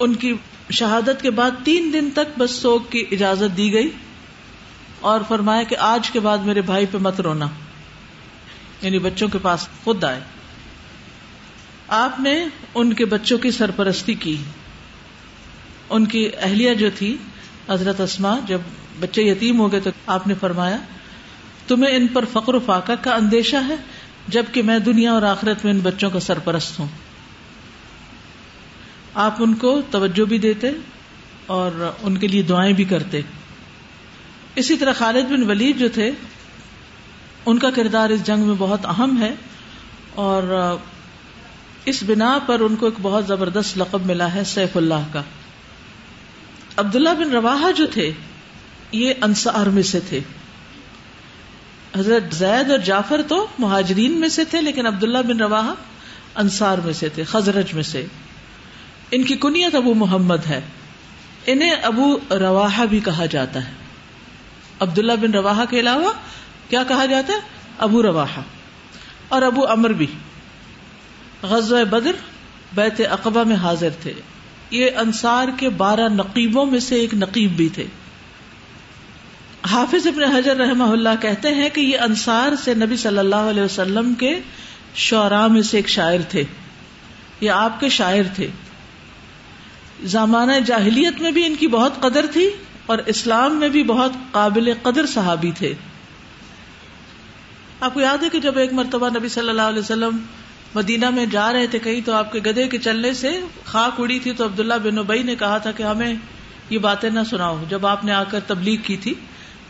ان 0.00 0.14
کی 0.14 0.34
شہادت 0.70 1.22
کے 1.22 1.30
بعد 1.30 1.50
تین 1.64 1.90
دن 1.92 2.08
تک 2.10 2.38
بس 2.38 2.50
سوگ 2.50 2.80
کی 2.90 3.04
اجازت 3.10 3.56
دی 3.56 3.72
گئی 3.72 3.90
اور 5.00 5.20
فرمایا 5.28 5.62
کہ 5.62 5.76
آج 5.78 6.10
کے 6.10 6.20
بعد 6.20 6.38
میرے 6.38 6.62
بھائی 6.62 6.86
پہ 6.86 6.98
مت 6.98 7.20
رونا۔ 7.20 7.46
یعنی 8.82 8.98
بچوں 8.98 9.28
کے 9.28 9.38
پاس 9.42 9.68
خود 9.84 10.04
آئے۔ 10.04 10.20
آپ 11.88 12.20
نے 12.20 12.44
ان 12.74 12.92
کے 12.92 13.04
بچوں 13.04 13.38
کی 13.38 13.50
سرپرستی 13.50 14.14
کی۔ 14.14 14.36
ان 15.90 16.06
کی 16.06 16.30
اہلیہ 16.38 16.74
جو 16.74 16.88
تھی، 16.94 17.16
حضرت 17.68 18.00
اسما 18.00 18.38
جب 18.46 18.58
بچے 19.00 19.22
یتیم 19.22 19.60
ہو 19.60 19.72
گئے 19.72 19.80
تو 19.80 19.90
آپ 20.06 20.26
نے 20.26 20.34
فرمایا، 20.34 20.76
تمہیں 21.66 21.96
ان 21.96 22.06
پر 22.06 22.24
فقر 22.32 22.54
و 22.54 22.60
فاقہ 22.60 22.92
کا 23.00 23.14
اندیشہ 23.14 23.56
ہے، 23.68 23.76
جبکہ 24.28 24.62
میں 24.62 24.78
دنیا 24.78 25.12
اور 25.12 25.22
آخرت 25.22 25.64
میں 25.64 25.72
ان 25.72 25.80
بچوں 25.80 26.10
کا 26.10 26.20
سرپرست 26.20 26.78
ہوں۔ 26.78 27.09
آپ 29.14 29.34
ان 29.38 29.54
کو 29.54 29.80
توجہ 29.90 30.24
بھی 30.24 30.38
دیتے 30.38 30.70
اور 31.46 31.92
ان 32.02 32.18
کے 32.18 32.26
لیے 32.26 32.42
دعائیں 32.42 32.72
بھی 32.72 32.84
کرتے۔ 32.84 33.20
اسی 34.54 34.76
طرح 34.76 34.92
خالد 34.92 35.24
بن 35.24 35.50
ولید 35.50 35.78
جو 35.78 35.88
تھے، 35.88 36.10
ان 37.46 37.58
کا 37.58 37.70
کردار 37.70 38.10
اس 38.10 38.26
جنگ 38.26 38.40
میں 38.40 38.54
بہت 38.58 38.86
اہم 38.86 39.22
ہے 39.22 39.34
اور 40.14 40.76
اس 41.84 42.02
بنا 42.06 42.38
پر 42.46 42.60
ان 42.60 42.76
کو 42.76 42.86
ایک 42.86 42.94
بہت 43.02 43.26
زبردست 43.26 43.78
لقب 43.78 44.06
ملا 44.06 44.34
ہے 44.34 44.44
سیف 44.44 44.76
اللہ 44.76 45.08
کا۔ 45.12 45.22
عبداللہ 46.76 47.08
بن 47.08 47.30
روا 47.30 47.70
جو 47.76 47.86
تھے، 47.86 48.12
یہ 48.92 49.14
انصار 49.22 49.66
میں 49.66 49.82
سے 49.82 50.00
تھے۔ 50.00 50.20
حضرت 51.96 52.34
زید 52.34 52.70
اور 52.70 52.78
جعفر 52.78 53.20
تو 53.28 53.46
مہاجرین 53.58 54.12
میں 54.12 54.28
سے 54.28 54.44
تھے، 54.44 54.60
لیکن 54.60 54.86
عبداللہ 54.86 55.18
بن 55.18 55.40
روا 55.40 55.74
انصار 56.34 56.78
میں 56.78 56.92
سے 56.92 57.08
تھے، 57.08 57.24
خزرج 57.24 57.74
میں 57.74 57.82
سے۔ 57.82 58.06
ان 59.10 59.22
کی 59.22 59.36
کنیت 59.36 59.74
ابو 59.74 59.94
محمد 59.94 60.46
ہے۔ 60.48 60.60
انہیں 61.46 61.70
ابو 61.70 62.18
روا 62.30 62.84
بھی 62.90 63.00
کہا 63.00 63.26
جاتا 63.26 63.68
ہے۔ 63.68 63.72
عبداللہ 64.80 65.12
بن 65.12 65.32
روا 65.32 65.64
کے 65.70 65.80
علاوہ 65.80 66.12
کیا 66.68 66.82
کہا 66.88 67.06
جاتا 67.06 67.32
ہے؟ 67.32 67.38
ابو 67.78 68.02
روا 68.02 68.26
اور 69.28 69.42
ابو 69.42 69.68
امر 69.68 69.90
بھی۔ 69.90 70.06
غزوہ 71.42 71.84
بدر 71.84 72.12
بیت 72.74 73.00
اقبا 73.10 73.42
میں 73.42 73.56
حاضر 73.56 73.88
تھے۔ 74.02 74.12
یہ 74.70 74.90
انصار 74.96 75.48
کے 75.56 75.68
بارہ 75.68 76.08
نقیبوں 76.08 76.66
میں 76.66 76.80
سے 76.80 76.94
ایک 76.94 77.14
نقیب 77.14 77.50
بھی 77.50 77.68
تھے۔ 77.68 77.84
حافظ 79.70 80.06
ابن 80.06 80.24
حجر 80.24 80.56
رحمہ 80.56 80.84
اللہ 80.84 81.08
کہتے 81.20 81.54
ہیں 81.54 81.68
کہ 81.68 81.80
یہ 81.80 81.98
انصار 81.98 82.56
سے 82.64 82.74
نبی 82.74 82.96
صلی 82.96 83.18
اللہ 83.18 83.36
علیہ 83.36 83.62
وسلم 83.62 84.14
کے 84.14 84.38
شعراء 84.94 85.46
میں 85.46 85.62
سے 85.62 85.76
ایک 85.76 85.88
شاعر 85.88 86.22
تھے۔ 86.28 86.44
یہ 87.40 87.50
آپ 87.50 87.80
کے 87.80 87.88
شاعر 87.88 88.22
تھے۔ 88.34 88.46
زمانہ 90.04 90.52
جاہلیت 90.66 91.20
میں 91.20 91.30
بھی 91.30 91.46
ان 91.46 91.54
کی 91.54 91.66
بہت 91.66 92.00
قدر 92.00 92.26
تھی 92.32 92.50
اور 92.86 92.98
اسلام 93.06 93.56
میں 93.56 93.68
بھی 93.68 93.82
بہت 93.82 94.12
قابل 94.30 94.72
قدر 94.82 95.06
صحابی 95.06 95.50
تھے۔ 95.50 95.74
آپ 97.80 97.94
کو 97.94 98.00
یاد 98.00 98.22
ہے 98.22 98.28
کہ 98.28 98.40
جب 98.40 98.58
ایک 98.58 98.72
مرتبہ 98.72 99.08
نبی 99.08 99.28
صلی 99.28 99.48
اللہ 99.48 99.62
علیہ 99.62 99.78
وسلم 99.78 100.16
مدینہ 100.74 101.10
میں 101.10 101.26
جا 101.26 101.52
رہے 101.52 101.66
تھے 101.66 101.78
کہیں 101.78 102.00
تو 102.00 102.12
آپ 102.12 102.32
کے 102.32 102.38
گدے 102.38 102.68
کے 102.68 102.78
چلنے 102.78 103.12
سے 103.12 103.40
خاک 103.64 104.00
اڑی 104.00 104.18
تھی 104.18 104.32
تو 104.32 104.44
عبداللہ 104.44 104.74
بن 104.82 104.98
ابئی 104.98 105.22
نے 105.22 105.36
کہا 105.36 105.58
تھا 105.58 105.70
کہ 105.70 105.82
ہمیں 105.82 106.14
یہ 106.70 106.78
باتیں 106.78 107.10
نہ 107.10 107.20
سناؤ۔ 107.30 107.62
جب 107.68 107.86
آپ 107.86 108.04
نے 108.04 108.12
آ 108.12 108.24
کر 108.24 108.40
تبلیغ 108.40 108.80
کی 108.82 108.96
تھی 108.96 109.14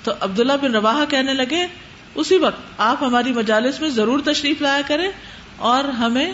تو 0.04 0.12
عبداللہ 0.20 0.52
بن 0.62 0.74
روا 0.74 1.04
کہنے 1.08 1.34
لگے، 1.34 1.66
اسی 2.14 2.36
وقت 2.36 2.60
آپ 2.78 3.02
ہماری 3.02 3.32
مجالس 3.32 3.80
میں 3.80 3.88
ضرور 3.88 4.20
تشریف 4.24 4.62
لایا 4.62 4.80
کریں 4.86 5.10
اور 5.56 5.84
ہمیں 5.84 6.32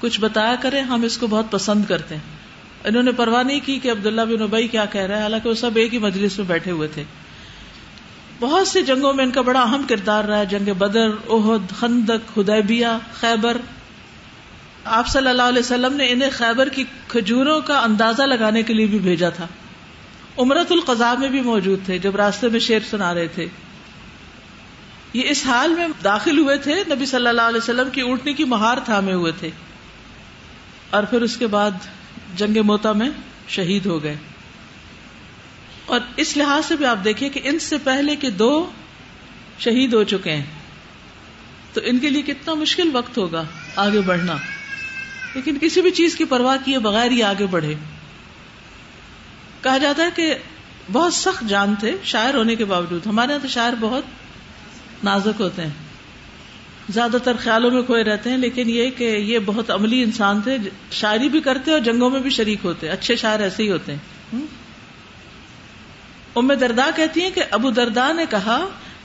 کچھ 0.00 0.20
بتایا 0.20 0.54
کریں، 0.60 0.82
ہم 0.82 1.02
اس 1.02 1.18
کو 1.18 1.26
بہت 1.26 1.50
پسند 1.50 1.84
کرتے 1.84 2.14
ہیں۔ 2.14 2.40
انہوں 2.84 3.02
نے 3.02 3.12
پرواہ 3.12 3.42
نہیں 3.42 3.60
کی 3.64 3.78
کہ 3.78 3.90
عبداللہ 3.90 4.20
بن 4.20 4.42
ابئی 4.42 4.68
کیا 4.68 4.84
کہہ 4.84 5.00
رہا 5.00 5.16
ہے، 5.16 5.22
حالانکہ 5.22 5.48
وہ 5.48 5.54
سب 5.54 5.70
ایک 5.74 5.94
ہی 5.94 5.98
مجلس 5.98 6.38
میں 6.38 6.46
بیٹھے 6.46 6.70
ہوئے 6.70 6.88
تھے۔ 6.88 7.04
بہت 8.40 8.68
سی 8.68 8.82
جنگوں 8.82 9.12
میں 9.12 9.24
ان 9.24 9.30
کا 9.30 9.40
بڑا 9.40 9.60
اہم 9.60 9.82
کردار 9.88 10.24
رہا 10.24 10.44
جنگ 10.44 10.72
بدر، 10.72 11.08
احد، 11.28 11.72
خندق 11.72 12.34
خدیبیہ 12.34 12.86
خیبر۔ 13.12 13.56
آپ 14.84 15.08
صلی 15.08 15.28
اللہ 15.28 15.42
علیہ 15.42 15.58
وسلم 15.58 15.96
نے 15.96 16.10
انہیں 16.10 16.30
خیبر 16.32 16.68
کی 16.68 16.84
کھجوروں 17.08 17.60
کا 17.60 17.78
اندازہ 17.78 18.22
لگانے 18.22 18.62
کے 18.62 18.74
لیے 18.74 18.86
بھی 18.86 18.98
بھیجا 18.98 19.28
تھا۔ 19.28 19.46
امرت 20.38 20.72
القضاء 20.72 21.14
میں 21.14 21.28
بھی 21.28 21.40
موجود 21.40 21.78
تھے، 21.84 21.98
جب 21.98 22.16
راستے 22.16 22.48
میں 22.48 22.60
شیر 22.60 22.80
سنا 22.90 23.14
رہے 23.14 23.26
تھے۔ 23.26 23.46
یہ 25.12 25.22
اس 25.24 25.46
حال 25.46 25.74
میں 25.74 25.88
داخل 26.04 26.38
ہوئے 26.38 26.56
تھے، 26.56 26.74
نبی 26.90 27.06
صلی 27.06 27.26
اللہ 27.26 27.42
علیہ 27.42 27.58
وسلم 27.58 27.90
کی 27.90 28.00
اونٹنی 28.00 28.32
کی 28.32 28.44
مہار 28.44 28.76
تھامے 28.84 29.12
ہوئے 29.12 29.32
تھے۔ 29.38 29.50
اور 30.90 31.02
پھر 31.02 31.22
اس 31.22 31.36
کے 31.36 31.46
بعد 31.46 31.70
جنگ 32.36 32.56
موتا 32.64 32.92
میں 32.92 33.10
شہید 33.48 33.86
ہو 33.86 34.02
گئے۔ 34.02 34.16
اور 35.86 36.00
اس 36.16 36.36
لحاظ 36.36 36.66
سے 36.66 36.76
بھی 36.76 36.86
آپ 36.86 36.98
دیکھیے 37.04 37.28
کہ 37.28 37.40
ان 37.44 37.58
سے 37.58 37.76
پہلے 37.84 38.16
کے 38.16 38.30
دو 38.30 38.70
شہید 39.58 39.94
ہو 39.94 40.04
چکے 40.04 40.32
ہیں۔ 40.32 40.44
تو 41.72 41.80
ان 41.84 41.98
کے 41.98 42.10
لیے 42.10 42.22
کتنا 42.22 42.54
مشکل 42.54 42.90
وقت 42.92 43.18
ہوگا 43.18 43.44
آگے 43.76 44.00
بڑھنا۔ 44.00 44.36
لیکن 45.34 45.58
کسی 45.60 45.82
بھی 45.82 45.90
چیز 45.90 46.16
کی 46.16 46.24
پرواہ 46.24 46.56
کیے 46.64 46.78
بغیر 46.78 47.10
ہی 47.10 47.22
آگے 47.22 47.46
بڑھے۔ 47.46 47.74
کہا 49.62 49.78
جاتا 49.78 50.02
ہے 50.02 50.08
کہ 50.16 50.34
بہت 50.92 51.14
سخت 51.14 51.48
جان 51.48 51.74
تھے 51.74 51.96
شاعر 52.04 52.34
ہونے 52.34 52.56
کے 52.56 52.64
باوجود۔ 52.64 53.06
ہمارے 53.06 53.32
یہاں 53.32 53.42
تو 53.42 53.48
شاعر 53.48 53.72
بہت 53.80 54.04
نازک 55.04 55.40
ہوتے 55.40 55.62
ہیں۔ 55.62 55.89
زیادہ 56.94 57.16
تر 57.24 57.36
خیالوں 57.36 57.70
میں 57.70 57.82
کھوئے 57.82 58.02
رہتے 58.04 58.30
ہیں، 58.30 58.38
لیکن 58.38 58.70
یہ 58.70 58.90
کہ 58.90 59.04
یہ 59.04 59.38
بہت 59.46 59.70
عملی 59.70 60.02
انسان 60.02 60.40
تھے، 60.40 60.56
شاعری 60.92 61.28
بھی 61.28 61.40
کرتے 61.40 61.70
اور 61.70 61.80
جنگوں 61.80 62.10
میں 62.10 62.20
بھی 62.20 62.30
شریک 62.30 62.64
ہوتے، 62.64 62.88
اچھے 62.88 63.16
شاعر 63.16 63.40
ایسے 63.40 63.62
ہی 63.62 63.70
ہوتے 63.70 63.92
ہیں۔ 63.92 64.40
ام 66.36 66.52
دردا 66.52 66.88
کہتی 66.96 67.22
ہیں 67.22 67.30
کہ 67.30 67.42
ابو 67.50 67.70
دردا 67.70 68.10
نے 68.12 68.24
کہا، 68.30 68.58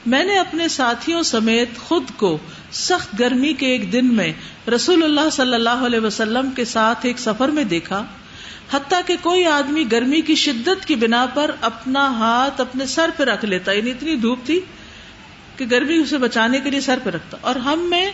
میں 0.05 0.23
نے 0.23 0.37
اپنے 0.37 0.67
ساتھیوں 0.67 1.21
سمیت 1.23 1.77
خود 1.77 2.11
کو 2.17 2.37
سخت 2.71 3.19
گرمی 3.19 3.53
کے 3.53 3.67
ایک 3.67 3.91
دن 3.93 4.13
میں 4.15 4.31
رسول 4.75 5.03
اللہ 5.03 5.29
صلی 5.31 5.53
اللہ 5.53 5.85
علیہ 5.85 5.99
وسلم 5.99 6.49
کے 6.51 6.65
ساتھ 6.65 7.05
ایک 7.05 7.19
سفر 7.19 7.49
میں 7.49 7.63
دیکھا، 7.63 8.03
حتیٰ 8.71 8.99
کہ 9.05 9.15
کوئی 9.21 9.45
آدمی 9.45 9.83
گرمی 9.91 10.21
کی 10.21 10.35
شدت 10.35 10.85
کی 10.85 10.95
بنا 10.95 11.25
پر 11.33 11.51
اپنا 11.61 12.05
ہاتھ 12.19 12.61
اپنے 12.61 12.85
سر 12.85 13.09
پہ 13.17 13.23
رکھ 13.23 13.45
لیتا 13.45 13.71
یعنی 13.71 13.91
اتنی 13.91 14.15
دھوپ 14.15 14.45
تھی 14.45 14.59
کہ 15.57 15.65
گرمی 15.71 15.97
اسے 15.97 16.17
بچانے 16.17 16.59
کے 16.59 16.69
لیے 16.69 16.81
سر 16.81 16.99
پہ 17.03 17.09
رکھتا۔ 17.09 17.37
اور 17.41 17.55
ہم 17.55 17.87
میں 17.89 18.11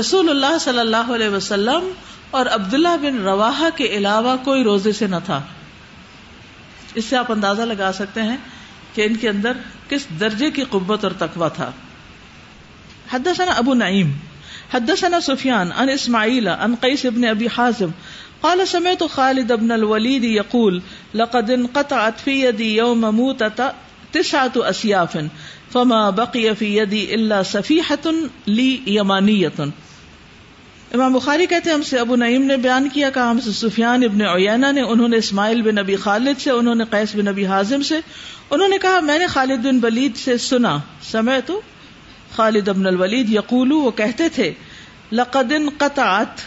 رسول 0.00 0.30
اللہ 0.30 0.58
صلی 0.58 0.78
اللہ 0.78 0.96
علیہ 0.96 1.28
وسلم 1.28 1.92
اور 2.30 2.46
عبداللہ 2.46 2.96
بن 3.02 3.22
روا 3.22 3.68
کے 3.76 3.86
علاوہ 3.86 4.36
کوئی 4.44 4.64
روزے 4.64 4.92
سے 4.92 5.06
نہ 5.06 5.16
تھا۔ 5.24 5.42
اس 6.94 7.04
سے 7.04 7.16
آپ 7.16 7.32
اندازہ 7.32 7.62
لگا 7.62 7.90
سکتے 7.94 8.22
ہیں 8.22 8.36
کہ 8.94 9.02
ان 9.02 9.16
کے 9.16 9.28
اندر 9.28 9.52
کس 9.88 10.06
درجے 10.20 10.50
کی 10.50 10.64
قبت 10.70 11.04
اور 11.04 11.12
تقوی 11.12 11.48
تھا۔ 11.54 11.70
حدثنا 13.12 13.52
ابو 13.52 13.74
نعیم، 13.74 14.12
حدثنا 14.74 15.20
سفیان 15.20 15.72
ان 15.76 15.88
اسماعیل 15.88 16.48
ان 16.48 16.74
قیس 16.80 17.04
ابن 17.04 17.24
ابی 17.24 17.46
حازم۔ 17.46 17.88
قال، 18.40 18.66
سمعت 18.66 19.02
خالد 19.10 19.50
ابن 19.50 19.70
الولید 19.70 20.24
یقول، 20.24 20.80
لقد 21.14 21.50
انقطعت 21.50 22.20
في 22.24 22.46
يدي 22.46 22.76
يوم 22.76 23.00
موتة 23.00 23.62
تسعة 24.10 24.66
اسیاف۔ 24.68 25.16
فما 25.72 26.10
بقی 26.10 26.48
فی 26.58 26.76
یدی 26.78 27.12
اللہ 27.12 27.42
صفیحت 27.44 28.06
لی 28.46 28.78
یمانیت 28.86 29.60
امام 30.94 31.12
بخاری 31.12 31.46
کہتے 31.46 31.70
ہیں، 31.70 31.76
ہم 31.76 31.82
سے 31.82 31.98
ابو 31.98 32.16
نعیم 32.16 32.42
نے 32.42 32.56
بیان 32.56 32.88
کیا، 32.88 33.10
کہا، 33.10 33.30
ہم 33.30 33.40
سے 33.40 33.50
سفیان 33.50 34.04
ابن 34.04 34.22
اوینا 34.22 34.70
نے، 34.70 34.80
انہوں 34.80 35.08
نے 35.08 35.16
اسماعیل 35.16 35.62
بن 35.62 35.74
نبی 35.74 35.96
خالد 35.96 36.40
سے، 36.40 36.50
انہوں 36.50 36.74
نے 36.74 36.84
قیس 36.90 37.14
بن 37.14 37.24
نبی 37.24 37.46
حازم 37.46 37.82
سے، 37.82 37.98
انہوں 38.50 38.68
نے 38.68 38.78
کہا، 38.78 39.00
میں 39.00 39.18
نے 39.18 39.26
خالد 39.26 39.66
بن 39.66 39.78
ولید 39.82 40.16
سے 40.16 40.38
سنا 40.38 40.78
سمے 41.02 41.40
تو 41.46 41.60
خالد 42.36 42.68
ابن 42.68 42.86
الولید 42.86 43.32
یقولو، 43.32 43.78
وہ 43.78 43.90
کہتے 43.90 44.28
تھے 44.28 44.52
لقدن 45.12 45.68
قطعت 45.78 46.40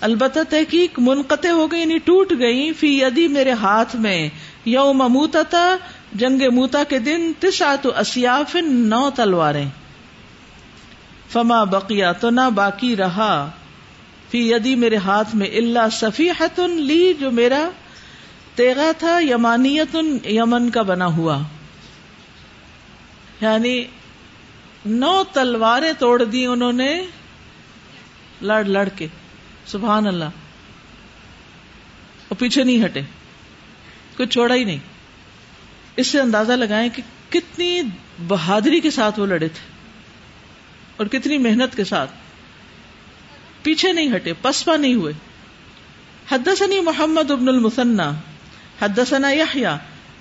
البتہ 0.00 0.38
تحقیق 0.50 0.98
منقطع 0.98 1.50
ہو 1.50 1.72
گئی 1.72 1.80
یعنی 1.80 1.98
ٹوٹ 1.98 2.32
گئی، 2.38 2.72
فی 2.72 3.00
یدی 3.00 3.28
میرے 3.28 3.52
ہاتھ 3.52 3.96
میں، 3.96 4.28
یوم 4.64 4.98
موتا 4.98 5.76
جنگ 6.18 6.42
موتا 6.52 6.84
کے 6.84 6.98
دن 6.98 7.32
تسعت 7.40 7.86
اسیاف 7.96 8.56
نو 8.62 9.10
تلواریں۔ 9.16 9.68
فما 11.28 11.64
بقیا 11.64 12.12
تو 12.12 12.30
نہ 12.30 12.40
باقی 12.54 12.96
رہا۔ 12.96 13.50
فی 14.30 14.52
یدی 14.52 14.74
میرے 14.74 14.96
ہاتھ 14.96 15.36
میں 15.36 15.46
اللہ 15.46 15.88
صفی 15.92 16.28
لی، 16.58 17.12
جو 17.20 17.30
میرا 17.30 17.68
تیغا 18.54 18.90
تھا، 18.98 19.20
یمانیت، 19.20 19.96
یمن 20.26 20.70
کا 20.70 20.82
بنا 20.82 21.06
ہوا۔ 21.06 21.38
یعنی 23.40 23.84
نو 24.86 25.22
تلواریں 25.32 25.92
توڑ 25.98 26.24
دی 26.24 26.46
انہوں 26.46 26.72
نے 26.72 27.04
لڑ 28.42 28.64
لڑ 28.64 28.88
کے۔ 28.96 29.06
سبحان 29.66 30.06
اللہ۔ 30.06 30.24
اور 30.24 32.36
پیچھے 32.36 32.64
نہیں 32.64 32.84
ہٹے۔ 32.84 33.00
کچھ 34.16 34.28
چھوڑا 34.28 34.54
ہی 34.54 34.64
نہیں۔ 34.64 34.95
اس 35.96 36.06
سے 36.06 36.20
اندازہ 36.20 36.52
لگائیں 36.52 36.88
کہ 36.88 37.02
کتنی 37.28 37.82
بہادری 38.28 38.80
کے 38.80 38.90
ساتھ 38.90 39.20
وہ 39.20 39.26
لڑے 39.26 39.48
تھے 39.48 39.72
اور 40.96 41.06
کتنی 41.06 41.38
محنت 41.38 41.76
کے 41.76 41.84
ساتھ۔ 41.84 42.10
پیچھے 43.62 43.92
نہیں 43.92 44.16
ہٹے، 44.16 44.32
پسپا 44.42 44.76
نہیں 44.76 44.94
ہوئے۔ 44.94 45.12
حدثني 46.32 46.80
محمد 46.80 47.30
ابن 47.30 47.48
المثنى 47.48 48.10
حدثنا 48.80 49.30
يحيى 49.30 49.74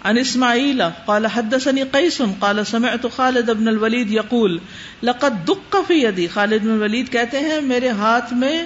عن 0.03 0.17
اسماعيل 0.17 0.81
قال 1.05 1.25
حدثني 1.25 1.83
قيس 1.91 2.21
قال 2.39 2.65
سمعت 2.65 3.05
خالد 3.15 3.49
ابن 3.49 3.67
الوليد 3.67 4.11
يقول 4.11 4.59
لقد 5.03 5.47
دق 5.47 5.75
في 5.87 5.93
يدي 5.93 6.27
خالد 6.27 6.61
بن 6.61 6.71
الولید 6.71 7.11
کہتے 7.11 7.39
ہیں، 7.39 7.61
میرے 7.61 7.89
ہاتھ 7.89 8.33
میں 8.33 8.65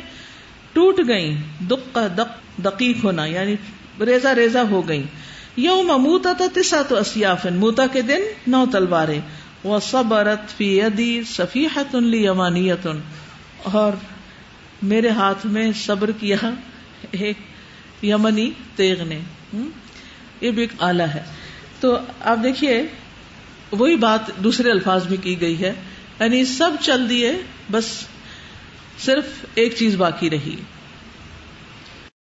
ٹوٹ 0.74 1.00
گئی 1.08 1.38
دق 1.60 2.00
دق 2.18 2.62
دقیق 2.64 3.04
ہونا 3.04 3.26
یعنی 3.26 3.56
ریزا 4.00 4.36
ریزا 4.36 4.62
ہو 4.70 4.88
گئی 4.88 5.04
یوم 5.60 5.88
موتا 5.88 6.34
تھا 6.34 6.46
تسا 6.54 6.82
تو 6.82 6.98
اسیافن 6.98 7.54
موتا 7.54 7.88
کے 7.88 8.02
دن 8.02 8.22
نو 8.48 8.66
تلواریں۔ 8.72 9.22
وہ 9.64 9.80
صبرت 9.80 10.58
فی 10.58 10.80
یدی 10.80 11.24
صفیحت 11.24 11.96
لی 11.96 12.26
یمانیت 12.26 12.88
اور 13.64 13.94
میرے 14.82 15.10
ہاتھ 15.10 15.46
میں 15.46 15.72
صبر 15.76 16.12
کیا 16.12 16.38
ایک 17.12 17.38
یمنی 18.04 18.52
تیغ 18.76 19.04
نے۔ 19.04 19.20
یہ 20.42 20.52
بھی 20.52 20.62
ایک 20.62 20.72
آلہ 20.80 21.04
ہے۔ 21.04 21.24
تو 21.80 21.98
آپ 22.22 22.38
دیکھیے، 22.44 22.84
وہی 23.72 23.96
بات 23.96 24.38
دوسرے 24.38 24.72
الفاظ 24.72 25.10
میں 25.10 25.18
کی 25.24 25.42
گئی 25.42 25.60
ہے۔ 25.60 25.74
یعنی 26.20 26.46
سب 26.46 26.72
چل 26.82 27.10
دیے، 27.10 27.32
بس 27.72 27.86
صرف 29.00 29.26
ایک 29.56 29.76
چیز 29.76 29.96
باقی 29.96 30.30
رہی۔ 30.30 30.56